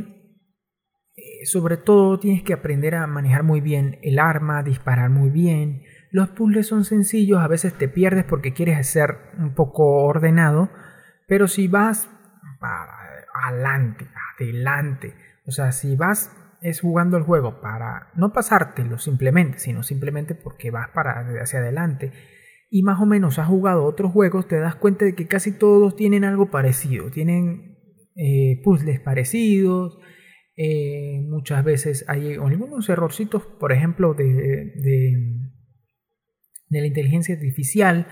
[1.16, 5.82] eh, sobre todo tienes que aprender a manejar muy bien el arma, disparar muy bien.
[6.10, 10.70] Los puzzles son sencillos, a veces te pierdes porque quieres ser un poco ordenado,
[11.28, 12.08] pero si vas
[12.58, 12.92] para
[13.44, 15.14] adelante, adelante,
[15.46, 20.70] o sea, si vas es jugando el juego para no pasártelo simplemente, sino simplemente porque
[20.70, 22.12] vas para hacia adelante.
[22.70, 25.96] Y más o menos has jugado otros juegos, te das cuenta de que casi todos
[25.96, 27.69] tienen algo parecido, tienen
[28.16, 29.98] eh, puzzles parecidos.
[30.56, 34.26] Eh, muchas veces hay algunos errorcitos, por ejemplo, de,
[34.76, 35.50] de,
[36.68, 38.06] la inteligencia artificial,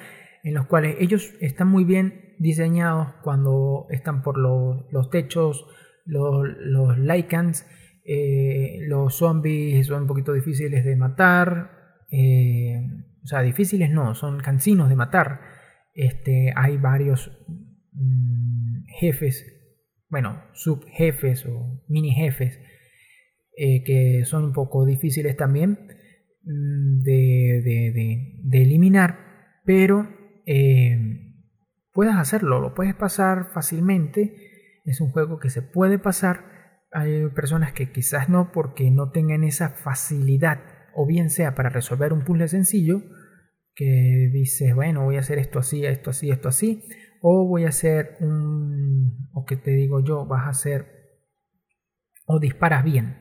[0.45, 5.67] en los cuales ellos están muy bien diseñados cuando están por los, techos,
[6.07, 7.67] los, los lycans,
[8.05, 11.73] eh, los zombies son un poquito difíciles de matar.
[12.11, 15.41] o sea, difíciles no, son cansinos de matar.
[15.93, 17.31] Este, hay varios
[17.93, 19.58] mm, jefes
[20.09, 22.59] bueno, subjefes o mini jefes
[23.61, 25.79] eh, que son un poco difíciles también
[26.45, 29.19] mm, de, eliminar,
[29.65, 30.09] pero
[30.47, 30.97] eh,
[31.93, 36.45] puedes hacerlo, lo puedes pasar fácilmente, es un juego que se puede pasar,
[36.93, 40.61] hay personas que quizás no porque no tengan esa facilidad,
[40.95, 43.03] o bien sea para resolver un puzzle sencillo,
[43.75, 46.85] que dices, bueno, voy a hacer esto así, esto así, esto así,
[47.23, 50.87] o voy a hacer un, o que te digo yo, vas a hacer,
[52.27, 53.19] o disparas bien.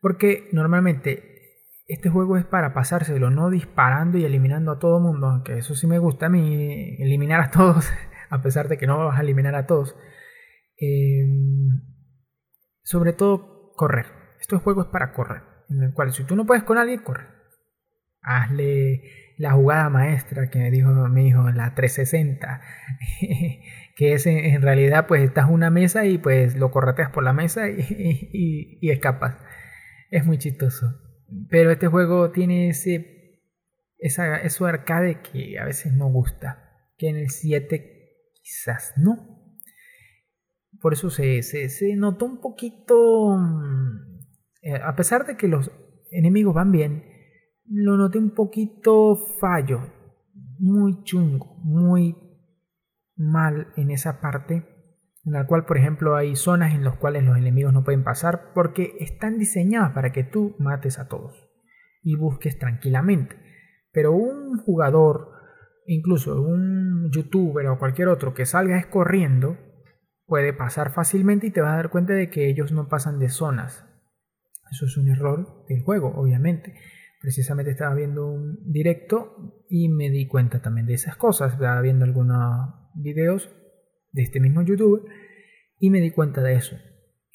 [0.00, 1.32] Porque normalmente
[1.86, 5.86] este juego es para pasárselo, no disparando y eliminando a todo mundo, aunque eso sí
[5.86, 7.90] me gusta a mí, eliminar a todos,
[8.30, 9.96] a pesar de que no vas a eliminar a todos.
[10.76, 11.82] Em,
[12.82, 14.06] sobre todo, correr.
[14.40, 17.28] Este juego es para correr, en el cual si tú no puedes con alguien, corre.
[18.22, 22.60] Hazle la jugada maestra que me dijo mi hijo, la 360,
[23.96, 27.68] que es en, realidad pues estás una mesa y pues lo correteas por la mesa
[27.70, 29.36] y, escapas.
[30.10, 31.00] Es muy chistoso.
[31.48, 33.40] Pero este juego tiene ese,
[33.98, 34.36] esa,
[34.68, 39.56] arcade que a veces no gusta, que en el 7 quizás no.
[40.80, 44.18] Por eso se, se, se notó un poquito, mm,
[44.62, 45.70] eh, a pesar de que los
[46.10, 47.11] enemigos van bien,
[47.66, 49.80] lo noté un poquito fallo,
[50.58, 52.16] muy chungo, muy
[53.16, 54.66] mal en esa parte,
[55.24, 58.52] en la cual, por ejemplo, hay zonas en las cuales los enemigos no pueden pasar
[58.54, 61.48] porque están diseñadas para que tú mates a todos
[62.02, 63.36] y busques tranquilamente.
[63.92, 65.30] Pero un jugador,
[65.86, 69.56] incluso un youtuber o cualquier otro que salga escorriendo,
[70.26, 73.28] puede pasar fácilmente y te vas a dar cuenta de que ellos no pasan de
[73.28, 73.84] zonas.
[74.70, 76.74] Eso es un error del juego, obviamente
[77.22, 81.52] precisamente estaba viendo un directo y me di cuenta también de esas cosas.
[81.52, 82.34] Estaba viendo algunos
[82.96, 83.48] videos
[84.10, 85.02] de este mismo youtuber
[85.78, 86.76] y me di cuenta de eso.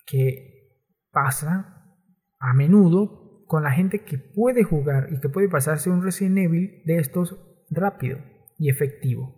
[0.05, 1.95] Que pasa
[2.37, 6.83] a menudo con la gente que puede jugar y que puede pasarse un Resident Evil
[6.85, 7.39] de estos
[7.69, 8.19] rápido
[8.57, 9.35] y efectivo.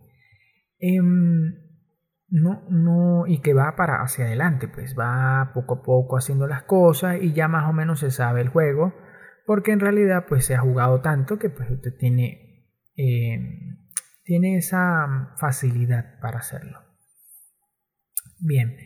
[0.80, 1.54] Em,
[2.28, 6.64] no, no, y que va para hacia adelante, pues va poco a poco haciendo las
[6.64, 8.94] cosas y ya más o menos se sabe el juego
[9.50, 13.40] porque en realidad pues se ha jugado tanto que pues usted tiene, eh,
[14.24, 16.78] tiene esa facilidad para hacerlo.
[18.40, 18.78] Bien,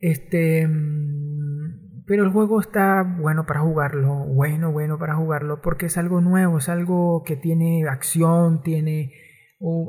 [0.00, 5.96] este, mm, pero el juego está bueno para jugarlo, bueno, bueno para jugarlo, porque es
[5.96, 9.12] algo nuevo, es algo que tiene acción, tiene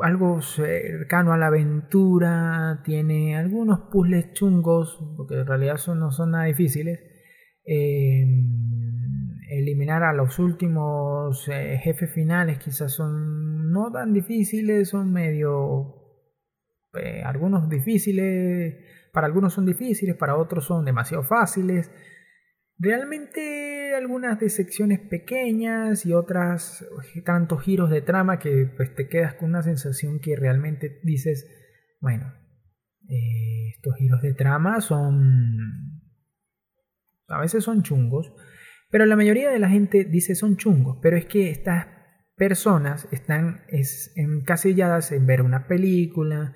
[0.03, 6.45] algo cercano a la aventura, tiene algunos puzzles chungos, porque en realidad no son nada
[6.45, 7.01] difíciles.
[7.65, 8.63] Em,
[9.49, 15.99] eliminar a los últimos eh, jefes finales quizás son no tan difíciles, son medio...
[16.95, 18.75] Eh, algunos difíciles,
[19.11, 21.91] para algunos son difíciles, para otros son demasiado fáciles.
[22.77, 26.85] Realmente algunas disecciones pequeñas y otras
[27.25, 31.47] tantos giros de trama que pues te quedas con una sensación que realmente dices,
[31.99, 32.33] bueno,
[33.09, 36.01] eh, estos giros de trama son...
[37.27, 38.33] A veces son chungos,
[38.93, 41.87] pero la mayoría de la gente dice son chungos, pero es que estas
[42.35, 43.63] personas están
[44.15, 46.55] encasilladas en ver una película,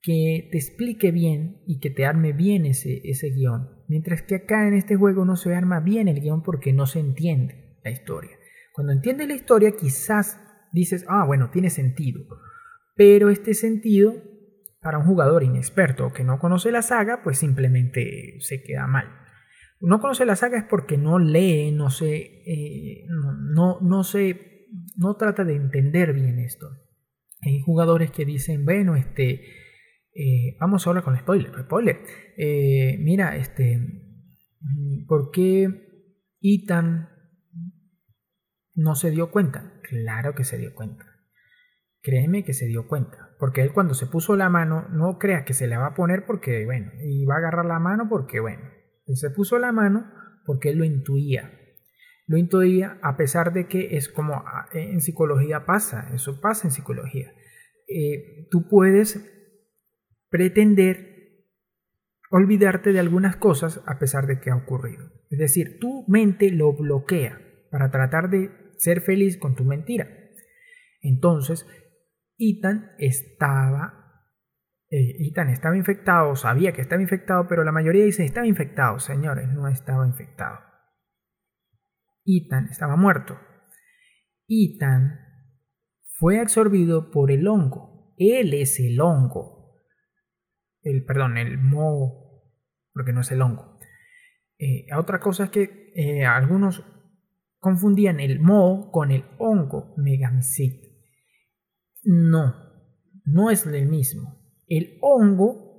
[0.00, 3.68] que te explique bien y que te arme bien ese, ese guion.
[3.88, 7.00] Mientras que acá en este juego no se arma bien el guion porque no se
[7.00, 8.30] entiende la historia.
[8.72, 10.40] Cuando entiendes la historia quizás
[10.72, 12.20] dices, ah, bueno, tiene sentido.
[12.94, 14.14] Pero este sentido,
[14.80, 19.21] para un jugador inexperto que no conoce la saga, pues simplemente se queda mal.
[19.82, 25.16] No conoce la saga es porque no lee, no se, eh, no, no, se, no
[25.16, 26.68] trata de entender bien esto.
[27.40, 29.42] Hay jugadores que dicen, bueno, este,
[30.14, 31.52] eh, vamos ahora con spoiler.
[31.62, 32.00] Spoiler.
[32.36, 33.80] Eh, mira, este.
[35.08, 35.66] ¿Por qué
[36.40, 37.08] Ethan
[38.74, 39.80] no se dio cuenta?
[39.82, 41.04] Claro que se dio cuenta.
[42.00, 43.34] Créeme que se dio cuenta.
[43.38, 46.24] Porque él cuando se puso la mano, no creas que se la va a poner
[46.24, 48.62] porque, bueno, y va a agarrar la mano porque, bueno,
[49.06, 50.10] él se puso la mano
[50.44, 51.58] porque él lo intuía.
[52.26, 56.72] Lo intuía a pesar de que es como ah, en psicología pasa, eso pasa en
[56.72, 57.32] psicología.
[57.88, 59.20] Eh, tú puedes
[60.30, 61.12] pretender
[62.30, 65.10] olvidarte de algunas cosas a pesar de que ha ocurrido.
[65.30, 67.38] Es decir, tu mente lo bloquea
[67.70, 70.08] para tratar de ser feliz con tu mentira.
[71.02, 71.66] Entonces,
[72.38, 74.01] Ethan estaba,
[74.94, 79.68] Ethan estaba infectado, sabía que estaba infectado, pero la mayoría dice estaba infectado, señores, no
[79.68, 80.58] estaba infectado.
[82.24, 83.38] Ethan estaba muerto.
[84.48, 85.18] Ethan
[86.18, 88.14] fue absorbido por el hongo.
[88.18, 89.62] Él es el hongo
[90.82, 92.42] el, perdón, el moho,
[92.92, 93.78] porque no es el hongo.
[94.58, 96.84] Eh, otra cosa es que eh, algunos
[97.58, 100.90] confundían el moho con el hongo megamycete.
[102.04, 102.54] No,
[103.24, 104.41] no es el mismo.
[104.66, 105.72] El hongo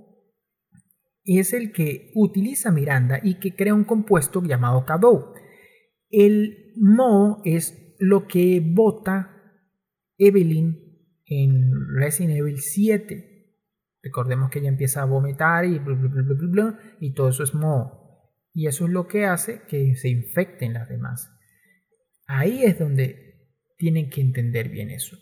[1.24, 5.34] es el que utiliza Miranda y que crea un compuesto llamado Cadou.
[6.10, 9.30] El moho es lo que bota
[10.18, 10.78] Evelyn
[11.26, 13.34] en Resident Evil 7
[14.04, 15.82] Recordemos que ella empieza a vomitar y
[17.00, 18.34] y todo eso es moho.
[18.54, 21.34] Y eso es lo que hace que se infecten las demás.
[22.28, 23.48] Ahí es donde
[23.78, 25.18] tienen que entender bien eso.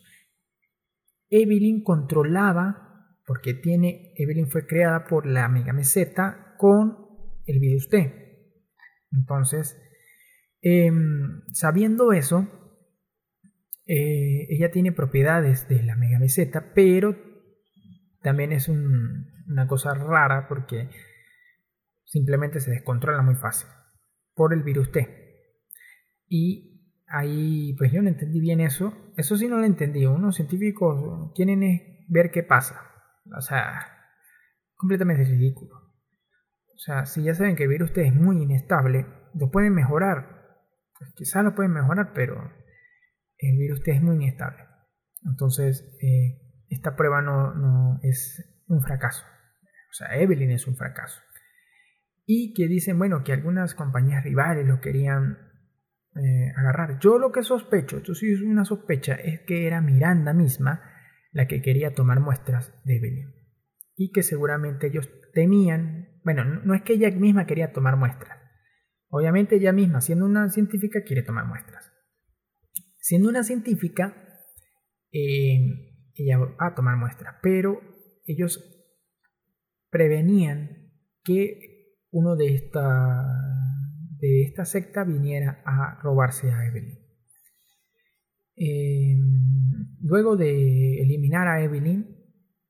[1.29, 2.90] Evelyn controlaba,
[3.26, 6.98] porque tiene, Evelyn fue creada por la Mega Meseta con
[7.45, 8.22] el virus T.
[9.11, 9.80] Entonces,
[10.61, 12.48] em, sabiendo eso,
[13.85, 17.15] eh, ella tiene propiedades de la Mega Meseta, pero
[18.22, 20.89] también es una cosa rara porque
[22.06, 23.68] simplemente se descontrola muy fácil
[24.35, 25.07] por el virus T.
[26.27, 26.72] Y
[27.07, 28.93] ahí, pues yo no entendí bien eso.
[29.18, 30.06] Eso sí no lo entendí.
[30.06, 31.61] Unos científicos quieren
[32.07, 32.90] ver qué pasa.
[33.35, 34.01] O sea,
[34.75, 35.75] completamente ridículo.
[36.73, 39.05] O sea, si ya saben que el virus es muy inestable,
[39.35, 40.57] lo pueden mejorar.
[40.97, 42.51] Pues quizás lo pueden mejorar, pero
[43.37, 44.65] el virus es muy inestable.
[45.23, 49.23] Entonces, eh, esta prueba no, es un fracaso.
[49.89, 51.21] O sea, Evelyn es un fracaso.
[52.25, 55.37] Y que dicen, bueno, que algunas compañías rivales lo querían
[56.15, 56.97] eh, agarrar.
[56.99, 60.90] Yo lo que sospecho, esto sí es una sospecha, es que era Miranda misma
[61.31, 63.33] la que quería tomar muestras de Evelyn.
[63.95, 68.37] Y que seguramente ellos temían, bueno, no es que ella misma quería tomar muestras.
[69.09, 71.91] Obviamente ella misma, siendo una científica, quiere tomar muestras.
[72.97, 74.15] Siendo una científica,
[75.11, 75.59] eh,
[76.15, 77.81] ella va a tomar muestras, pero
[78.25, 78.63] ellos
[79.89, 80.93] prevenían
[81.23, 83.23] que uno de esta,
[84.19, 87.00] de esta secta viniera a robarse a Evelyn.
[88.63, 92.15] Em, luego de eliminar a Evelyn,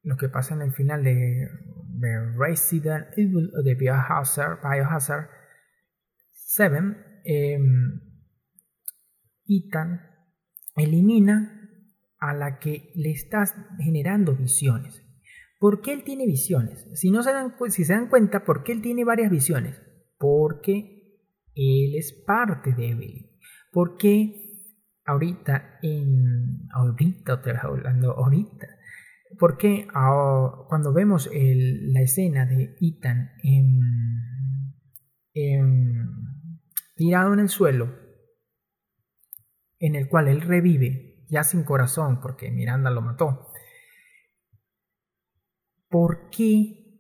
[0.04, 1.50] lo que pasa en el final de,
[1.98, 5.28] de Resident Evil de Biohazard, Biohazard
[6.32, 6.78] 7,
[7.26, 8.00] em,
[9.46, 10.00] Ethan
[10.78, 11.60] elimina
[12.20, 15.04] a la que le estás generando visiones.
[15.60, 16.88] ¿Por qué él tiene visiones?
[16.94, 19.82] Si, no se dan, si se dan cuenta, ¿por qué él tiene varias visiones?
[20.18, 21.20] Porque
[21.54, 23.30] Él es parte de Evelyn.
[23.74, 24.41] ¿Por qué
[25.06, 26.68] ahorita en...
[26.72, 28.68] Ahorita, otra vez hablando ahorita.
[29.40, 29.88] ¿Por qué
[30.68, 33.32] cuando vemos la escena de Ethan
[36.96, 37.98] tirado en el suelo,
[39.80, 43.48] en el cual él revive, ya sin corazón, porque Miranda lo mató,
[45.90, 47.00] ¿por qué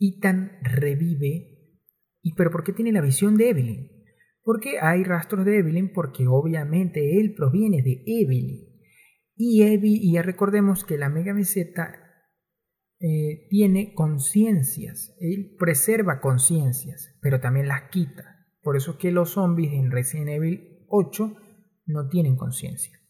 [0.00, 1.78] Ethan revive?
[2.22, 3.99] ¿Y pero por qué tiene la visión de Evelyn?
[4.42, 8.68] Porque hay rastros de Evelyn porque obviamente él proviene de Evelyn.
[9.36, 12.10] Y, y ya recordemos que la Mega Meseta
[13.02, 18.46] eh, tiene conciencias, él preserva conciencias, pero también las quita.
[18.60, 21.34] Por eso es que los zombies en Resident Evil 8
[21.86, 23.00] no tienen conciencia.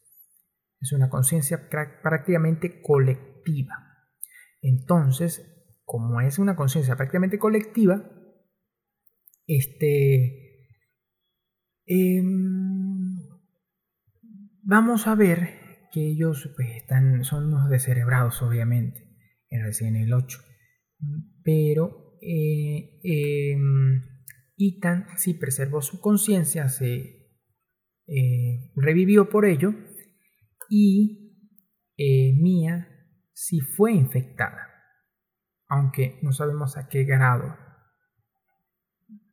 [0.80, 3.74] Es una conciencia prácticamente colectiva.
[4.62, 5.44] Entonces,
[5.84, 8.12] como es una conciencia prácticamente colectiva,
[9.48, 10.49] este,
[11.90, 13.26] em,
[14.62, 19.18] vamos a ver que ellos pues, están, son unos descerebrados, obviamente,
[19.48, 20.38] en Resident Evil 8.
[21.42, 24.02] Pero eh, em,
[25.16, 27.28] sí preservó su conciencia, se
[28.06, 29.74] eh, revivió por ello,
[30.68, 31.34] y
[31.96, 32.88] eh, Mia
[33.32, 34.68] sí fue infectada,
[35.66, 37.56] aunque no sabemos a qué grado,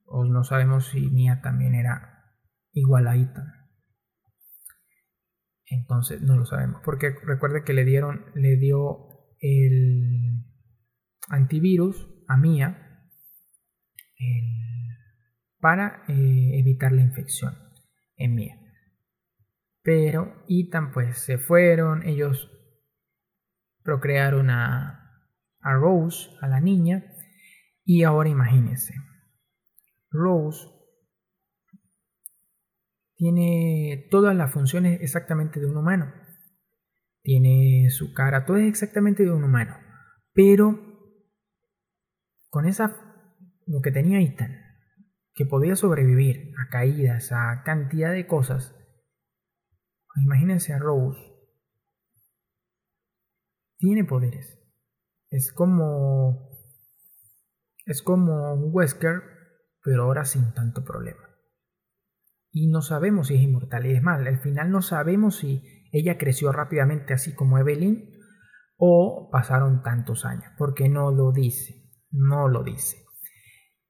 [0.05, 2.16] o no sabemos si Mia también era
[2.77, 3.53] igual a Ethan.
[5.65, 6.81] Entonces no lo sabemos.
[6.83, 9.07] Porque recuerde que le dieron, le dio
[9.39, 10.45] el
[11.29, 12.83] antivirus a Mia
[15.59, 17.57] para eh, evitar la infección
[18.15, 18.59] en Mia.
[19.81, 22.51] Pero Ethan pues se fueron, ellos
[23.83, 25.11] procrearon a,
[25.61, 27.05] a Rose, a la niña,
[27.83, 28.93] y ahora imagínense,
[30.09, 30.76] Rose
[33.17, 36.13] tiene todas las funciones exactamente de un humano.
[37.23, 39.75] Tiene su cara, todo es exactamente de un humano.
[40.33, 40.79] Pero
[42.49, 42.95] con esa,
[43.65, 44.55] lo que tenía Ethan,
[45.33, 48.75] que podía sobrevivir a caídas, a cantidad de cosas.
[50.15, 51.19] Imagínense a Rose.
[53.77, 54.59] Tiene poderes.
[55.29, 56.49] Es como.
[57.85, 59.21] Es como un Wesker,
[59.83, 61.26] pero ahora sin tanto problema
[62.59, 63.85] y no sabemos si es inmortal.
[63.85, 65.61] Y es más, al final no sabemos si
[65.91, 68.17] ella creció rápidamente así como Evelyn
[68.77, 72.97] o pasaron tantos años, porque no lo dice, no lo dice.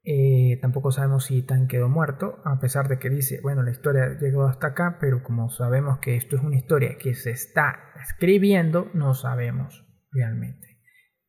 [0.03, 4.17] Eh, tampoco sabemos si Tan quedó muerto, a pesar de que dice, bueno, la historia
[4.19, 8.89] llegó hasta acá, pero como sabemos que esto es una historia que se está escribiendo,
[8.93, 10.79] no sabemos realmente.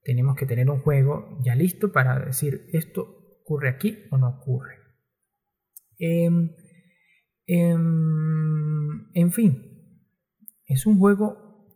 [0.02, 4.76] Tenemos que tener un juego ya listo para decir esto ocurre aquí o no ocurre.
[5.98, 6.30] Eh,
[7.50, 9.64] Em, en fin,
[10.66, 11.66] es un juego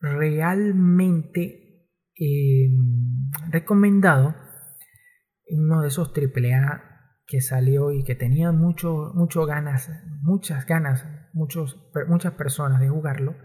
[0.00, 4.34] realmente em, recomendado.
[5.50, 6.82] Uno de esos AAA
[7.26, 9.90] que salió y que tenía mucho, mucho ganas,
[10.22, 11.78] muchas ganas, muchos,
[12.08, 13.36] muchas personas de jugarlo.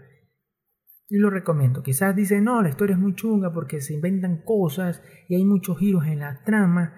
[1.10, 1.82] Y lo recomiendo.
[1.82, 5.78] Quizás dicen, no, la historia es muy chunga porque se inventan cosas y hay muchos
[5.78, 6.94] giros en la trama.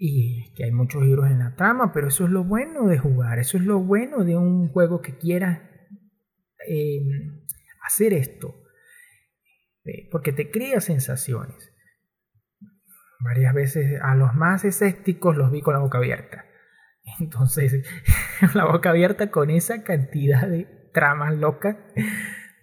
[0.00, 3.40] Y que hay muchos giros en la trama, pero eso es lo bueno de jugar,
[3.40, 5.68] eso es lo bueno de un juego que quiera
[6.68, 7.44] em,
[7.84, 8.54] hacer esto,
[9.84, 11.74] eh, porque te crea sensaciones.
[13.20, 16.44] Varias veces a los más escépticos los vi con la boca abierta.
[17.20, 17.84] Entonces,
[18.54, 21.76] la boca abierta con esa cantidad de tramas locas,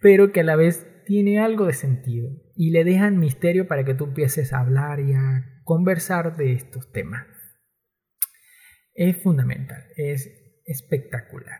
[0.01, 3.93] pero que a la vez tiene algo de sentido y le dejan misterio para que
[3.93, 7.25] tú empieces a hablar y a conversar de estos temas.
[8.93, 11.59] Es fundamental, es espectacular,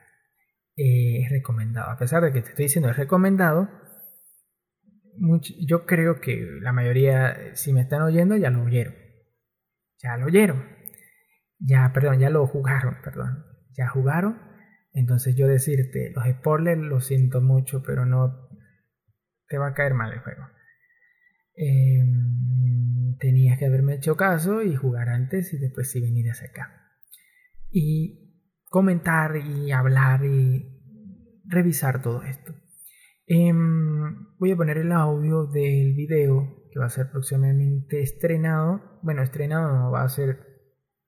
[0.77, 1.91] es recomendado.
[1.91, 3.69] A pesar de que te estoy diciendo es recomendado,
[5.67, 8.95] yo creo que la mayoría, si me están oyendo, ya lo oyeron.
[10.01, 10.63] Ya lo oyeron.
[11.59, 13.45] Ya, perdón, ya lo jugaron, perdón.
[13.73, 14.39] Ya jugaron.
[14.93, 18.49] Entonces yo decirte, los spoilers lo siento mucho, pero no
[19.47, 20.43] te va a caer mal el juego.
[21.57, 22.03] Eh,
[23.19, 26.91] tenías que haberme hecho caso y jugar antes y después sí venir hacia acá.
[27.71, 28.25] Y
[28.69, 30.75] comentar y hablar y
[31.45, 32.53] revisar todo esto.
[33.27, 38.99] Em, voy a poner el audio del video que va a ser próximamente estrenado.
[39.01, 40.39] Bueno, estrenado no, va a ser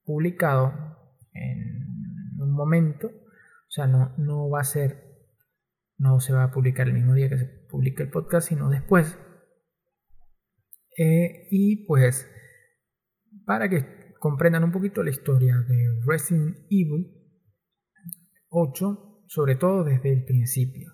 [0.03, 0.73] publicado
[1.33, 3.07] en un momento.
[3.07, 5.27] O sea, no, no va a ser,
[5.97, 9.17] no se va a publicar el mismo día que se publique el podcast, sino después
[10.97, 12.27] eh, y pues,
[13.45, 13.85] para que
[14.19, 17.13] comprendan un poquito la historia de Resident Evil,
[18.49, 20.91] 8, sobre todo desde el principio.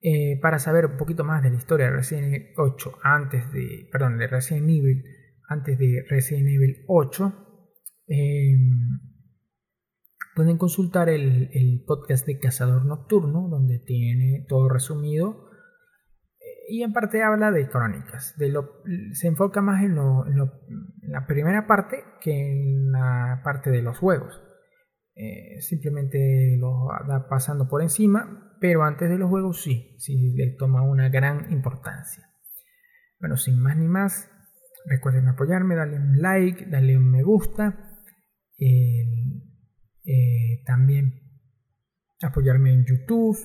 [0.00, 3.88] Eh, para saber un poquito más de la historia de Resident Evil 8 antes de,
[3.90, 5.02] perdón, de Resident Evil
[5.48, 7.32] antes de Resident Evil 8,
[8.08, 9.00] em,
[10.34, 15.48] pueden consultar el, podcast de Cazador Nocturno, donde tiene todo resumido
[16.68, 18.36] y en parte habla de crónicas.
[18.36, 18.82] De lo,
[19.12, 19.96] se enfoca más en,
[21.02, 24.40] la primera parte que en la parte de los juegos.
[25.16, 30.56] Eh, simplemente lo va pasando por encima, pero antes de los juegos sí, sí le
[30.56, 32.28] toma una gran importancia.
[33.20, 34.30] Bueno, sin más ni más,
[34.86, 38.00] recuerden apoyarme, darle un like, darle un me gusta,
[38.58, 39.04] eh,
[40.66, 41.20] también
[42.22, 43.36] apoyarme en YouTube,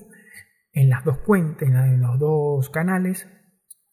[0.79, 3.27] en las dos cuentas, en los dos canales.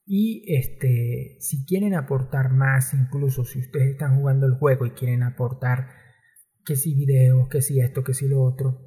[0.04, 5.24] Y este, si quieren aportar más, incluso si ustedes están jugando el juego y quieren
[5.24, 5.88] aportar
[6.64, 8.82] que si videos, que si esto, que si lo otro,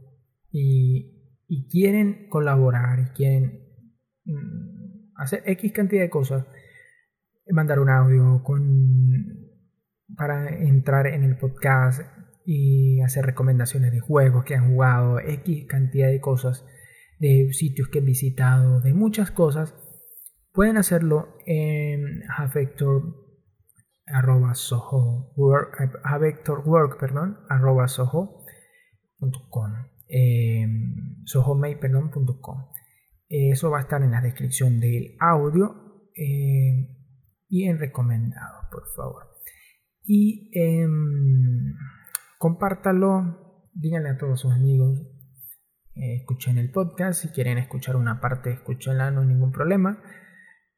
[0.49, 1.17] y,
[1.69, 3.65] quieren colaborar y quieren
[4.23, 6.45] mm, hacer X cantidad de cosas,
[7.51, 8.65] mandar un audio con,
[10.15, 12.01] para entrar en el podcast
[12.45, 16.65] y hacer recomendaciones de juegos que han jugado, X cantidad de cosas,
[17.19, 19.75] de sitios que han visitado, de muchas cosas,
[20.51, 23.29] pueden hacerlo en Affector
[24.11, 28.43] arroba soho work, a vector work, perdón, arroba soho
[29.49, 29.71] com,
[30.07, 30.65] eh.
[33.29, 36.97] Eso va a estar en la descripción del audio eh,
[37.47, 39.27] y en recomendado, por favor.
[40.03, 40.87] Y eh,
[42.39, 44.99] compártalo, díganle a todos sus amigos,
[45.99, 50.01] eh, escuchen el podcast, si quieren escuchar una parte, escúchenla, no hay ningún problema.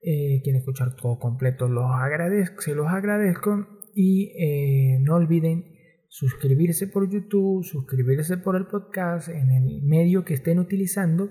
[0.01, 3.67] Eh, quieren escuchar todo completo, los agradezco, se los agradezco.
[3.93, 5.75] Y eh, no olviden
[6.07, 11.29] suscribirse por YouTube, suscribirse por el podcast en el medio que estén utilizando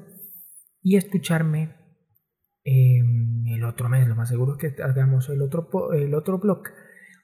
[0.82, 1.74] y escucharme
[2.62, 6.62] el otro mes, lo más seguro es que hagamos el otro, el otro blog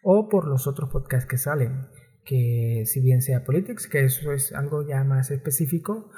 [0.03, 1.87] o por los otros podcasts que salen,
[2.25, 6.11] que si bien sea Politics, que eso es algo ya más específico,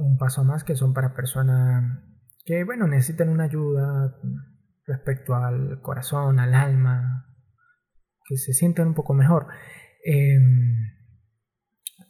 [0.00, 2.02] un paso más que son para personas
[2.46, 4.16] que bueno, necesitan una ayuda
[4.86, 7.26] respecto al corazón, al alma,
[8.24, 9.48] que se sientan un poco mejor.
[10.04, 10.92] Em,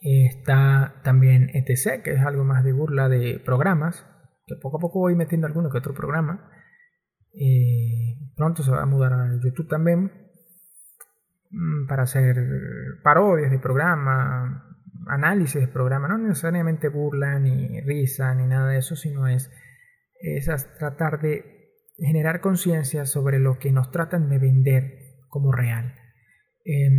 [0.02, 4.06] está también ETC, que es algo más de burla de programas,
[4.46, 6.50] que poco a poco voy metiendo alguno que otro programa.
[8.36, 10.12] Pronto se va a mudar a YouTube también
[11.50, 12.36] mm, para hacer
[13.02, 14.65] parodias de programa,
[15.06, 19.50] análisis de programa, no necesariamente burla ni risa ni nada de eso, sino es
[20.20, 20.46] es
[20.78, 21.56] tratar de
[21.96, 25.94] generar conciencia sobre lo que nos tratan de vender como real.
[26.64, 26.90] Eh,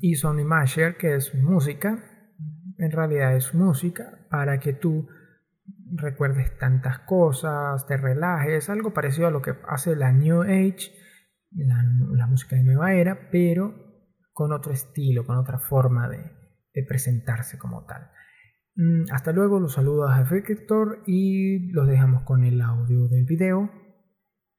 [0.00, 2.04] y Sony Masher, que es música,
[2.78, 5.08] en realidad es música para que tú
[5.92, 10.92] recuerdes tantas cosas, te relajes, algo parecido a lo que hace la New Age,
[11.50, 13.74] la, música de nueva era, pero
[14.32, 16.37] con otro estilo, con otra forma de
[16.86, 18.10] presentarse como tal.
[18.76, 23.70] Mm, hasta luego, los saludos a Héctor y los dejamos con el audio del video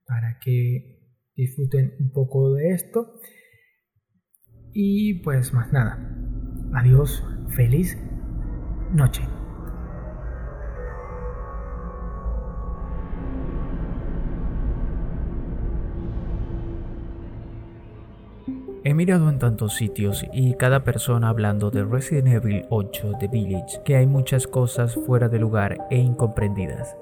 [0.06, 0.99] para que
[1.36, 3.14] disfruten un poco de esto.
[4.73, 5.98] Y pues más nada,
[6.73, 7.23] adiós,
[7.56, 7.98] feliz
[8.91, 9.38] noche.
[18.84, 23.81] He mirado en tantos sitios y cada persona hablando de Resident Evil 8 The Village
[23.84, 26.95] que hay muchas cosas fuera de lugar e incomprendidas.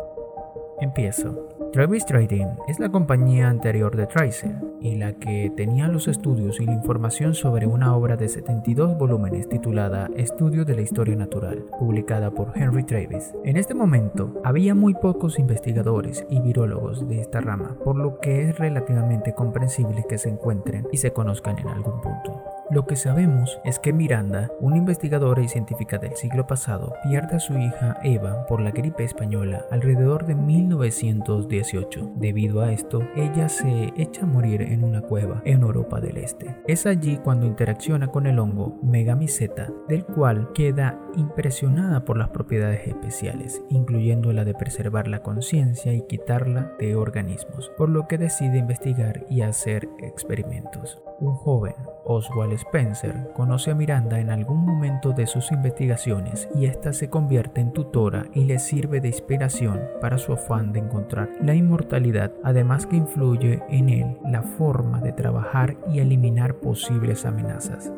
[0.82, 1.57] Empiezo.
[1.78, 6.66] Travis Trading es la compañía anterior de Tracer y la que tenía los estudios y
[6.66, 12.32] la información sobre una obra de 72 volúmenes titulada Estudio de la Historia Natural, publicada
[12.32, 13.32] por Henry Travis.
[13.44, 18.50] En este momento había muy pocos investigadores y virólogos de esta rama, por lo que
[18.50, 22.57] es relativamente comprensible que se encuentren y se conozcan en algún punto.
[22.70, 27.40] Lo que sabemos es que Miranda, una investigadora y científica del siglo pasado, pierde a
[27.40, 32.12] su hija Eva por la gripe española alrededor de 1918.
[32.16, 36.58] Debido a esto, ella se echa a morir en una cueva en Europa del Este.
[36.68, 42.86] Es allí cuando interacciona con el hongo Megamiceta, del cual queda impresionada por las propiedades
[42.86, 48.58] especiales, incluyendo la de preservar la conciencia y quitarla de organismos, por lo que decide
[48.58, 51.02] investigar y hacer experimentos.
[51.20, 51.74] Un joven,
[52.04, 57.62] Oswald Spencer, conoce a Miranda en algún momento de sus investigaciones y ésta se convierte
[57.62, 62.86] en tutora y le sirve de inspiración para su afán de encontrar la inmortalidad, además
[62.86, 67.92] que influye en él la forma de trabajar y eliminar posibles amenazas.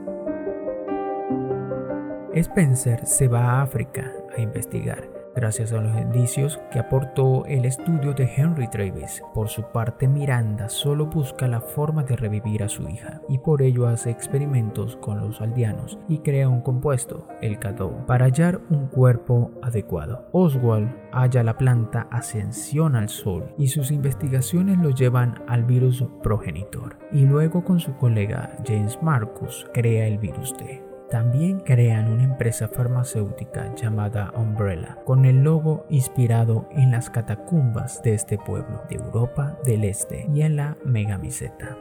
[2.34, 8.14] Spencer se va a África a investigar gracias a los indicios que aportó el estudio
[8.14, 9.22] de Henry Travis.
[9.34, 13.62] Por su parte, Miranda solo busca la forma de revivir a su hija y por
[13.62, 18.88] ello hace experimentos con los aldeanos y crea un compuesto, el Cadou, para hallar un
[18.88, 20.28] cuerpo adecuado.
[20.32, 26.98] Oswald halla la planta Ascensión al Sol y sus investigaciones lo llevan al virus progenitor
[27.12, 30.89] y luego con su colega James Marcus crea el virus D.
[31.10, 38.14] También crean una empresa farmacéutica llamada Umbrella, con el logo inspirado en las catacumbas de
[38.14, 41.76] este pueblo de Europa del Este y en la megamiseta.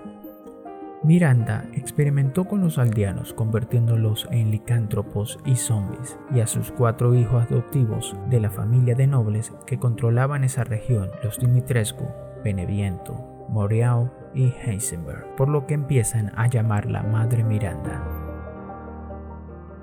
[1.02, 7.44] Miranda experimentó con los aldeanos convirtiéndolos en licántropos y zombies y a sus cuatro hijos
[7.44, 12.08] adoptivos de la familia de nobles que controlaban esa región, los Dimitrescu,
[12.42, 18.27] Beneviento, Moriao y Heisenberg, por lo que empiezan a llamarla Madre Miranda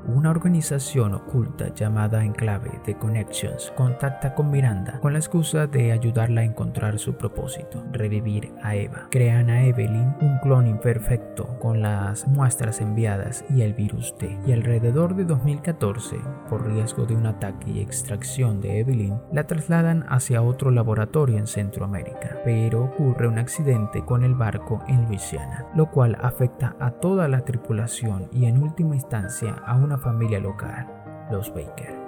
[0.08, 6.42] una organización oculta llamada Enclave de Connections contacta con Miranda con la excusa de ayudarla
[6.42, 9.08] a encontrar su propósito, revivir a Eva.
[9.12, 14.38] Crean a Evelyn, un clon imperfecto con las muestras enviadas y el virus T.
[14.46, 16.18] Y alrededor de 2014,
[16.50, 21.48] por riesgo de un ataque y extracción de Evelyn, la trasladan hacia otro laboratorio en
[21.48, 22.40] Centroamérica.
[22.44, 27.42] Pero ocurre un accidente con el barco en Luisiana, lo cual afecta a toda la
[27.42, 30.88] tripulación y en última instancia a una familia local,
[31.32, 32.06] los Baker.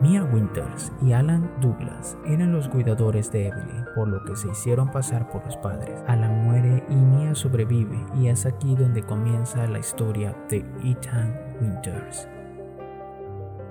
[0.00, 4.92] Mia Winters y Alan Douglas eran los cuidadores de Evelyn, por lo que se hicieron
[4.92, 6.00] pasar por los padres.
[6.06, 12.28] Alan muere y Mia sobrevive y es aquí donde comienza la historia de Ethan Winters.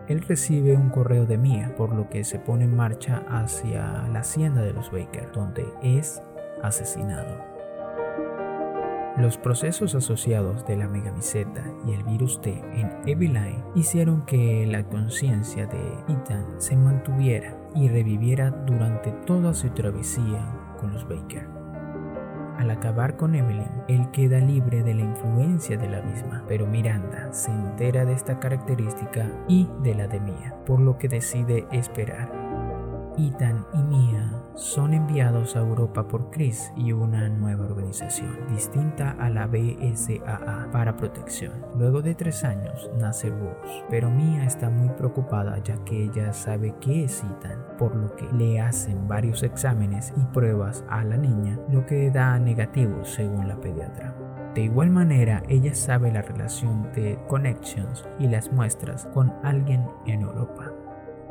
[0.09, 4.19] Él recibe un correo de Mia, por lo que se pone en marcha hacia la
[4.19, 6.21] hacienda de los Baker, donde es
[6.61, 7.46] asesinado.
[9.17, 14.83] Los procesos asociados de la megamiseta y el virus T en Eveline hicieron que la
[14.83, 20.47] conciencia de Ethan se mantuviera y reviviera durante toda su travesía
[20.79, 21.47] con los Baker.
[22.59, 27.33] Al acabar con Evelyn, él queda libre de la influencia de la misma, pero Miranda
[27.33, 32.46] se entera de esta característica y de la de Mia, por lo que decide esperar.
[33.17, 39.29] Ethan y Mia son enviados a Europa por Chris y una nueva organización, distinta a
[39.31, 41.53] la BSAA, para protección.
[41.75, 46.75] Luego de tres años nace Rose, pero Mia está muy preocupada ya que ella sabe
[46.79, 51.59] que es Ethan, por lo que le hacen varios exámenes y pruebas a la niña,
[51.71, 54.15] lo que da negativo según la pediatra.
[54.53, 60.21] De igual manera, ella sabe la relación de Connections y las muestras con alguien en
[60.21, 60.66] Europa.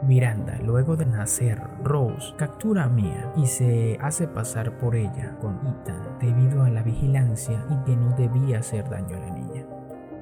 [0.03, 5.59] Miranda, luego de nacer, Rose captura a Mia y se hace pasar por ella con
[5.67, 9.65] Ethan debido a la vigilancia y que no debía hacer daño a la niña.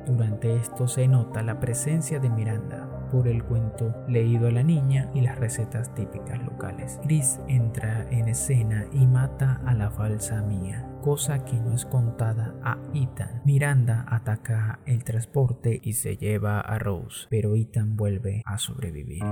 [0.07, 5.11] Durante esto se nota la presencia de Miranda por el cuento leído a la niña
[5.15, 7.01] y las recetas típicas locales.
[7.03, 12.55] Chris entra en escena y mata a la falsa Mia, cosa que no es contada
[12.63, 13.43] a Ethan.
[13.45, 19.23] Miranda ataca el transporte y se lleva a Rose, pero Ethan vuelve a sobrevivir.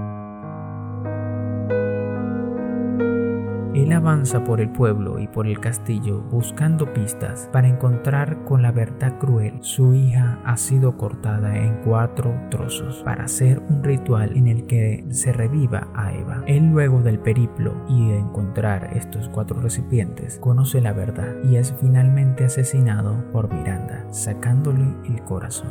[3.75, 8.71] Él avanza por el pueblo y por el castillo buscando pistas para encontrar con la
[8.71, 9.59] verdad cruel.
[9.63, 15.07] Su hija ha sido cortada en cuatro trozos para hacer un ritual en el que
[15.09, 16.43] se reviva a Eva.
[16.47, 21.75] Él luego del periplo y de encontrar estos cuatro recipientes conoce la verdad y es
[21.81, 25.71] finalmente asesinado por Miranda, sacándole el corazón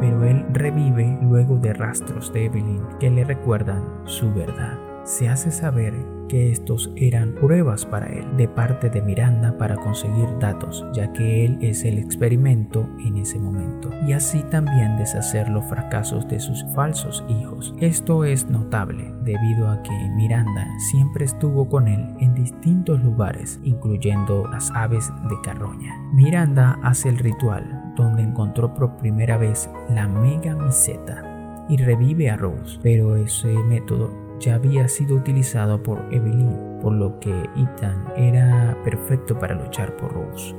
[0.00, 5.50] pero él revive luego de rastros de Evelyn que le recuerdan su verdad se hace
[5.50, 5.92] saber
[6.28, 11.44] que estos eran pruebas para él de parte de Miranda para conseguir datos, ya que
[11.44, 16.64] él es el experimento en ese momento, y así también deshacer los fracasos de sus
[16.76, 17.74] falsos hijos.
[17.80, 24.46] Esto es notable debido a que Miranda siempre estuvo con él en distintos lugares, incluyendo
[24.46, 25.98] las aves de carroña.
[26.12, 32.36] Miranda hace el ritual donde encontró por primera vez la mega miseta y revive a
[32.36, 38.76] Rose, pero ese método ya había sido utilizado por Evelyn, por lo que Ethan era
[38.84, 40.56] perfecto para luchar por Rose.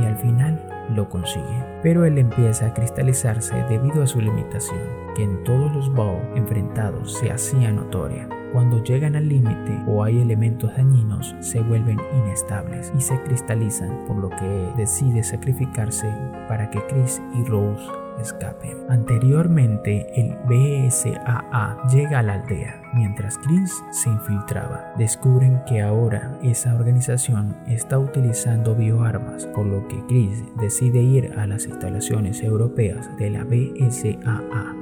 [0.00, 1.64] Y al final lo consigue.
[1.82, 4.80] Pero él empieza a cristalizarse debido a su limitación,
[5.14, 8.28] que en todos los Bow enfrentados se hacía notoria.
[8.52, 14.16] Cuando llegan al límite o hay elementos dañinos, se vuelven inestables y se cristalizan, por
[14.16, 16.08] lo que decide sacrificarse
[16.48, 17.84] para que Chris y Rose
[18.20, 18.78] escapen.
[18.88, 24.92] Anteriormente, el BSAA llega a la aldea, mientras Chris se infiltraba.
[24.96, 31.46] Descubren que ahora esa organización está utilizando bioarmas, por lo que Chris decide ir a
[31.46, 34.74] las instalaciones europeas de la BSAA.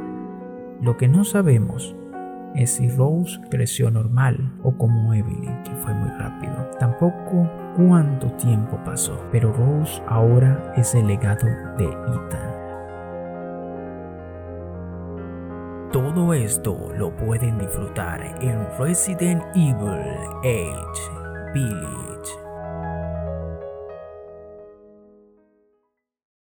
[0.80, 1.94] Lo que no sabemos
[2.54, 6.70] es si Rose creció normal o como Evelyn, que fue muy rápido.
[6.78, 11.46] Tampoco cuánto tiempo pasó, pero Rose ahora es el legado
[11.78, 12.51] de Ethan.
[15.92, 20.00] Todo esto lo pueden disfrutar en Resident Evil
[20.42, 22.41] Age Village.